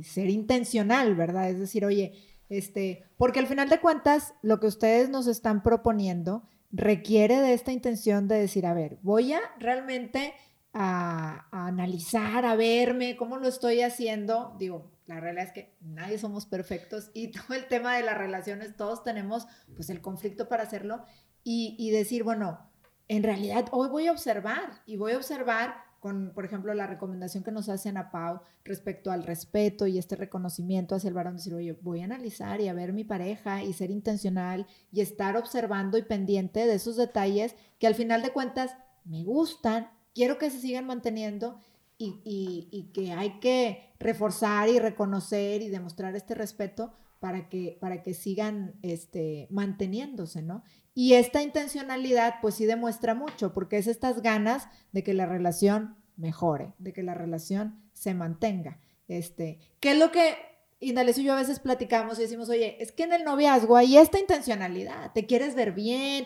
ser 0.05 0.29
intencional, 0.29 1.15
¿verdad? 1.15 1.49
Es 1.49 1.59
decir, 1.59 1.85
oye, 1.85 2.13
este, 2.49 3.03
porque 3.17 3.39
al 3.39 3.47
final 3.47 3.69
de 3.69 3.79
cuentas, 3.79 4.33
lo 4.41 4.59
que 4.59 4.67
ustedes 4.67 5.09
nos 5.09 5.27
están 5.27 5.61
proponiendo 5.61 6.47
requiere 6.71 7.39
de 7.39 7.53
esta 7.53 7.71
intención 7.71 8.27
de 8.27 8.39
decir, 8.39 8.65
a 8.65 8.73
ver, 8.73 8.97
voy 9.01 9.33
a 9.33 9.41
realmente 9.59 10.33
a, 10.73 11.47
analizar, 11.51 12.45
a 12.45 12.55
verme, 12.55 13.17
cómo 13.17 13.37
lo 13.37 13.47
estoy 13.47 13.81
haciendo. 13.81 14.55
Digo, 14.57 14.91
la 15.05 15.19
realidad 15.19 15.47
es 15.47 15.53
que 15.53 15.75
nadie 15.81 16.17
somos 16.17 16.45
perfectos 16.45 17.11
y 17.13 17.27
todo 17.31 17.53
el 17.55 17.67
tema 17.67 17.95
de 17.95 18.03
las 18.03 18.17
relaciones, 18.17 18.75
todos 18.75 19.03
tenemos 19.03 19.47
pues 19.75 19.89
el 19.89 20.01
conflicto 20.01 20.47
para 20.47 20.63
hacerlo 20.63 21.03
y, 21.43 21.89
decir, 21.89 22.23
bueno, 22.23 22.69
en 23.07 23.23
realidad 23.23 23.65
hoy 23.71 23.89
voy 23.89 24.07
a 24.07 24.11
observar 24.11 24.83
y 24.85 24.95
voy 24.95 25.13
a 25.13 25.17
observar 25.17 25.90
con, 26.01 26.31
por 26.33 26.45
ejemplo, 26.45 26.73
la 26.73 26.87
recomendación 26.87 27.43
que 27.43 27.51
nos 27.51 27.69
hacen 27.69 27.95
a 27.95 28.09
Pau 28.09 28.41
respecto 28.65 29.11
al 29.11 29.23
respeto 29.23 29.85
y 29.85 29.99
este 29.99 30.15
reconocimiento 30.15 30.95
hacia 30.95 31.09
el 31.09 31.13
varón, 31.13 31.37
decir, 31.37 31.53
oye, 31.53 31.73
voy 31.73 32.01
a 32.01 32.05
analizar 32.05 32.59
y 32.59 32.67
a 32.67 32.73
ver 32.73 32.91
mi 32.91 33.03
pareja 33.03 33.63
y 33.63 33.71
ser 33.73 33.91
intencional 33.91 34.65
y 34.91 35.01
estar 35.01 35.37
observando 35.37 35.99
y 35.99 36.01
pendiente 36.01 36.65
de 36.65 36.73
esos 36.73 36.97
detalles 36.97 37.55
que 37.77 37.85
al 37.85 37.93
final 37.93 38.23
de 38.23 38.31
cuentas 38.31 38.75
me 39.05 39.23
gustan, 39.23 39.91
quiero 40.15 40.39
que 40.39 40.49
se 40.49 40.59
sigan 40.59 40.87
manteniendo 40.87 41.59
y, 41.99 42.89
que 42.95 43.13
hay 43.13 43.39
que 43.39 43.93
reforzar 43.99 44.69
y 44.69 44.79
reconocer 44.79 45.61
y 45.61 45.69
demostrar 45.69 46.15
este 46.15 46.33
respeto 46.33 46.93
para 47.19 47.47
que, 47.47 47.77
para 47.79 48.01
que 48.01 48.15
sigan 48.15 48.73
este, 48.81 49.47
manteniéndose, 49.51 50.41
¿no? 50.41 50.63
Y 50.93 51.13
esta 51.13 51.41
intencionalidad, 51.41 52.35
pues 52.41 52.55
sí 52.55 52.65
demuestra 52.65 53.13
mucho, 53.13 53.53
porque 53.53 53.77
es 53.77 53.87
estas 53.87 54.21
ganas 54.21 54.67
de 54.91 55.03
que 55.03 55.13
la 55.13 55.25
relación 55.25 55.97
mejore, 56.17 56.73
de 56.79 56.93
que 56.93 57.03
la 57.03 57.13
relación 57.13 57.89
se 57.93 58.13
mantenga. 58.13 58.79
Este, 59.07 59.59
¿Qué 59.79 59.91
es 59.91 59.97
lo 59.97 60.11
que 60.11 60.35
Indalecio 60.83 61.21
y 61.21 61.27
yo 61.27 61.33
a 61.33 61.37
veces 61.37 61.59
platicamos 61.59 62.17
y 62.17 62.23
decimos, 62.23 62.49
oye, 62.49 62.75
es 62.79 62.91
que 62.91 63.03
en 63.03 63.13
el 63.13 63.23
noviazgo 63.23 63.77
hay 63.77 63.97
esta 63.99 64.19
intencionalidad, 64.19 65.11
te 65.13 65.27
quieres 65.27 65.53
ver 65.53 65.73
bien, 65.73 66.25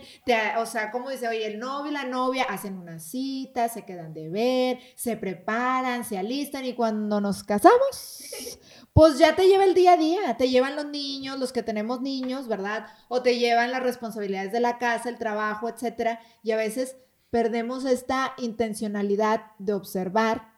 o 0.58 0.66
sea, 0.66 0.92
como 0.92 1.10
dice, 1.10 1.28
oye, 1.28 1.46
el 1.46 1.60
novio 1.60 1.92
y 1.92 1.94
la 1.94 2.06
novia 2.06 2.46
hacen 2.46 2.78
una 2.78 3.00
cita, 3.00 3.68
se 3.68 3.84
quedan 3.84 4.14
de 4.14 4.30
ver, 4.30 4.80
se 4.96 5.18
preparan, 5.18 6.06
se 6.06 6.18
alistan 6.18 6.64
y 6.64 6.74
cuando 6.74 7.20
nos 7.20 7.44
casamos, 7.44 8.58
pues 8.94 9.18
ya 9.18 9.36
te 9.36 9.46
lleva 9.46 9.66
el 9.66 9.74
día 9.74 9.92
a 9.92 9.98
día, 9.98 10.38
te 10.38 10.48
llevan 10.48 10.78
los 10.78 10.86
niños, 10.86 11.38
los 11.38 11.52
que 11.52 11.62
tenemos 11.62 12.00
niños, 12.00 12.48
¿verdad? 12.48 12.88
O 13.10 13.22
te 13.22 13.38
llevan 13.38 13.72
las 13.72 13.84
responsabilidades 13.84 14.54
de 14.54 14.62
la 14.62 14.78
casa, 14.78 15.10
el 15.10 15.18
trabajo, 15.18 15.68
etcétera, 15.68 16.22
y 16.44 16.52
a 16.52 16.56
veces 16.56 16.96
perdemos 17.30 17.84
esta 17.84 18.34
intencionalidad 18.38 19.48
de 19.60 19.74
observar 19.74 20.55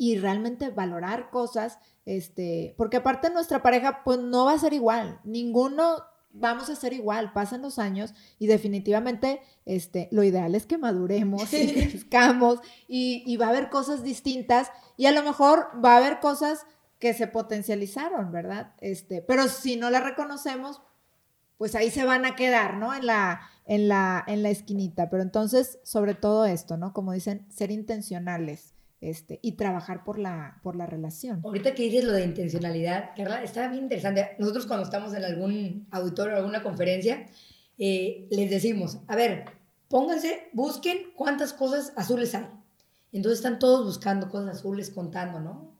y 0.00 0.16
realmente 0.16 0.70
valorar 0.70 1.28
cosas 1.28 1.78
este, 2.06 2.74
porque 2.78 2.96
aparte 2.96 3.28
nuestra 3.28 3.62
pareja, 3.62 4.02
pues 4.02 4.18
no 4.18 4.46
va 4.46 4.54
a 4.54 4.58
ser 4.58 4.72
igual, 4.72 5.20
ninguno 5.24 5.98
vamos 6.32 6.70
a 6.70 6.74
ser 6.74 6.94
igual, 6.94 7.34
pasan 7.34 7.60
los 7.60 7.78
años 7.78 8.14
y 8.38 8.46
definitivamente 8.46 9.42
este, 9.66 10.08
lo 10.10 10.22
ideal 10.22 10.54
es 10.54 10.64
que 10.64 10.78
maduremos 10.78 11.52
y 11.52 11.72
crezcamos 11.90 12.60
y, 12.88 13.22
y 13.26 13.36
va 13.36 13.46
a 13.46 13.48
haber 13.50 13.68
cosas 13.68 14.02
distintas 14.02 14.72
y 14.96 15.04
a 15.04 15.12
lo 15.12 15.22
mejor 15.22 15.68
va 15.84 15.92
a 15.92 15.96
haber 15.98 16.18
cosas 16.20 16.64
que 16.98 17.12
se 17.12 17.26
potencializaron, 17.26 18.32
¿verdad? 18.32 18.72
Este, 18.80 19.20
pero 19.20 19.48
si 19.48 19.76
no 19.76 19.90
las 19.90 20.02
reconocemos, 20.02 20.80
pues 21.58 21.74
ahí 21.74 21.90
se 21.90 22.04
van 22.04 22.24
a 22.24 22.36
quedar, 22.36 22.78
¿no? 22.78 22.94
En 22.94 23.04
la, 23.04 23.42
en 23.66 23.88
la, 23.88 24.24
en 24.26 24.42
la 24.42 24.48
esquinita. 24.48 25.10
Pero 25.10 25.22
entonces, 25.22 25.78
sobre 25.82 26.14
todo 26.14 26.46
esto, 26.46 26.78
¿no? 26.78 26.94
Como 26.94 27.12
dicen, 27.12 27.44
ser 27.50 27.70
intencionales 27.70 28.72
este, 29.00 29.40
y 29.42 29.52
trabajar 29.52 30.04
por 30.04 30.18
la, 30.18 30.60
por 30.62 30.76
la 30.76 30.86
relación. 30.86 31.40
Ahorita 31.44 31.74
que 31.74 31.84
dices 31.84 32.04
lo 32.04 32.12
de 32.12 32.24
intencionalidad, 32.24 33.10
Carla, 33.16 33.42
está 33.42 33.68
bien 33.68 33.84
interesante. 33.84 34.36
Nosotros 34.38 34.66
cuando 34.66 34.84
estamos 34.84 35.14
en 35.14 35.24
algún 35.24 35.86
auditorio 35.90 36.34
o 36.34 36.36
alguna 36.38 36.62
conferencia, 36.62 37.26
eh, 37.78 38.26
les 38.30 38.50
decimos, 38.50 38.98
a 39.08 39.16
ver, 39.16 39.46
pónganse, 39.88 40.50
busquen 40.52 41.12
cuántas 41.16 41.52
cosas 41.52 41.92
azules 41.96 42.34
hay. 42.34 42.46
Entonces 43.12 43.38
están 43.38 43.58
todos 43.58 43.86
buscando 43.86 44.28
cosas 44.28 44.56
azules, 44.56 44.90
contando, 44.90 45.40
¿no? 45.40 45.74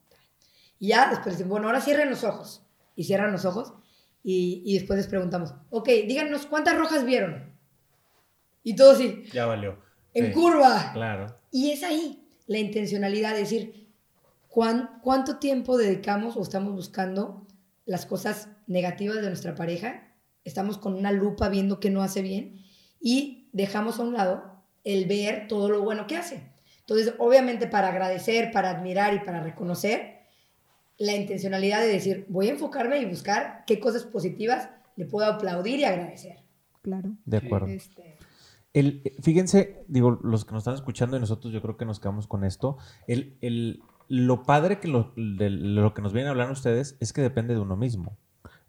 Y 0.79 0.87
ya 0.87 1.09
después 1.09 1.35
dicen, 1.35 1.47
bueno, 1.47 1.67
ahora 1.67 1.79
cierren 1.79 2.09
los 2.09 2.23
ojos. 2.23 2.63
Y 2.95 3.03
cierran 3.05 3.31
los 3.31 3.45
ojos 3.45 3.73
y, 4.23 4.61
y 4.65 4.73
después 4.77 4.97
les 4.97 5.07
preguntamos, 5.07 5.53
ok, 5.69 5.87
díganos 6.07 6.45
cuántas 6.45 6.77
rojas 6.77 7.05
vieron. 7.05 7.53
Y 8.63 8.75
todo 8.75 8.91
así. 8.91 9.23
Ya 9.31 9.45
valió. 9.45 9.77
En 10.13 10.33
curva. 10.33 10.91
Claro. 10.93 11.37
Y 11.51 11.71
es 11.71 11.83
ahí 11.83 12.20
la 12.51 12.59
intencionalidad, 12.59 13.31
es 13.35 13.49
decir, 13.49 13.87
¿cuánto 14.49 15.37
tiempo 15.37 15.77
dedicamos 15.77 16.35
o 16.35 16.41
estamos 16.41 16.73
buscando 16.73 17.47
las 17.85 18.05
cosas 18.05 18.49
negativas 18.67 19.21
de 19.21 19.27
nuestra 19.27 19.55
pareja? 19.55 20.11
Estamos 20.43 20.77
con 20.77 20.95
una 20.95 21.13
lupa 21.13 21.47
viendo 21.47 21.79
que 21.79 21.89
no 21.89 22.01
hace 22.01 22.21
bien 22.21 22.61
y 22.99 23.47
dejamos 23.53 23.99
a 23.99 24.03
un 24.03 24.15
lado 24.15 24.65
el 24.83 25.05
ver 25.05 25.47
todo 25.47 25.69
lo 25.69 25.81
bueno 25.81 26.07
que 26.07 26.17
hace. 26.17 26.41
Entonces, 26.81 27.13
obviamente 27.19 27.67
para 27.67 27.87
agradecer, 27.87 28.51
para 28.51 28.71
admirar 28.71 29.13
y 29.13 29.19
para 29.19 29.41
reconocer, 29.41 30.19
la 30.97 31.13
intencionalidad 31.13 31.79
de 31.79 31.87
decir, 31.87 32.25
voy 32.27 32.49
a 32.49 32.51
enfocarme 32.51 32.99
y 32.99 33.05
buscar 33.05 33.63
qué 33.65 33.79
cosas 33.79 34.03
positivas 34.03 34.69
le 34.97 35.05
puedo 35.05 35.25
aplaudir 35.25 35.79
y 35.79 35.85
agradecer. 35.85 36.39
Claro. 36.81 37.15
De 37.23 37.37
acuerdo. 37.37 37.67
Este, 37.67 38.17
el, 38.73 39.03
fíjense, 39.21 39.83
digo, 39.87 40.19
los 40.23 40.45
que 40.45 40.53
nos 40.53 40.61
están 40.61 40.75
escuchando 40.75 41.17
y 41.17 41.19
nosotros 41.19 41.51
yo 41.53 41.61
creo 41.61 41.77
que 41.77 41.85
nos 41.85 41.99
quedamos 41.99 42.27
con 42.27 42.43
esto. 42.43 42.77
El, 43.07 43.83
lo 44.07 44.43
padre 44.43 44.79
que 44.79 44.87
lo, 44.87 45.13
de 45.15 45.49
lo 45.49 45.93
que 45.93 46.01
nos 46.01 46.13
vienen 46.13 46.27
a 46.27 46.31
hablar 46.31 46.51
ustedes 46.51 46.97
es 46.99 47.13
que 47.13 47.21
depende 47.21 47.53
de 47.53 47.59
uno 47.59 47.75
mismo. 47.75 48.17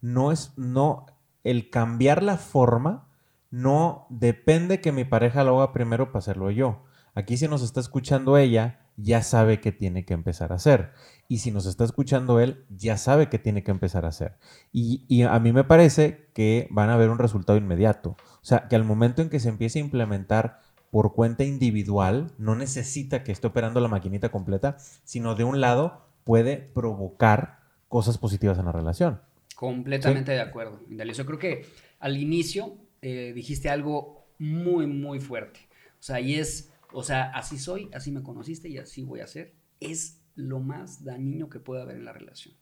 No 0.01 0.33
es, 0.33 0.53
no, 0.57 1.07
el 1.45 1.71
cambiar 1.71 2.23
la 2.23 2.37
forma 2.37 3.09
no 3.51 4.07
depende 4.09 4.81
que 4.81 4.93
mi 4.93 5.05
pareja 5.05 5.45
lo 5.45 5.61
haga 5.61 5.73
primero 5.73 6.07
para 6.07 6.19
hacerlo 6.19 6.51
yo. 6.51 6.85
Aquí 7.15 7.37
si 7.37 7.47
nos 7.47 7.63
está 7.63 7.81
escuchando 7.81 8.39
ella, 8.39 8.81
ya 8.97 9.23
sabe 9.23 9.61
qué 9.61 9.73
tiene 9.73 10.05
que 10.05 10.15
empezar 10.15 10.53
a 10.53 10.57
hacer. 10.57 10.93
Y 11.29 11.39
si 11.39 11.51
nos 11.51 11.67
está 11.67 11.85
escuchando 11.85 12.41
él, 12.41 12.65
ya 12.71 12.97
sabe 12.97 13.29
qué 13.29 13.39
tiene 13.39 13.63
que 13.63 13.71
empezar 13.71 14.05
a 14.05 14.09
hacer. 14.09 14.37
Y, 14.73 15.05
y 15.09 15.23
a 15.23 15.39
mí 15.39 15.53
me 15.53 15.65
parece 15.65 16.31
que 16.35 16.69
van 16.71 16.91
a 16.91 16.97
ver 16.97 17.11
un 17.11 17.19
resultado 17.19 17.59
inmediato. 17.59 18.17
O 18.43 18.47
sea, 18.47 18.69
que 18.69 18.77
al 18.77 18.85
momento 18.85 19.23
en 19.23 19.31
que 19.31 19.41
se 19.41 19.49
empiece 19.49 19.79
a 19.79 19.83
implementar 19.83 20.61
por 20.91 21.15
cuenta 21.15 21.45
individual, 21.45 22.33
no 22.39 22.55
necesita 22.55 23.23
que 23.25 23.33
esté 23.33 23.47
operando 23.47 23.81
la 23.81 23.89
maquinita 23.89 24.31
completa, 24.31 24.77
sino 25.05 25.35
de 25.35 25.45
un 25.45 25.61
lado 25.61 26.07
puede 26.25 26.57
provocar 26.57 27.61
cosas 27.89 28.19
positivas 28.19 28.59
en 28.59 28.67
la 28.67 28.73
relación. 28.73 29.21
Completamente 29.55 30.33
de 30.33 30.41
acuerdo, 30.41 30.81
Yo 30.89 31.27
creo 31.27 31.39
que 31.39 31.67
al 32.01 32.17
inicio 32.17 32.77
eh, 33.01 33.33
dijiste 33.35 33.71
algo 33.71 34.27
muy, 34.39 34.87
muy 34.87 35.21
fuerte. 35.21 35.61
O 36.01 36.03
sea, 36.03 36.21
y 36.21 36.35
es, 36.35 36.73
o 36.93 37.03
sea, 37.05 37.31
así 37.31 37.59
soy, 37.59 37.89
así 37.95 38.11
me 38.11 38.23
conociste 38.23 38.69
y 38.69 38.79
así 38.79 39.03
voy 39.03 39.21
a 39.21 39.27
ser. 39.27 39.55
Es 39.79 40.21
lo 40.35 40.59
más 40.59 41.05
dañino 41.05 41.49
que 41.49 41.61
puede 41.61 41.83
haber 41.83 41.97
en 41.97 42.05
la 42.05 42.13
relación. 42.13 42.55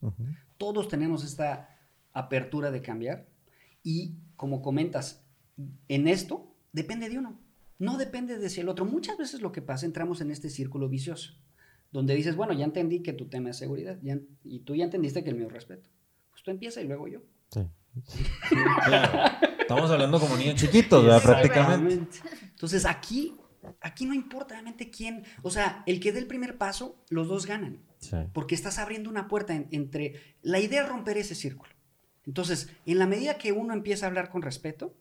Todos 0.58 0.88
tenemos 0.88 1.24
esta 1.24 1.76
apertura 2.12 2.70
de 2.70 2.82
cambiar 2.82 3.26
y 3.82 4.16
como 4.36 4.62
comentas, 4.62 5.24
en 5.88 6.08
esto 6.08 6.54
depende 6.72 7.08
de 7.08 7.18
uno, 7.18 7.40
no 7.78 7.96
depende 7.98 8.38
de 8.38 8.50
si 8.50 8.60
el 8.60 8.68
otro. 8.68 8.84
Muchas 8.84 9.16
veces 9.18 9.40
lo 9.40 9.52
que 9.52 9.62
pasa, 9.62 9.86
entramos 9.86 10.20
en 10.20 10.30
este 10.30 10.50
círculo 10.50 10.88
vicioso, 10.88 11.34
donde 11.92 12.14
dices, 12.14 12.36
bueno, 12.36 12.52
ya 12.52 12.64
entendí 12.64 13.00
que 13.00 13.12
tu 13.12 13.28
tema 13.28 13.50
es 13.50 13.56
seguridad 13.56 13.98
y 14.44 14.60
tú 14.60 14.74
ya 14.74 14.84
entendiste 14.84 15.24
que 15.24 15.30
el 15.30 15.36
mío 15.36 15.46
es 15.46 15.52
respeto. 15.52 15.88
Pues 16.30 16.42
tú 16.42 16.50
empieza 16.50 16.80
y 16.80 16.86
luego 16.86 17.08
yo. 17.08 17.20
Sí. 17.50 17.60
Estamos 19.58 19.90
hablando 19.90 20.20
como 20.20 20.36
niños 20.36 20.56
chiquitos, 20.56 21.04
¿verdad? 21.04 21.22
Prácticamente. 21.22 22.18
Entonces 22.42 22.84
aquí, 22.86 23.36
aquí 23.80 24.04
no 24.06 24.14
importa 24.14 24.54
realmente 24.54 24.90
quién, 24.90 25.24
o 25.42 25.50
sea, 25.50 25.82
el 25.86 26.00
que 26.00 26.12
dé 26.12 26.20
el 26.20 26.26
primer 26.26 26.58
paso, 26.58 27.02
los 27.08 27.28
dos 27.28 27.46
ganan. 27.46 27.80
Porque 28.32 28.54
estás 28.54 28.78
abriendo 28.78 29.10
una 29.10 29.28
puerta 29.28 29.54
entre... 29.54 30.36
La 30.42 30.60
idea 30.60 30.82
es 30.82 30.88
romper 30.88 31.18
ese 31.18 31.34
círculo. 31.34 31.72
Entonces, 32.26 32.70
en 32.86 32.98
la 32.98 33.06
medida 33.06 33.38
que 33.38 33.52
uno 33.52 33.74
empieza 33.74 34.06
a 34.06 34.08
hablar 34.08 34.30
con 34.30 34.42
respeto, 34.42 34.94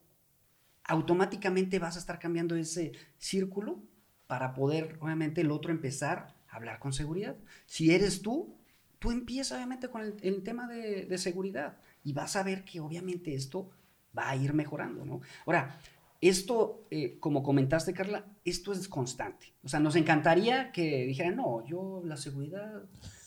automáticamente 0.90 1.78
vas 1.78 1.96
a 1.96 2.00
estar 2.00 2.18
cambiando 2.18 2.56
ese 2.56 2.92
círculo 3.18 3.80
para 4.26 4.54
poder, 4.54 4.98
obviamente, 5.00 5.42
el 5.42 5.52
otro 5.52 5.72
empezar 5.72 6.36
a 6.50 6.56
hablar 6.56 6.80
con 6.80 6.94
seguridad. 6.94 7.36
Si 7.68 7.94
eres 7.94 8.24
tú, 8.24 8.56
tú 8.98 9.12
empiezas, 9.12 9.58
obviamente, 9.58 9.90
con 9.90 10.02
el, 10.02 10.44
tema 10.44 10.68
de, 10.68 11.18
seguridad 11.20 11.78
y 12.04 12.14
vas 12.14 12.36
a 12.36 12.44
ver 12.44 12.66
que, 12.66 12.80
obviamente, 12.80 13.36
esto 13.36 13.70
va 14.18 14.30
a 14.30 14.36
ir 14.36 14.54
mejorando, 14.54 15.06
¿no? 15.06 15.22
Ahora, 15.46 15.80
esto, 16.22 16.88
eh, 16.90 17.18
como 17.20 17.44
comentaste, 17.44 17.94
Carla, 17.94 18.26
esto 18.44 18.74
es 18.74 18.88
constante. 18.88 19.54
O 19.64 19.70
sea, 19.70 19.80
nos 19.80 19.96
encantaría 19.96 20.72
que 20.72 21.06
dijeran, 21.06 21.36
no, 21.36 21.64
yo 21.68 22.02
la 22.04 22.18
seguridad 22.18 22.84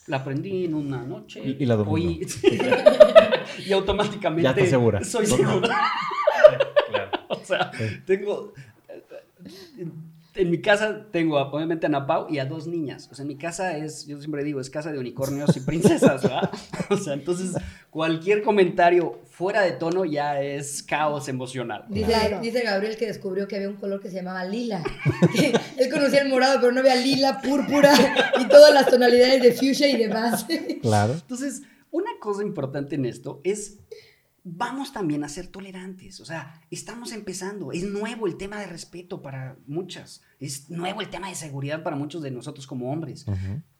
la 0.08 0.16
aprendí 0.16 0.64
en 0.64 0.74
una 0.74 1.04
noche. 1.04 1.56
Y, 1.60 1.64
la 1.64 1.76
domingo. 1.76 2.26
y 3.66 3.72
automáticamente. 3.72 4.42
Ya 4.42 4.54
te 4.54 4.66
segura. 4.66 5.04
Soy 5.04 5.26
segura. 5.26 5.92
O 7.42 7.46
sea, 7.46 7.70
tengo 8.06 8.52
en 10.34 10.50
mi 10.50 10.62
casa 10.62 11.06
tengo 11.10 11.38
obviamente 11.38 11.86
a 11.86 11.88
Napau 11.88 12.26
y 12.30 12.38
a 12.38 12.46
dos 12.46 12.66
niñas. 12.66 13.08
O 13.10 13.14
sea, 13.14 13.22
en 13.22 13.28
mi 13.28 13.36
casa 13.36 13.76
es, 13.76 14.06
yo 14.06 14.18
siempre 14.18 14.42
digo, 14.44 14.60
es 14.60 14.70
casa 14.70 14.90
de 14.90 14.98
unicornios 14.98 15.56
y 15.56 15.60
princesas, 15.60 16.22
¿verdad? 16.22 16.50
O 16.90 16.96
sea, 16.96 17.14
entonces 17.14 17.52
cualquier 17.90 18.42
comentario 18.42 19.20
fuera 19.30 19.62
de 19.62 19.72
tono 19.72 20.04
ya 20.04 20.40
es 20.42 20.82
caos 20.82 21.28
emocional. 21.28 21.84
Dice, 21.88 22.62
Gabriel 22.62 22.96
que 22.96 23.06
descubrió 23.06 23.46
que 23.46 23.56
había 23.56 23.68
un 23.68 23.76
color 23.76 24.00
que 24.00 24.08
se 24.08 24.16
llamaba 24.16 24.44
lila. 24.44 24.82
él 25.78 25.90
conocía 25.90 26.22
el 26.22 26.28
morado, 26.28 26.58
pero 26.60 26.72
no 26.72 26.80
había 26.80 26.96
lila, 26.96 27.40
púrpura 27.42 27.92
y 28.40 28.46
todas 28.48 28.72
las 28.72 28.86
tonalidades 28.86 29.42
de 29.42 29.52
fuchsia 29.52 29.88
y 29.88 29.96
demás. 29.96 30.46
Claro. 30.80 31.14
Entonces, 31.14 31.62
una 31.90 32.10
cosa 32.20 32.42
importante 32.42 32.94
en 32.94 33.04
esto 33.04 33.40
es 33.44 33.78
vamos 34.44 34.92
también 34.92 35.24
a 35.24 35.28
ser 35.28 35.46
tolerantes. 35.46 36.20
O 36.20 36.24
sea, 36.24 36.60
estamos 36.70 37.12
empezando. 37.12 37.72
Es 37.72 37.84
nuevo 37.84 38.26
el 38.26 38.36
tema 38.36 38.58
de 38.60 38.66
respeto 38.66 39.22
para 39.22 39.56
muchas. 39.66 40.22
Es 40.38 40.70
nuevo 40.70 41.00
el 41.00 41.10
tema 41.10 41.28
de 41.28 41.34
seguridad 41.34 41.82
para 41.82 41.96
muchos 41.96 42.22
de 42.22 42.30
nosotros 42.30 42.66
como 42.66 42.92
hombres. 42.92 43.26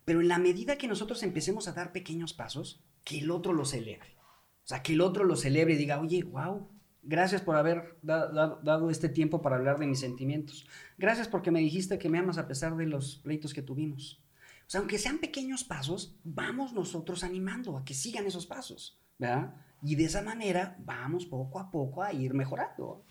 Pero 0.05 0.21
en 0.21 0.27
la 0.27 0.39
medida 0.39 0.77
que 0.77 0.87
nosotros 0.87 1.23
empecemos 1.23 1.67
a 1.67 1.73
dar 1.73 1.91
pequeños 1.91 2.33
pasos, 2.33 2.83
que 3.03 3.19
el 3.19 3.31
otro 3.31 3.53
lo 3.53 3.65
celebre. 3.65 4.15
O 4.63 4.67
sea, 4.67 4.81
que 4.81 4.93
el 4.93 5.01
otro 5.01 5.25
lo 5.25 5.35
celebre 5.35 5.73
y 5.73 5.77
diga, 5.77 5.99
oye, 5.99 6.23
wow, 6.23 6.69
gracias 7.01 7.41
por 7.41 7.57
haber 7.57 7.97
dado 8.01 8.89
este 8.89 9.09
tiempo 9.09 9.41
para 9.41 9.57
hablar 9.57 9.77
de 9.77 9.87
mis 9.87 9.99
sentimientos. 9.99 10.65
Gracias 10.97 11.27
porque 11.27 11.51
me 11.51 11.59
dijiste 11.59 11.99
que 11.99 12.09
me 12.09 12.19
amas 12.19 12.37
a 12.37 12.47
pesar 12.47 12.75
de 12.77 12.85
los 12.85 13.17
pleitos 13.17 13.53
que 13.53 13.61
tuvimos. 13.61 14.21
O 14.65 14.69
sea, 14.69 14.79
aunque 14.79 14.97
sean 14.97 15.19
pequeños 15.19 15.65
pasos, 15.65 16.15
vamos 16.23 16.73
nosotros 16.73 17.23
animando 17.23 17.77
a 17.77 17.83
que 17.83 17.93
sigan 17.93 18.25
esos 18.25 18.47
pasos, 18.47 18.97
¿verdad? 19.23 19.53
Y 19.81 19.95
de 19.95 20.05
esa 20.05 20.21
manera 20.21 20.77
vamos 20.79 21.25
poco 21.25 21.59
a 21.59 21.69
poco 21.69 22.03
a 22.03 22.13
ir 22.13 22.33
mejorando. 22.33 23.03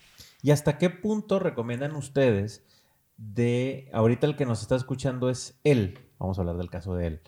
¿Y 0.43 0.51
hasta 0.51 0.79
qué 0.79 0.91
punto 0.91 1.39
recomiendan 1.39 1.95
ustedes 1.97 2.65
de, 3.17 3.91
ahorita 3.93 4.27
el 4.27 4.37
que 4.37 4.47
nos 4.47 4.63
está 4.63 4.77
escuchando 4.77 5.29
es 5.29 5.61
él, 5.65 5.99
vamos 6.19 6.39
a 6.39 6.43
hablar 6.43 6.57
del 6.57 6.71
caso 6.71 6.95
de 6.95 7.07
él, 7.07 7.21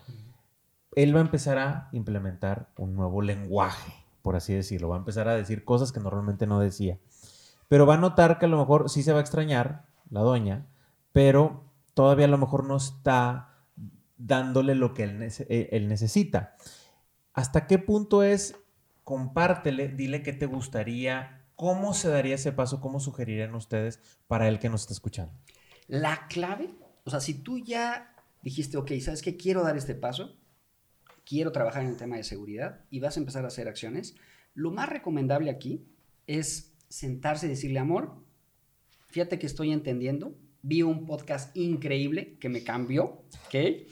él 0.97 1.15
va 1.15 1.21
a 1.21 1.25
empezar 1.25 1.59
a 1.59 1.89
implementar 1.93 2.71
un 2.77 2.95
nuevo 2.95 3.21
lenguaje, 3.21 3.93
por 4.23 4.37
así 4.37 4.55
decirlo, 4.55 4.89
va 4.89 4.97
a 4.97 5.01
empezar 5.01 5.29
a 5.29 5.35
decir 5.35 5.65
cosas 5.65 5.93
que 5.93 6.01
normalmente 6.01 6.47
no 6.47 6.59
decía, 6.59 6.99
pero 7.69 7.87
va 7.87 7.95
a 7.95 7.99
notar 7.99 8.39
que 8.39 8.47
a 8.47 8.49
lo 8.49 8.59
mejor 8.59 8.89
sí 8.89 9.03
se 9.03 9.13
va 9.13 9.19
a 9.19 9.23
extrañar 9.23 9.85
la 10.11 10.21
doña, 10.21 10.67
pero 11.13 11.65
todavía 11.93 12.27
a 12.27 12.31
lo 12.31 12.39
mejor 12.39 12.65
no 12.65 12.77
está 12.77 13.51
dándole 14.17 14.75
lo 14.75 14.95
que 14.95 15.05
él, 15.05 15.23
eh, 15.23 15.69
él 15.73 15.89
necesita. 15.89 16.57
¿Hasta 17.35 17.67
qué 17.67 17.79
punto 17.79 18.23
es 18.23 18.57
compártele, 19.05 19.89
dile 19.89 20.23
qué 20.23 20.33
te 20.33 20.47
gustaría, 20.47 21.45
cómo 21.55 21.95
se 21.95 22.09
daría 22.09 22.35
ese 22.35 22.53
paso, 22.53 22.81
cómo 22.81 23.01
sugerirían 23.01 23.55
ustedes 23.55 24.01
para 24.27 24.49
el 24.49 24.59
que 24.59 24.69
nos 24.69 24.83
está 24.83 24.95
escuchando. 24.95 25.33
La 25.87 26.27
clave, 26.29 26.71
o 27.05 27.11
sea, 27.11 27.21
si 27.21 27.35
tú 27.35 27.59
ya 27.59 28.15
dijiste, 28.43 28.77
ok, 28.77 28.93
¿sabes 29.01 29.23
qué? 29.23 29.37
Quiero 29.37 29.63
dar 29.63 29.77
este 29.77 29.95
paso, 29.95 30.37
quiero 31.25 31.53
trabajar 31.53 31.83
en 31.83 31.91
el 31.91 31.97
tema 31.97 32.17
de 32.17 32.25
seguridad 32.25 32.85
y 32.91 33.01
vas 33.01 33.17
a 33.17 33.21
empezar 33.21 33.45
a 33.45 33.49
hacer 33.49 33.69
acciones, 33.69 34.15
lo 34.55 34.71
más 34.71 34.89
recomendable 34.89 35.51
aquí 35.51 35.87
es 36.27 36.75
sentarse 36.89 37.47
y 37.47 37.51
decirle, 37.51 37.79
amor, 37.79 38.23
fíjate 39.09 39.39
que 39.39 39.47
estoy 39.47 39.73
entendiendo, 39.73 40.37
vi 40.63 40.83
un 40.83 41.07
podcast 41.07 41.55
increíble 41.57 42.39
que 42.39 42.49
me 42.49 42.65
cambió, 42.65 43.25
¿ok? 43.47 43.87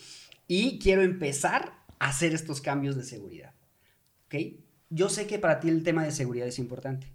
Y 0.48 0.78
quiero 0.78 1.02
empezar 1.02 1.72
a 1.98 2.08
hacer 2.08 2.32
estos 2.32 2.60
cambios 2.60 2.96
de 2.96 3.04
seguridad, 3.04 3.54
¿ok? 4.26 4.34
Yo 4.92 5.08
sé 5.08 5.26
que 5.26 5.38
para 5.38 5.58
ti 5.58 5.68
el 5.68 5.82
tema 5.82 6.04
de 6.04 6.12
seguridad 6.12 6.46
es 6.46 6.58
importante. 6.58 7.06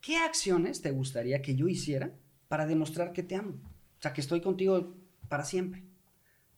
¿Qué 0.00 0.16
acciones 0.16 0.82
te 0.82 0.90
gustaría 0.90 1.42
que 1.42 1.54
yo 1.54 1.68
hiciera 1.68 2.12
para 2.48 2.66
demostrar 2.66 3.12
que 3.12 3.22
te 3.22 3.36
amo? 3.36 3.52
O 3.52 4.02
sea, 4.02 4.12
que 4.12 4.20
estoy 4.20 4.40
contigo 4.40 4.94
para 5.28 5.44
siempre. 5.44 5.84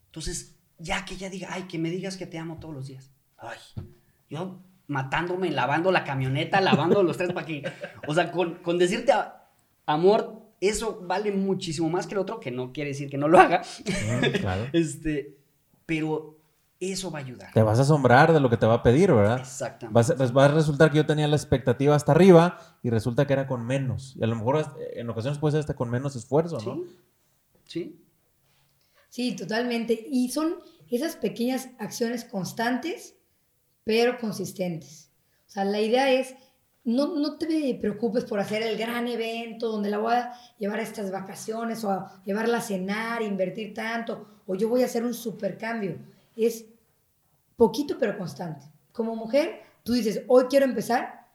Entonces, 0.07 0.57
ya 0.79 1.05
que 1.05 1.15
ella 1.15 1.29
diga, 1.29 1.49
ay, 1.51 1.65
que 1.65 1.79
me 1.79 1.91
digas 1.91 2.17
que 2.17 2.27
te 2.27 2.39
amo 2.39 2.59
todos 2.59 2.75
los 2.75 2.87
días. 2.87 3.11
Ay, 3.37 3.59
yo 4.31 4.63
matándome, 4.87 5.51
lavando 5.51 5.93
la 5.93 6.05
camioneta, 6.05 6.61
lavando 6.61 7.03
los 7.03 7.19
tres 7.19 7.33
para 7.33 7.47
que... 7.47 7.63
O 8.07 8.15
sea, 8.15 8.31
con, 8.31 8.57
con 8.57 8.79
decirte 8.79 9.13
amor, 9.85 10.43
eso 10.61 11.03
vale 11.03 11.33
muchísimo 11.33 11.91
más 11.91 12.07
que 12.07 12.15
el 12.15 12.21
otro, 12.21 12.41
que 12.41 12.51
no 12.51 12.73
quiere 12.73 12.91
decir 12.91 13.11
que 13.11 13.19
no 13.19 13.29
lo 13.29 13.39
haga. 13.39 13.63
claro. 14.41 14.69
Este, 14.73 15.37
pero 15.85 16.32
eso 16.91 17.11
va 17.11 17.21
a 17.21 17.23
ayudar. 17.23 17.53
Te 17.53 17.63
vas 17.63 17.79
a 17.79 17.83
asombrar 17.83 18.33
de 18.33 18.41
lo 18.41 18.51
que 18.51 18.57
te 18.57 18.67
va 18.67 18.75
a 18.75 18.83
pedir, 18.83 19.13
¿verdad? 19.13 19.39
Exactamente. 19.39 20.15
Pues 20.17 20.37
va 20.37 20.47
a 20.47 20.49
resultar 20.49 20.91
que 20.91 20.97
yo 20.97 21.07
tenía 21.07 21.29
la 21.29 21.37
expectativa 21.37 21.95
hasta 21.95 22.11
arriba 22.13 22.59
y 22.83 22.91
resulta 22.91 23.27
que 23.27 23.35
era 23.35 23.47
con 23.47 23.65
menos. 23.65 24.17
Y 24.17 24.25
a 24.25 24.27
lo 24.27 24.35
mejor 24.35 24.67
en 24.95 25.09
ocasiones 25.09 25.39
puede 25.39 25.53
ser 25.53 25.61
hasta 25.61 25.77
con 25.77 25.91
menos 25.91 26.17
esfuerzo, 26.17 26.59
¿no? 26.65 26.83
Sí. 27.67 28.03
Sí, 29.09 29.37
totalmente. 29.37 30.07
Y 30.11 30.31
son 30.31 30.57
esas 30.91 31.17
pequeñas 31.17 31.69
acciones 31.79 32.25
constantes, 32.25 33.15
pero 33.85 34.19
consistentes. 34.19 35.11
O 35.47 35.51
sea, 35.51 35.65
la 35.65 35.81
idea 35.81 36.11
es, 36.11 36.35
no, 36.85 37.15
no 37.15 37.37
te 37.37 37.79
preocupes 37.81 38.25
por 38.25 38.41
hacer 38.41 38.63
el 38.63 38.77
gran 38.77 39.07
evento 39.07 39.69
donde 39.71 39.91
la 39.91 39.99
voy 39.99 40.15
a 40.15 40.33
llevar 40.59 40.81
a 40.81 40.83
estas 40.83 41.11
vacaciones 41.11 41.85
o 41.85 41.91
a 41.91 42.23
llevarla 42.25 42.59
a 42.59 42.63
cenar, 42.63 43.23
invertir 43.23 43.75
tanto, 43.75 44.27
o 44.47 44.55
yo 44.55 44.69
voy 44.69 44.83
a 44.83 44.87
hacer 44.87 45.05
un 45.05 45.15
supercambio. 45.15 45.99
Es 46.37 46.65
poquito 47.63 47.97
pero 47.97 48.19
constante. 48.19 48.67
Como 48.91 49.15
mujer, 49.15 49.63
tú 49.85 49.93
dices, 49.93 50.23
hoy 50.27 50.47
quiero 50.51 50.65
empezar, 50.65 51.29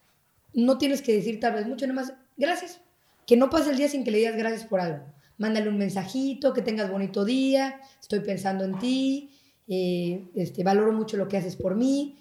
no 0.53 0.77
tienes 0.77 1.01
que 1.01 1.13
decir 1.13 1.39
tal 1.39 1.53
vez 1.53 1.65
mucho, 1.65 1.87
nada 1.87 2.01
más, 2.01 2.13
gracias. 2.35 2.81
Que 3.25 3.37
no 3.37 3.49
pase 3.49 3.69
el 3.69 3.77
día 3.77 3.87
sin 3.87 4.03
que 4.03 4.11
le 4.11 4.17
digas 4.17 4.35
gracias 4.35 4.65
por 4.65 4.81
algo. 4.81 5.05
Mándale 5.37 5.69
un 5.69 5.77
mensajito, 5.77 6.51
que 6.51 6.61
tengas 6.61 6.91
bonito 6.91 7.23
día, 7.23 7.79
estoy 8.01 8.19
pensando 8.19 8.65
en 8.65 8.77
ti, 8.77 9.31
eh, 9.69 10.27
este, 10.35 10.65
valoro 10.65 10.91
mucho 10.91 11.15
lo 11.15 11.29
que 11.29 11.37
haces 11.37 11.55
por 11.55 11.75
mí. 11.75 12.17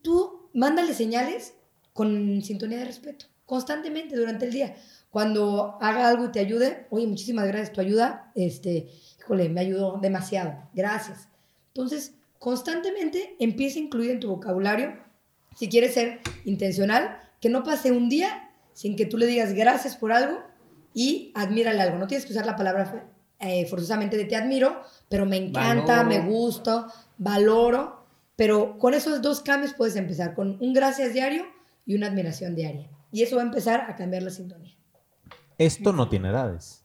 Tú 0.00 0.48
mándale 0.54 0.94
señales 0.94 1.54
con 1.92 2.42
sintonía 2.42 2.78
de 2.78 2.84
respeto, 2.84 3.26
constantemente 3.46 4.14
durante 4.14 4.46
el 4.46 4.52
día. 4.52 4.76
Cuando 5.10 5.76
haga 5.80 6.06
algo 6.06 6.26
y 6.26 6.30
te 6.30 6.38
ayude, 6.38 6.86
oye, 6.90 7.08
muchísimas 7.08 7.48
gracias, 7.48 7.72
tu 7.72 7.80
ayuda, 7.80 8.30
este, 8.36 8.88
híjole, 9.18 9.48
me 9.48 9.60
ayudó 9.60 9.98
demasiado, 10.00 10.54
gracias. 10.72 11.26
Entonces, 11.74 12.14
constantemente 12.40 13.36
empieza 13.38 13.78
a 13.78 13.82
incluir 13.82 14.10
en 14.10 14.18
tu 14.18 14.28
vocabulario, 14.28 14.94
si 15.54 15.68
quieres 15.68 15.94
ser 15.94 16.20
intencional, 16.44 17.20
que 17.40 17.50
no 17.50 17.62
pase 17.62 17.92
un 17.92 18.08
día 18.08 18.50
sin 18.72 18.96
que 18.96 19.04
tú 19.04 19.18
le 19.18 19.26
digas 19.26 19.52
gracias 19.52 19.94
por 19.94 20.10
algo 20.10 20.40
y 20.94 21.32
admírale 21.34 21.80
algo. 21.82 21.98
No 21.98 22.06
tienes 22.06 22.24
que 22.24 22.32
usar 22.32 22.46
la 22.46 22.56
palabra 22.56 23.08
eh, 23.38 23.66
forzosamente 23.66 24.16
de 24.16 24.24
te 24.24 24.36
admiro, 24.36 24.80
pero 25.08 25.26
me 25.26 25.36
encanta, 25.36 26.02
me 26.02 26.20
gusta, 26.20 26.86
valoro. 27.18 28.06
Pero 28.36 28.78
con 28.78 28.94
esos 28.94 29.20
dos 29.20 29.42
cambios 29.42 29.74
puedes 29.74 29.96
empezar 29.96 30.34
con 30.34 30.56
un 30.60 30.72
gracias 30.72 31.12
diario 31.12 31.44
y 31.84 31.94
una 31.94 32.06
admiración 32.06 32.54
diaria. 32.54 32.88
Y 33.12 33.22
eso 33.22 33.36
va 33.36 33.42
a 33.42 33.46
empezar 33.46 33.82
a 33.82 33.96
cambiar 33.96 34.22
la 34.22 34.30
sintonía. 34.30 34.74
Esto 35.58 35.92
no 35.92 36.08
tiene 36.08 36.30
edades. 36.30 36.79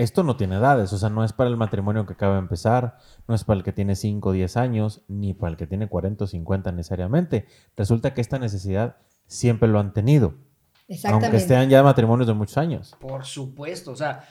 Esto 0.00 0.22
no 0.22 0.34
tiene 0.36 0.56
edades, 0.56 0.94
o 0.94 0.98
sea, 0.98 1.10
no 1.10 1.24
es 1.24 1.34
para 1.34 1.50
el 1.50 1.58
matrimonio 1.58 2.06
que 2.06 2.14
acaba 2.14 2.32
de 2.32 2.40
empezar, 2.40 2.96
no 3.28 3.34
es 3.34 3.44
para 3.44 3.58
el 3.58 3.64
que 3.64 3.72
tiene 3.72 3.94
5 3.94 4.30
o 4.30 4.32
10 4.32 4.56
años, 4.56 5.02
ni 5.08 5.34
para 5.34 5.50
el 5.50 5.56
que 5.58 5.66
tiene 5.66 5.88
40 5.88 6.24
o 6.24 6.26
50 6.26 6.72
necesariamente. 6.72 7.44
Resulta 7.76 8.14
que 8.14 8.22
esta 8.22 8.38
necesidad 8.38 8.96
siempre 9.26 9.68
lo 9.68 9.78
han 9.78 9.92
tenido. 9.92 10.36
Exactamente. 10.88 11.26
Aunque 11.26 11.36
estén 11.36 11.68
ya 11.68 11.82
matrimonios 11.82 12.26
de 12.26 12.32
muchos 12.32 12.56
años. 12.56 12.96
Por 12.98 13.26
supuesto, 13.26 13.92
o 13.92 13.96
sea, 13.96 14.26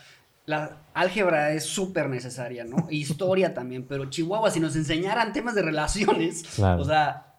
la 0.48 0.88
álgebra 0.96 1.52
es 1.52 1.66
súper 1.66 2.10
necesaria, 2.10 2.64
¿no? 2.64 2.88
Historia 2.90 3.54
también, 3.54 3.86
pero 3.88 4.10
Chihuahua, 4.10 4.50
si 4.50 4.60
nos 4.60 4.76
enseñaran 4.76 5.34
temas 5.34 5.54
de 5.54 5.62
relaciones, 5.62 6.60
o 6.60 6.84
sea, 6.84 7.36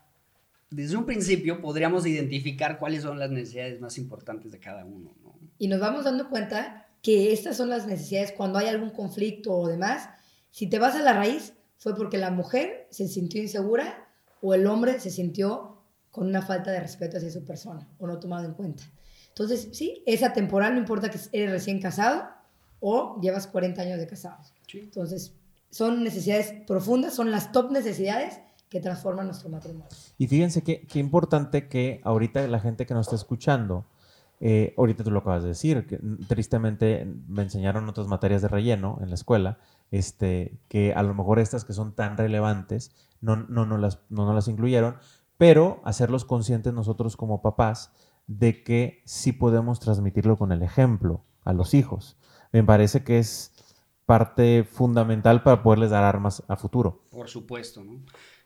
desde 0.70 0.96
un 0.96 1.04
principio 1.04 1.60
podríamos 1.60 2.06
identificar 2.06 2.78
cuáles 2.78 3.02
son 3.02 3.18
las 3.18 3.32
necesidades 3.32 3.80
más 3.80 3.98
importantes 3.98 4.52
de 4.52 4.60
cada 4.60 4.84
uno, 4.84 5.16
¿no? 5.20 5.34
Y 5.58 5.66
nos 5.66 5.80
vamos 5.80 6.04
dando 6.04 6.30
cuenta 6.30 6.86
que 7.02 7.32
estas 7.32 7.56
son 7.56 7.70
las 7.70 7.86
necesidades 7.86 8.32
cuando 8.32 8.58
hay 8.58 8.68
algún 8.68 8.90
conflicto 8.90 9.52
o 9.52 9.68
demás. 9.68 10.08
Si 10.50 10.66
te 10.68 10.78
vas 10.78 10.94
a 10.94 11.02
la 11.02 11.12
raíz, 11.12 11.54
fue 11.78 11.96
porque 11.96 12.18
la 12.18 12.30
mujer 12.30 12.86
se 12.90 13.08
sintió 13.08 13.40
insegura 13.40 14.06
o 14.42 14.54
el 14.54 14.66
hombre 14.66 15.00
se 15.00 15.10
sintió 15.10 15.78
con 16.10 16.26
una 16.26 16.42
falta 16.42 16.70
de 16.70 16.80
respeto 16.80 17.16
hacia 17.16 17.30
su 17.30 17.44
persona 17.44 17.88
o 17.98 18.06
no 18.06 18.18
tomado 18.18 18.44
en 18.44 18.54
cuenta. 18.54 18.82
Entonces, 19.28 19.68
sí, 19.72 20.02
es 20.06 20.22
atemporal, 20.22 20.74
no 20.74 20.80
importa 20.80 21.10
que 21.10 21.18
eres 21.32 21.50
recién 21.50 21.80
casado 21.80 22.28
o 22.80 23.18
llevas 23.20 23.46
40 23.46 23.80
años 23.80 23.98
de 23.98 24.06
casados. 24.06 24.52
Entonces, 24.74 25.34
son 25.70 26.02
necesidades 26.02 26.52
profundas, 26.66 27.14
son 27.14 27.30
las 27.30 27.52
top 27.52 27.70
necesidades 27.70 28.40
que 28.68 28.80
transforman 28.80 29.26
nuestro 29.26 29.48
matrimonio. 29.48 29.88
Y 30.18 30.26
fíjense 30.26 30.62
qué 30.62 30.98
importante 30.98 31.68
que 31.68 32.00
ahorita 32.04 32.46
la 32.48 32.60
gente 32.60 32.86
que 32.86 32.94
nos 32.94 33.06
está 33.06 33.16
escuchando, 33.16 33.86
eh, 34.42 34.74
ahorita 34.78 35.04
tú 35.04 35.10
lo 35.10 35.18
acabas 35.18 35.42
de 35.42 35.50
decir, 35.50 35.86
que 35.86 35.98
tristemente 36.26 37.06
me 37.28 37.42
enseñaron 37.42 37.86
otras 37.88 38.06
materias 38.06 38.40
de 38.40 38.48
relleno 38.48 38.98
en 39.02 39.10
la 39.10 39.14
escuela, 39.14 39.58
este, 39.90 40.58
que 40.68 40.94
a 40.94 41.02
lo 41.02 41.14
mejor 41.14 41.38
estas 41.38 41.66
que 41.66 41.74
son 41.74 41.94
tan 41.94 42.16
relevantes 42.16 42.90
no, 43.20 43.36
no, 43.36 43.66
no, 43.66 43.76
las, 43.76 44.00
no, 44.08 44.32
las 44.32 44.48
incluyeron, 44.48 44.96
pero 45.36 45.82
hacerlos 45.84 46.24
conscientes 46.24 46.72
nosotros 46.72 47.18
como 47.18 47.42
papás 47.42 47.92
de 48.26 48.62
que 48.62 49.02
sí 49.04 49.32
podemos 49.32 49.78
transmitirlo 49.78 50.38
con 50.38 50.52
el 50.52 50.62
ejemplo 50.62 51.22
a 51.44 51.52
los 51.52 51.74
hijos. 51.74 52.16
Me 52.50 52.64
parece 52.64 53.04
que 53.04 53.18
es 53.18 53.52
parte 54.06 54.64
fundamental 54.64 55.42
para 55.42 55.62
poderles 55.62 55.90
dar 55.90 56.04
armas 56.04 56.42
a 56.48 56.56
futuro. 56.56 57.04
Por 57.10 57.28
supuesto, 57.28 57.84
¿no? 57.84 58.00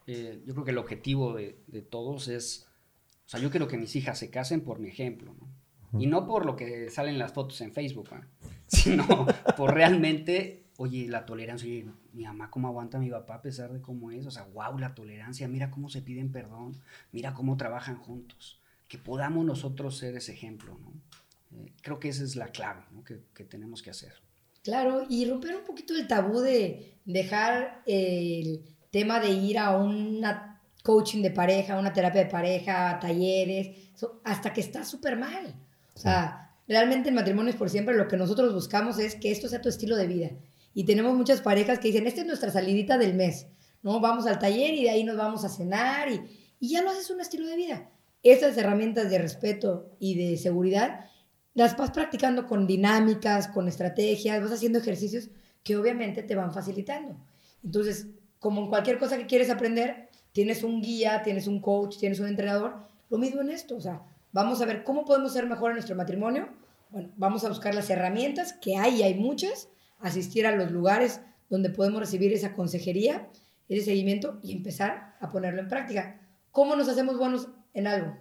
Eh, 0.06 0.42
yo 0.44 0.54
creo 0.54 0.64
que 0.64 0.70
el 0.72 0.78
objetivo 0.78 1.34
de, 1.34 1.62
de, 1.68 1.82
todos 1.82 2.28
es, 2.28 2.66
o 3.26 3.28
sea, 3.28 3.40
yo 3.40 3.50
quiero 3.50 3.68
que 3.68 3.78
mis 3.78 3.96
hijas 3.96 4.18
se 4.18 4.28
casen 4.28 4.62
por 4.62 4.78
mi 4.78 4.88
ejemplo, 4.88 5.34
¿no? 5.40 5.48
Y 5.98 6.06
no 6.06 6.26
por 6.26 6.46
lo 6.46 6.56
que 6.56 6.90
salen 6.90 7.18
las 7.18 7.32
fotos 7.32 7.60
en 7.60 7.72
Facebook, 7.72 8.10
sino 8.66 9.26
por 9.56 9.74
realmente, 9.74 10.64
oye, 10.76 11.08
la 11.08 11.26
tolerancia, 11.26 11.68
oye, 11.68 11.86
mi 12.12 12.24
mamá 12.24 12.50
cómo 12.50 12.68
aguanta 12.68 12.98
a 12.98 13.00
mi 13.00 13.10
papá 13.10 13.36
a 13.36 13.42
pesar 13.42 13.72
de 13.72 13.80
cómo 13.80 14.10
es, 14.10 14.26
o 14.26 14.30
sea, 14.30 14.44
wow, 14.52 14.78
la 14.78 14.94
tolerancia, 14.94 15.48
mira 15.48 15.70
cómo 15.70 15.88
se 15.88 16.02
piden 16.02 16.32
perdón, 16.32 16.76
mira 17.12 17.34
cómo 17.34 17.56
trabajan 17.56 17.96
juntos, 17.96 18.60
que 18.88 18.98
podamos 18.98 19.44
nosotros 19.44 19.96
ser 19.96 20.16
ese 20.16 20.32
ejemplo, 20.32 20.78
¿no? 20.78 20.92
Eh, 21.56 21.72
creo 21.82 22.00
que 22.00 22.08
esa 22.08 22.24
es 22.24 22.34
la 22.34 22.48
clave 22.48 22.82
que, 23.06 23.20
que, 23.32 23.44
tenemos 23.44 23.82
que 23.82 23.90
hacer. 23.90 24.12
Claro, 24.64 25.06
y 25.08 25.28
romper 25.28 25.54
un 25.56 25.64
poquito 25.64 25.94
el 25.94 26.08
tabú 26.08 26.40
de 26.40 26.98
dejar 27.04 27.82
el 27.86 28.64
tema 28.90 29.20
de 29.20 29.30
ir 29.30 29.58
a 29.58 29.76
una 29.76 30.54
coaching 30.84 31.22
de 31.22 31.30
pareja, 31.30 31.78
una 31.78 31.92
terapia 31.92 32.24
de 32.24 32.30
pareja, 32.30 32.98
talleres, 33.00 33.90
hasta 34.22 34.52
que 34.52 34.60
está 34.60 34.84
súper 34.84 35.16
mal. 35.16 35.54
O 35.94 35.98
sea, 35.98 36.54
realmente 36.66 37.08
en 37.08 37.14
matrimonios 37.14 37.56
por 37.56 37.70
siempre 37.70 37.94
lo 37.94 38.08
que 38.08 38.16
nosotros 38.16 38.52
buscamos 38.52 38.98
es 38.98 39.14
que 39.14 39.30
esto 39.30 39.48
sea 39.48 39.60
tu 39.60 39.68
estilo 39.68 39.96
de 39.96 40.06
vida. 40.06 40.30
Y 40.72 40.84
tenemos 40.84 41.14
muchas 41.16 41.40
parejas 41.40 41.78
que 41.78 41.88
dicen, 41.88 42.06
esta 42.06 42.22
es 42.22 42.26
nuestra 42.26 42.50
salidita 42.50 42.98
del 42.98 43.14
mes, 43.14 43.46
¿no? 43.82 44.00
Vamos 44.00 44.26
al 44.26 44.38
taller 44.38 44.74
y 44.74 44.84
de 44.84 44.90
ahí 44.90 45.04
nos 45.04 45.16
vamos 45.16 45.44
a 45.44 45.48
cenar 45.48 46.10
y, 46.10 46.20
y 46.58 46.70
ya 46.70 46.82
lo 46.82 46.90
haces 46.90 47.10
un 47.10 47.20
estilo 47.20 47.46
de 47.46 47.56
vida. 47.56 47.90
Esas 48.22 48.56
herramientas 48.56 49.10
de 49.10 49.18
respeto 49.18 49.96
y 50.00 50.16
de 50.16 50.36
seguridad 50.36 51.10
las 51.54 51.76
vas 51.76 51.92
practicando 51.92 52.46
con 52.46 52.66
dinámicas, 52.66 53.48
con 53.48 53.68
estrategias, 53.68 54.42
vas 54.42 54.52
haciendo 54.52 54.80
ejercicios 54.80 55.30
que 55.62 55.76
obviamente 55.76 56.22
te 56.22 56.34
van 56.34 56.52
facilitando. 56.52 57.16
Entonces, 57.62 58.08
como 58.40 58.62
en 58.62 58.68
cualquier 58.68 58.98
cosa 58.98 59.16
que 59.16 59.26
quieres 59.26 59.50
aprender, 59.50 60.08
tienes 60.32 60.64
un 60.64 60.82
guía, 60.82 61.22
tienes 61.22 61.46
un 61.46 61.60
coach, 61.60 61.98
tienes 61.98 62.18
un 62.18 62.26
entrenador, 62.26 62.88
lo 63.08 63.18
mismo 63.18 63.40
en 63.40 63.50
esto, 63.50 63.76
o 63.76 63.80
sea, 63.80 64.02
Vamos 64.34 64.60
a 64.60 64.66
ver 64.66 64.82
cómo 64.82 65.04
podemos 65.04 65.32
ser 65.32 65.46
mejor 65.46 65.70
en 65.70 65.76
nuestro 65.76 65.94
matrimonio. 65.94 66.48
Bueno, 66.90 67.08
vamos 67.16 67.44
a 67.44 67.48
buscar 67.48 67.72
las 67.72 67.88
herramientas, 67.88 68.52
que 68.52 68.76
hay 68.76 68.96
y 68.96 69.02
hay 69.04 69.14
muchas, 69.14 69.68
asistir 70.00 70.44
a 70.44 70.50
los 70.50 70.72
lugares 70.72 71.20
donde 71.48 71.70
podemos 71.70 72.00
recibir 72.00 72.32
esa 72.32 72.52
consejería, 72.52 73.28
ese 73.68 73.84
seguimiento 73.84 74.40
y 74.42 74.50
empezar 74.50 75.14
a 75.20 75.30
ponerlo 75.30 75.60
en 75.60 75.68
práctica. 75.68 76.20
¿Cómo 76.50 76.74
nos 76.74 76.88
hacemos 76.88 77.16
buenos 77.16 77.48
en 77.74 77.86
algo? 77.86 78.16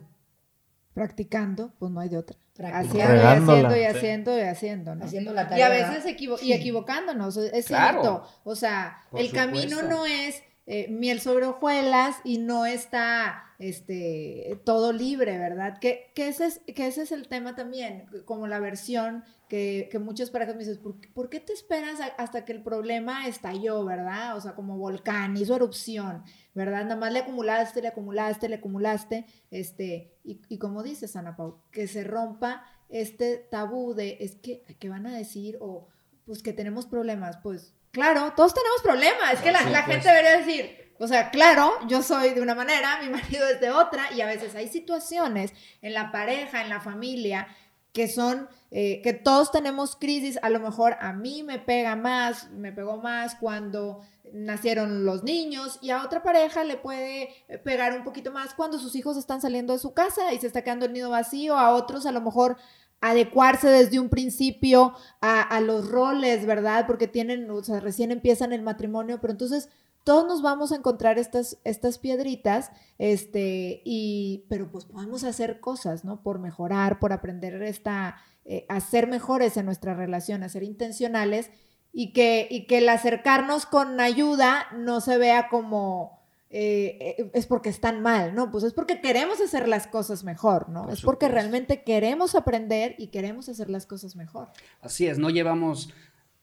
Practicando, 0.93 1.74
pues 1.80 1.91
no 1.91 1.99
hay 1.99 2.09
de 2.09 2.20
otra. 2.20 2.38
Haciendo 2.59 3.16
y 3.16 3.20
haciendo 3.20 3.76
y 3.76 3.84
haciendo 3.84 4.38
y 4.38 4.41
haciendo, 4.41 4.95
¿no? 4.95 5.05
Haciendo 5.05 5.34
la 5.34 5.49
tarea. 5.49 5.57
Y 5.57 5.61
a 5.64 5.89
veces 5.89 6.16
y 6.43 6.53
equivocándonos, 6.53 7.38
es 7.38 7.66
cierto. 7.66 8.24
O 8.43 8.55
sea, 8.55 9.01
el 9.14 9.32
camino 9.32 9.82
no 9.82 10.05
es 10.05 10.43
eh, 10.66 10.88
miel 10.89 11.20
sobre 11.20 11.45
hojuelas 11.45 12.18
y 12.24 12.38
no 12.38 12.66
está 12.66 13.43
este, 13.59 14.61
todo 14.64 14.93
libre, 14.93 15.38
¿verdad? 15.38 15.78
Que, 15.80 16.11
que, 16.16 16.30
ese 16.30 16.45
es, 16.45 16.61
que 16.74 16.88
ese 16.88 17.01
es 17.01 17.11
el 17.11 17.28
tema 17.28 17.53
también, 17.55 18.05
como 18.26 18.47
la 18.47 18.59
versión 18.59 19.26
que, 19.49 19.89
que 19.91 19.99
muchas 19.99 20.30
parejas 20.30 20.55
me 20.55 20.64
dicen, 20.64 20.82
¿por, 21.14 21.30
qué 21.30 21.39
te 21.41 21.51
esperas 21.51 21.99
hasta 22.18 22.45
que 22.45 22.53
el 22.53 22.64
problema 22.64 23.28
estalló, 23.28 23.84
¿verdad? 23.84 24.38
O 24.38 24.41
sea, 24.41 24.55
como 24.55 24.78
volcán, 24.78 25.36
hizo 25.36 25.55
erupción, 25.55 26.24
¿verdad? 26.53 26.84
Nada 26.84 26.95
más 26.95 27.11
le 27.11 27.20
acumulaste, 27.20 27.82
le 27.82 27.89
acumulaste, 27.89 28.47
le 28.47 28.55
acumulaste, 28.55 29.26
este, 29.51 30.14
y, 30.24 30.41
y 30.47 30.59
como 30.59 30.82
dices, 30.82 31.16
Ana 31.18 31.36
Pau, 31.36 31.61
que 31.72 31.88
se 31.88 32.05
rompa 32.05 32.66
este 32.88 33.38
tabú 33.38 33.93
de, 33.93 34.18
es 34.22 34.36
que, 34.36 34.64
¿qué 34.80 34.88
van 34.88 35.07
a 35.07 35.18
decir? 35.18 35.57
O, 35.59 35.89
pues 36.26 36.41
que 36.41 36.53
tenemos 36.53 36.86
problemas, 36.86 37.38
pues 37.43 37.74
Claro, 37.94 38.34
todos 38.36 38.56
tenemos 38.56 38.82
problemas. 38.82 39.34
Es 39.34 39.41
que 39.41 39.52
la, 39.52 39.60
gente 39.84 40.08
debería 40.08 40.38
decir, 40.38 40.94
o 40.98 41.08
sea, 41.08 41.30
claro, 41.30 41.72
yo 41.88 42.02
soy 42.02 42.32
de 42.32 42.41
una 42.41 42.56
manera, 42.56 43.00
mi 43.04 43.10
marido 43.12 43.48
es 43.48 43.62
de 43.62 43.70
otra, 43.70 44.12
y 44.12 44.22
a 44.22 44.26
veces 44.26 44.56
hay 44.56 44.68
situaciones 44.68 45.54
en 45.82 45.94
la 45.94 46.12
pareja, 46.12 46.64
en 46.64 46.70
la 46.70 46.82
familia, 46.82 47.48
que 47.94 48.08
son, 48.08 48.50
eh, 48.72 49.00
que 49.04 49.14
todos 49.14 49.52
tenemos 49.52 49.96
crisis, 49.96 50.39
a 50.41 50.50
lo 50.50 50.60
mejor 50.60 50.98
a 51.00 51.14
mí 51.14 51.44
me 51.44 51.60
pega 51.60 51.96
más, 51.96 52.50
me 52.50 52.72
pegó 52.72 52.98
más 52.98 53.36
cuando 53.36 54.02
nacieron 54.34 55.06
los 55.06 55.24
niños 55.24 55.78
y 55.80 55.91
a 55.91 56.02
otra 56.02 56.24
pareja 56.24 56.64
le 56.64 56.76
puede 56.76 57.30
pegar 57.64 57.96
un 57.96 58.04
poquito 58.04 58.32
más 58.32 58.56
cuando 58.56 58.80
sus 58.80 58.96
hijos 58.96 59.16
están 59.16 59.39
saliendo 59.39 59.74
de 59.74 59.80
su 59.80 59.94
casa 59.94 60.34
y 60.34 60.39
se 60.39 60.48
está 60.48 60.64
quedando 60.64 60.88
el 60.88 60.94
nido 60.94 61.12
vacío, 61.12 61.56
a 61.56 61.70
otros 61.76 62.08
a 62.08 62.12
lo 62.12 62.22
mejor 62.22 62.58
adecuarse 63.04 63.68
desde 63.68 63.99
un 63.99 64.08
principio 64.08 64.93
a, 65.20 65.60
los 65.60 65.91
roles, 65.91 66.45
¿verdad? 66.45 66.88
Porque 66.88 67.10
tienen, 67.10 67.51
o 67.51 67.62
sea, 67.62 67.82
recién 67.82 68.14
empiezan 68.14 68.54
el 68.54 68.62
matrimonio, 68.62 69.20
pero 69.20 69.34
entonces 69.34 69.68
todos 70.06 70.26
nos 70.26 70.41
vamos 70.41 70.72
a 70.72 70.78
encontrar 70.78 71.20
estas, 71.20 71.58
estas 71.66 71.97
piedritas, 71.97 72.72
este, 72.97 73.82
y, 73.84 74.45
pero 74.47 74.72
pues 74.72 74.86
podemos 74.86 75.26
hacer 75.26 75.60
cosas, 75.60 76.06
¿no? 76.06 76.24
Por 76.24 76.39
mejorar, 76.39 76.99
por 76.99 77.12
aprender 77.12 77.62
esta, 77.64 78.16
eh, 78.45 78.66
a 78.70 78.80
ser 78.80 79.08
mejores 79.08 79.58
en 79.58 79.66
nuestra 79.66 79.93
relación, 79.93 80.41
a 80.41 80.47
ser 80.47 80.64
intencionales 80.64 81.51
y 81.91 82.14
que, 82.14 82.47
y 82.49 82.68
que 82.68 82.78
el 82.78 82.88
acercarnos 82.88 83.66
con 83.66 83.99
ayuda 83.99 84.68
no 84.78 85.01
se 85.01 85.18
vea 85.18 85.49
como 85.49 86.22
eh, 86.56 87.16
eh, 87.18 87.32
es 87.34 87.47
porque 87.47 87.70
están 87.70 88.04
mal, 88.04 88.36
¿no? 88.36 88.51
Pues 88.51 88.64
es 88.64 88.74
porque 88.74 89.01
queremos 89.01 89.41
hacer 89.41 89.68
las 89.68 89.88
cosas 89.88 90.24
mejor, 90.24 90.70
¿no? 90.70 90.88
es 90.91 91.01
porque 91.01 91.28
realmente 91.28 91.84
queremos 91.84 92.36
aprender 92.36 92.93
y 92.99 93.08
queremos 93.08 93.49
hacer 93.49 93.72
las 93.72 93.88
cosas 93.88 94.16
mejor. 94.16 94.49
Así 94.80 95.08
es, 95.08 95.18
no 95.18 95.32
llevamos, 95.32 95.89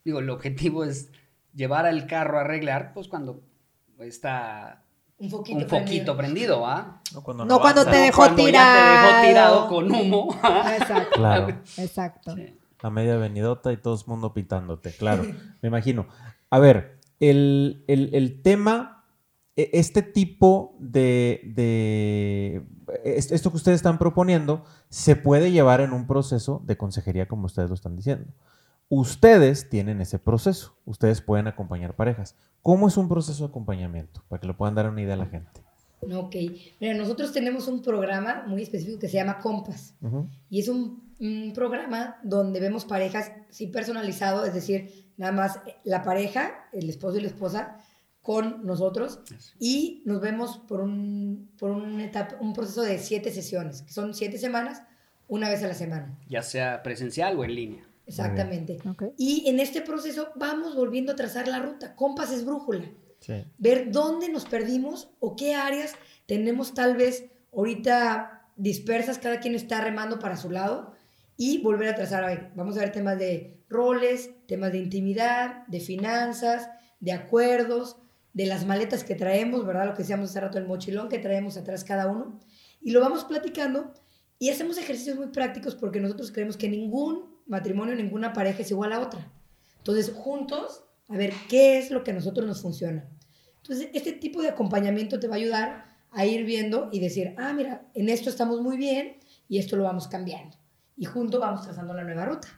digo, 0.05 0.19
el 0.19 0.29
objetivo 0.29 0.83
es 0.83 1.13
llevar 1.55 1.87
al 1.87 2.09
carro 2.09 2.39
a 2.39 2.41
arreglar, 2.41 2.93
pues 2.93 3.07
cuando 3.07 3.41
está 4.01 4.83
un 5.19 5.31
foquito 5.31 6.17
prendido, 6.17 6.67
¿ah? 6.67 7.01
No 7.15 7.23
cuando, 7.23 7.45
no 7.45 7.61
cuando 7.61 7.85
te 7.85 7.97
dejó 7.99 8.23
cuando 8.23 8.45
tirado. 8.45 8.79
Ya 8.79 9.05
te 9.05 9.07
dejó 9.07 9.29
tirado 9.29 9.69
con 9.69 9.95
humo. 9.95 10.35
Exacto. 10.43 11.11
Claro. 11.15 11.49
Exacto. 11.77 12.35
La 12.83 12.91
media 12.91 13.17
venidota 13.17 13.73
y 13.73 13.77
todo 13.77 13.95
el 13.95 14.01
mundo 14.09 14.35
pitándote, 14.35 14.91
claro. 14.91 15.23
Me 15.63 15.69
imagino. 15.69 16.09
A 16.51 16.59
ver, 16.59 16.99
el, 17.21 17.85
el, 17.87 18.13
el 18.13 18.43
tema 18.43 19.00
este 19.57 20.03
tipo 20.03 20.77
de, 20.79 22.63
esto 23.05 23.51
que 23.51 23.57
ustedes 23.57 23.77
están 23.77 23.99
proponiendo 23.99 24.65
se 24.89 25.17
puede 25.17 25.53
llevar 25.53 25.81
en 25.81 25.93
un 25.93 26.07
proceso 26.07 26.63
de 26.65 26.77
consejería 26.77 27.29
como 27.29 27.47
ustedes 27.47 27.69
lo 27.69 27.75
están 27.75 27.97
diciendo. 27.97 28.33
Ustedes 28.89 29.69
tienen 29.69 30.01
ese 30.01 30.19
proceso, 30.19 30.77
ustedes 30.85 31.21
pueden 31.21 31.47
acompañar 31.47 31.95
parejas. 31.95 32.35
¿Cómo 32.63 32.89
es 32.89 32.97
un 32.97 33.09
proceso 33.09 33.45
de 33.45 33.51
acompañamiento? 33.51 34.25
Para 34.29 34.41
que 34.41 34.47
lo 34.47 34.57
puedan 34.57 34.75
dar 34.75 34.89
una 34.89 35.03
idea 35.03 35.15
a 35.15 35.19
la 35.19 35.27
gente. 35.27 35.63
Ok. 36.03 36.35
Mira, 36.81 36.95
nosotros 36.95 37.33
tenemos 37.33 37.69
un 37.69 37.83
programa 37.83 38.45
muy 38.47 38.63
específico 38.63 38.99
que 38.99 39.09
se 39.09 39.17
llama 39.17 39.39
Compas. 39.39 39.95
Y 40.49 40.61
es 40.61 40.69
un, 40.69 41.09
programa 41.55 42.17
donde 42.23 42.61
vemos 42.61 42.87
parejas, 42.87 43.31
sí 43.51 43.67
personalizado, 43.67 44.47
es 44.47 44.55
decir, 44.55 45.13
nada 45.19 45.33
más 45.33 45.61
la 45.85 46.03
pareja, 46.03 46.51
el 46.73 46.89
esposo 46.89 47.19
y 47.19 47.21
la 47.21 47.27
esposa, 47.27 47.77
con 48.23 48.66
nosotros. 48.66 49.21
Y 49.59 50.03
nos 50.05 50.21
vemos 50.21 50.59
por 50.68 50.81
un, 50.81 51.51
por 51.59 51.71
un, 51.71 52.01
etapa, 52.01 52.37
un 52.41 52.53
proceso 52.53 52.83
de 52.83 52.99
siete 52.99 53.31
sesiones, 53.31 53.83
que 53.83 53.93
son 53.93 54.14
siete 54.14 54.39
semanas, 54.39 54.83
una 55.29 55.49
vez 55.49 55.62
a 55.62 55.68
la 55.68 55.75
semana. 55.75 56.18
Ya 56.29 56.43
sea 56.43 56.83
presencial 56.83 57.39
o 57.39 57.45
en 57.45 57.55
línea. 57.55 57.87
Exactamente. 58.07 58.79
Y 59.16 59.49
en 59.49 59.61
este 59.61 59.81
proceso 59.83 60.33
vamos 60.35 60.75
volviendo 60.75 61.12
a 61.12 61.16
trazar 61.16 61.47
la 61.47 61.61
ruta. 61.61 61.95
Compas 61.95 62.33
es 62.33 62.45
brújula. 62.45 62.91
Ver 63.59 63.93
dónde 63.93 64.29
nos 64.29 64.47
perdimos 64.47 65.11
o 65.21 65.37
qué 65.37 65.55
áreas 65.55 65.95
tenemos 66.27 66.75
tal 66.75 66.97
vez 66.97 67.27
ahorita 67.53 68.49
dispersas, 68.57 69.18
cada 69.18 69.41
quien 69.41 69.55
está 69.55 69.81
remando 69.81 70.18
para 70.18 70.37
su 70.37 70.51
lado 70.51 70.95
y 71.37 71.62
volver 71.62 71.89
a 71.89 71.95
trazar. 71.95 72.25
A 72.25 72.29
ver, 72.29 72.51
vamos 72.55 72.77
a 72.77 72.81
ver 72.81 72.93
temas 72.93 73.18
de 73.18 73.62
roles, 73.68 74.31
temas 74.47 74.73
de 74.73 74.79
intimidad, 74.79 75.66
de 75.68 75.81
finanzas, 75.81 76.68
de 76.99 77.12
acuerdos, 77.12 77.97
de 78.33 78.47
las 78.47 78.64
maletas 78.64 79.05
que 79.05 79.14
traemos, 79.14 79.66
¿verdad? 79.66 79.87
Lo 79.87 79.93
que 79.93 80.03
decíamos 80.03 80.31
hace 80.31 80.41
rato, 80.41 80.59
el 80.59 80.66
mochilón 80.66 81.09
que 81.09 81.18
traemos 81.18 81.57
atrás 81.57 81.85
cada 81.85 82.07
uno. 82.07 82.39
Y 82.81 82.93
lo 82.93 83.01
vamos 83.01 83.24
platicando 83.24 83.93
y 84.39 84.51
hacemos 84.51 84.78
ejercicios 84.78 85.16
muy 85.16 85.28
prácticos 85.28 85.74
porque 85.74 86.01
nosotros 86.01 86.31
creemos 86.31 86.57
que 86.57 86.68
ningún 86.68 87.37
matrimonio, 87.47 87.95
ninguna 87.95 88.33
pareja 88.33 88.62
es 88.62 88.70
igual 88.70 88.93
a 88.93 89.01
otra. 89.01 89.31
Entonces, 89.78 90.12
juntos 90.14 90.85
a 91.09 91.16
ver 91.16 91.33
qué 91.49 91.78
es 91.78 91.91
lo 91.91 92.05
que 92.05 92.12
a 92.12 92.14
nosotros 92.14 92.47
nos 92.47 92.62
funciona. 92.62 93.09
Entonces, 93.57 93.89
este 93.93 94.12
tipo 94.12 94.41
de 94.41 94.49
acompañamiento 94.49 95.18
te 95.18 95.28
va 95.28 95.35
a 95.35 95.39
ayudar 95.39 95.85
a 96.12 96.24
ir 96.24 96.45
viendo 96.45 96.89
y 96.93 97.01
decir, 97.01 97.35
ah, 97.37 97.53
mira, 97.53 97.89
en 97.95 98.09
esto 98.09 98.31
estamos 98.31 98.61
muy 98.61 98.76
bien 98.76 99.16
y 99.49 99.59
esto 99.59 99.76
lo 99.76 99.85
vamos 99.85 100.09
cambiando. 100.09 100.57
Y 100.97 101.05
juntos 101.05 101.41
vamos 101.41 101.62
trazando 101.62 101.95
la 101.95 102.05
nueva 102.05 102.26
ruta. 102.26 102.49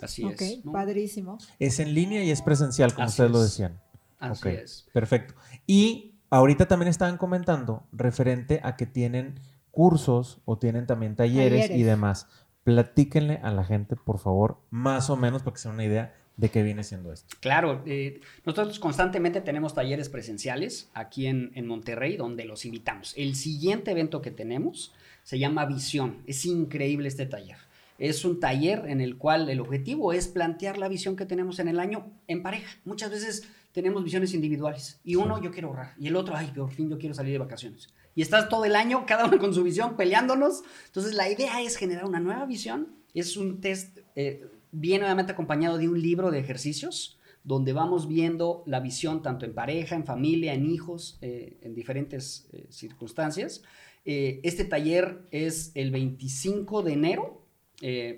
Así 0.00 0.24
es. 0.26 0.60
padrísimo. 0.72 1.38
Es 1.58 1.78
en 1.80 1.92
línea 1.94 2.22
y 2.24 2.30
es 2.30 2.42
presencial, 2.42 2.94
como 2.94 3.08
ustedes 3.08 3.30
lo 3.30 3.42
decían. 3.42 3.80
Así 4.20 4.48
es. 4.50 4.86
Perfecto. 4.92 5.34
Y 5.66 6.14
ahorita 6.30 6.66
también 6.68 6.88
estaban 6.88 7.16
comentando 7.16 7.86
referente 7.92 8.60
a 8.62 8.76
que 8.76 8.86
tienen 8.86 9.40
cursos 9.70 10.40
o 10.44 10.58
tienen 10.58 10.86
también 10.86 11.16
talleres, 11.16 11.70
y 11.70 11.82
demás. 11.82 12.28
Platíquenle 12.64 13.40
a 13.42 13.50
la 13.50 13.64
gente, 13.64 13.96
por 13.96 14.18
favor, 14.18 14.60
más 14.70 15.10
o 15.10 15.16
menos, 15.16 15.42
para 15.42 15.54
que 15.54 15.60
se 15.60 15.68
den 15.68 15.74
una 15.74 15.84
idea 15.84 16.14
de 16.36 16.50
qué 16.50 16.62
viene 16.62 16.84
siendo 16.84 17.12
esto. 17.12 17.36
Claro, 17.40 17.82
eh, 17.86 18.20
nosotros 18.44 18.78
constantemente 18.78 19.40
tenemos 19.40 19.74
talleres 19.74 20.08
presenciales 20.08 20.90
aquí 20.94 21.26
en, 21.26 21.52
en, 21.54 21.66
Monterrey 21.66 22.16
donde 22.16 22.44
los 22.44 22.64
invitamos. 22.64 23.14
El 23.16 23.34
siguiente 23.34 23.90
evento 23.90 24.22
que 24.22 24.30
tenemos 24.30 24.94
se 25.22 25.38
llama 25.38 25.66
Visión. 25.66 26.22
Es 26.26 26.46
increíble 26.46 27.08
este 27.08 27.26
taller. 27.26 27.58
Es 27.98 28.24
un 28.24 28.40
taller 28.40 28.84
en 28.86 29.02
el 29.02 29.18
cual 29.18 29.50
el 29.50 29.60
objetivo 29.60 30.14
es 30.14 30.28
plantear 30.28 30.78
la 30.78 30.88
visión 30.88 31.16
que 31.16 31.26
tenemos 31.26 31.58
en 31.58 31.68
el 31.68 31.78
año 31.78 32.10
en 32.28 32.42
pareja. 32.42 32.70
Muchas 32.86 33.10
veces 33.10 33.46
tenemos 33.72 34.02
visiones 34.02 34.34
individuales 34.34 35.00
y 35.04 35.16
uno 35.16 35.40
yo 35.42 35.50
quiero 35.50 35.68
ahorrar 35.68 35.94
y 35.98 36.08
el 36.08 36.16
otro, 36.16 36.34
ay, 36.36 36.52
por 36.54 36.70
fin 36.70 36.88
yo 36.88 36.98
quiero 36.98 37.14
salir 37.14 37.32
de 37.32 37.38
vacaciones. 37.38 37.88
Y 38.14 38.22
estás 38.22 38.48
todo 38.48 38.64
el 38.64 38.74
año, 38.74 39.06
cada 39.06 39.26
uno 39.26 39.38
con 39.38 39.54
su 39.54 39.62
visión, 39.62 39.96
peleándonos. 39.96 40.62
Entonces 40.86 41.14
la 41.14 41.30
idea 41.30 41.62
es 41.62 41.76
generar 41.76 42.04
una 42.04 42.20
nueva 42.20 42.44
visión. 42.46 42.88
Es 43.14 43.36
un 43.36 43.60
test... 43.60 43.98
Eh, 44.16 44.48
viene 44.72 45.04
obviamente 45.04 45.32
acompañado 45.32 45.78
de 45.78 45.88
un 45.88 46.00
libro 46.00 46.30
de 46.30 46.38
ejercicios 46.38 47.20
donde 47.42 47.72
vamos 47.72 48.06
viendo 48.06 48.62
la 48.66 48.80
visión 48.80 49.22
tanto 49.22 49.46
en 49.46 49.54
pareja, 49.54 49.96
en 49.96 50.04
familia, 50.04 50.54
en 50.54 50.66
hijos, 50.66 51.18
eh, 51.22 51.58
en 51.62 51.74
diferentes 51.74 52.48
eh, 52.52 52.66
circunstancias. 52.68 53.62
Eh, 54.04 54.40
este 54.42 54.64
taller 54.64 55.22
es 55.30 55.72
el 55.74 55.90
25 55.90 56.82
de 56.82 56.92
enero 56.92 57.36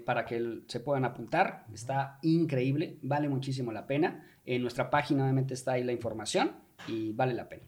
para 0.04 0.26
que 0.26 0.62
se 0.66 0.80
puedan 0.80 1.04
apuntar. 1.04 1.66
Está 1.72 2.18
increíble, 2.22 2.98
vale 3.00 3.28
muchísimo 3.28 3.70
la 3.70 3.86
pena. 3.86 4.26
En 4.44 4.62
nuestra 4.62 4.90
página 4.90 5.24
obviamente 5.24 5.54
está 5.54 5.72
ahí 5.72 5.84
la 5.84 5.92
información 5.92 6.52
y 6.88 7.12
vale 7.12 7.34
la 7.34 7.48
pena. 7.48 7.64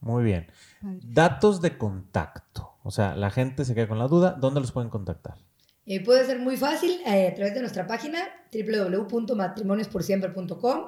Muy 0.00 0.22
bien. 0.22 0.46
Datos 0.82 1.62
de 1.62 1.78
contacto. 1.78 2.74
O 2.82 2.90
sea, 2.90 3.16
la 3.16 3.30
gente 3.30 3.64
se 3.64 3.74
queda 3.74 3.88
con 3.88 3.98
la 3.98 4.06
duda. 4.06 4.36
¿Dónde 4.38 4.60
los 4.60 4.70
pueden 4.70 4.90
contactar? 4.90 5.38
Eh, 5.86 6.04
puede 6.04 6.24
ser 6.24 6.38
muy 6.38 6.56
fácil 6.56 7.00
eh, 7.06 7.28
a 7.28 7.34
través 7.34 7.52
de 7.54 7.60
nuestra 7.60 7.86
página 7.86 8.18
www.matrimoniosporsiempre.com, 8.52 10.80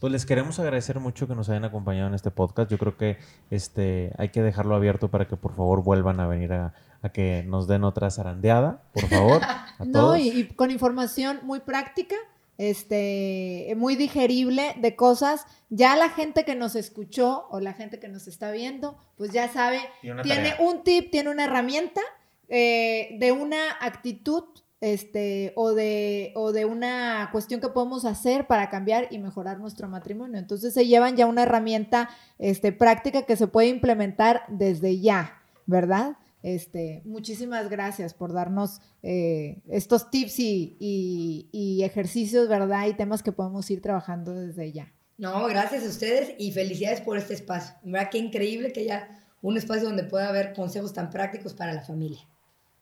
Pues 0.05 0.13
les 0.13 0.27
queremos 0.27 0.59
agradecer 0.59 1.01
mucho 1.01 1.27
que 1.27 1.35
nos 1.35 1.49
hayan 1.49 1.65
acompañado 1.65 2.09
en 2.09 2.15
este 2.15 2.31
podcast. 2.31 2.71
Yo 2.71 2.77
creo 2.77 2.97
que 2.97 3.17
este 3.51 4.13
hay 4.19 4.29
que 4.29 4.43
dejarlo 4.43 4.75
abierto 4.75 5.11
para 5.11 5.27
que 5.27 5.37
por 5.37 5.55
favor 5.55 5.83
vuelvan 5.83 6.21
a 6.21 6.27
venir 6.27 6.53
a, 6.53 6.75
que 7.13 7.43
nos 7.47 7.67
den 7.67 7.85
otra 7.85 8.11
zarandeada, 8.11 8.83
por 8.93 9.09
favor. 9.09 9.41
no, 9.87 10.17
y, 10.17 10.49
con 10.49 10.71
información 10.71 11.41
muy 11.43 11.61
práctica, 11.61 12.17
este, 12.59 13.75
muy 13.77 13.97
digerible 13.97 14.75
de 14.79 14.97
cosas. 14.97 15.47
Ya 15.71 15.97
la 15.97 16.11
gente 16.11 16.45
que 16.45 16.55
nos 16.55 16.77
escuchó 16.77 17.47
o 17.51 17.61
la 17.61 17.73
gente 17.73 17.99
que 17.99 18.09
nos 18.09 18.29
está 18.29 18.51
viendo, 18.51 18.97
pues 19.17 19.33
ya 19.33 19.49
sabe, 19.49 19.81
tiene 20.23 20.55
un 20.59 20.83
tip, 20.85 21.11
tiene 21.11 21.31
una 21.31 21.45
herramienta 21.45 22.01
eh, 22.49 23.17
de 23.19 23.33
una 23.33 23.59
actitud 23.81 24.45
este, 24.81 25.55
o 25.57 25.73
de, 25.73 26.33
o 26.35 26.53
de 26.53 26.67
una 26.67 27.31
cuestión 27.33 27.61
que 27.61 27.71
podemos 27.71 28.05
hacer 28.05 28.47
para 28.47 28.69
cambiar 28.69 29.09
y 29.11 29.19
mejorar 29.19 29.59
nuestro 29.59 29.89
matrimonio. 29.89 30.39
Entonces 30.39 30.75
se 30.75 30.87
llevan 30.87 31.17
ya 31.17 31.25
una 31.25 31.45
herramienta 31.45 32.11
este, 32.39 32.71
práctica 32.71 33.23
que 33.23 33.37
se 33.37 33.47
puede 33.47 33.69
implementar 33.69 34.43
desde 34.49 35.01
ya, 35.01 35.41
¿verdad? 35.65 36.19
Este, 36.45 37.01
muchísimas 37.07 37.71
gracias 37.71 38.13
por 38.13 38.35
darnos 38.35 38.83
eh, 39.03 39.63
estos 39.67 40.11
tips 40.11 40.41
y, 40.41 40.77
y, 40.79 41.83
ejercicios, 41.83 42.51
¿verdad? 42.51 42.87
Y 42.87 42.93
temas 42.93 43.23
que 43.23 43.33
podemos 43.33 43.71
ir 43.71 43.81
trabajando 43.81 44.35
desde 44.35 44.71
ya. 44.71 44.93
No, 45.17 45.47
gracias 45.47 45.85
a 45.85 45.89
ustedes 45.89 46.35
y 46.37 46.53
felicidades 46.53 47.01
por 47.01 47.17
este 47.17 47.33
espacio. 47.33 47.75
¿Verdad? 47.83 48.11
Qué 48.11 48.19
increíble 48.19 48.75
que 48.75 48.81
haya 48.81 49.09
un 49.41 49.57
espacio 49.57 49.85
donde 49.85 50.05
pueda 50.05 50.29
haber 50.29 50.53
consejos 50.53 50.93
tan 50.93 51.09
prácticos 51.09 51.55
para 51.55 51.73
la 51.73 51.81
familia. 51.81 52.21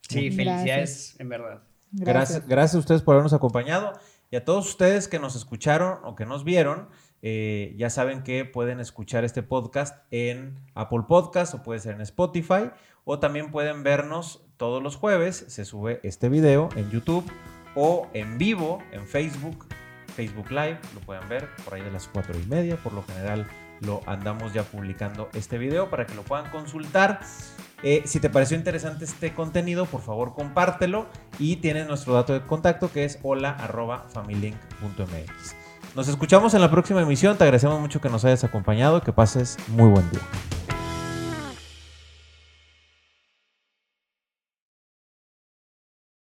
Sí, 0.08 0.32
felicidades, 0.32 1.14
en 1.20 1.28
verdad. 1.28 1.62
Gracias. 1.92 2.48
gracias. 2.48 2.74
a 2.74 2.78
ustedes 2.80 3.02
por 3.02 3.14
habernos 3.14 3.32
acompañado 3.32 3.92
y 4.32 4.34
a 4.34 4.44
todos 4.44 4.68
ustedes 4.70 5.06
que 5.06 5.20
nos 5.20 5.36
escucharon 5.36 6.00
o 6.02 6.16
que 6.16 6.26
nos 6.26 6.42
vieron. 6.42 6.88
Eh, 7.24 7.74
ya 7.76 7.90
saben 7.90 8.24
que 8.24 8.44
pueden 8.44 8.80
escuchar 8.80 9.22
este 9.24 9.44
podcast 9.44 10.04
en 10.10 10.58
Apple 10.74 11.02
Podcast 11.06 11.54
o 11.54 11.62
puede 11.62 11.78
ser 11.78 11.94
en 11.94 12.00
Spotify 12.00 12.72
o 13.04 13.18
también 13.18 13.50
pueden 13.50 13.82
vernos 13.82 14.44
todos 14.56 14.82
los 14.82 14.96
jueves. 14.96 15.44
Se 15.48 15.64
sube 15.64 16.00
este 16.02 16.28
video 16.28 16.68
en 16.76 16.90
YouTube 16.90 17.24
o 17.74 18.08
en 18.12 18.36
vivo 18.38 18.82
en 18.92 19.06
Facebook, 19.06 19.66
Facebook 20.14 20.50
Live. 20.50 20.78
Lo 20.94 21.00
pueden 21.00 21.28
ver 21.28 21.48
por 21.64 21.74
ahí 21.74 21.82
de 21.82 21.90
las 21.90 22.08
cuatro 22.08 22.38
y 22.38 22.46
media. 22.46 22.76
Por 22.76 22.92
lo 22.92 23.02
general 23.02 23.46
lo 23.80 24.00
andamos 24.06 24.52
ya 24.52 24.62
publicando 24.62 25.28
este 25.34 25.58
video 25.58 25.90
para 25.90 26.06
que 26.06 26.14
lo 26.14 26.22
puedan 26.22 26.48
consultar. 26.50 27.20
Eh, 27.82 28.02
si 28.06 28.20
te 28.20 28.30
pareció 28.30 28.56
interesante 28.56 29.04
este 29.04 29.34
contenido, 29.34 29.86
por 29.86 30.02
favor 30.02 30.34
compártelo 30.34 31.08
y 31.40 31.56
tienes 31.56 31.88
nuestro 31.88 32.14
dato 32.14 32.32
de 32.32 32.42
contacto 32.42 32.92
que 32.92 33.04
es 33.04 33.18
hola.familink.mx. 33.22 35.56
Nos 35.96 36.08
escuchamos 36.08 36.54
en 36.54 36.60
la 36.60 36.70
próxima 36.70 37.02
emisión. 37.02 37.36
Te 37.36 37.42
agradecemos 37.44 37.80
mucho 37.80 38.00
que 38.00 38.08
nos 38.08 38.24
hayas 38.24 38.44
acompañado. 38.44 39.02
Que 39.02 39.12
pases 39.12 39.58
muy 39.68 39.90
buen 39.90 40.08
día. 40.10 40.61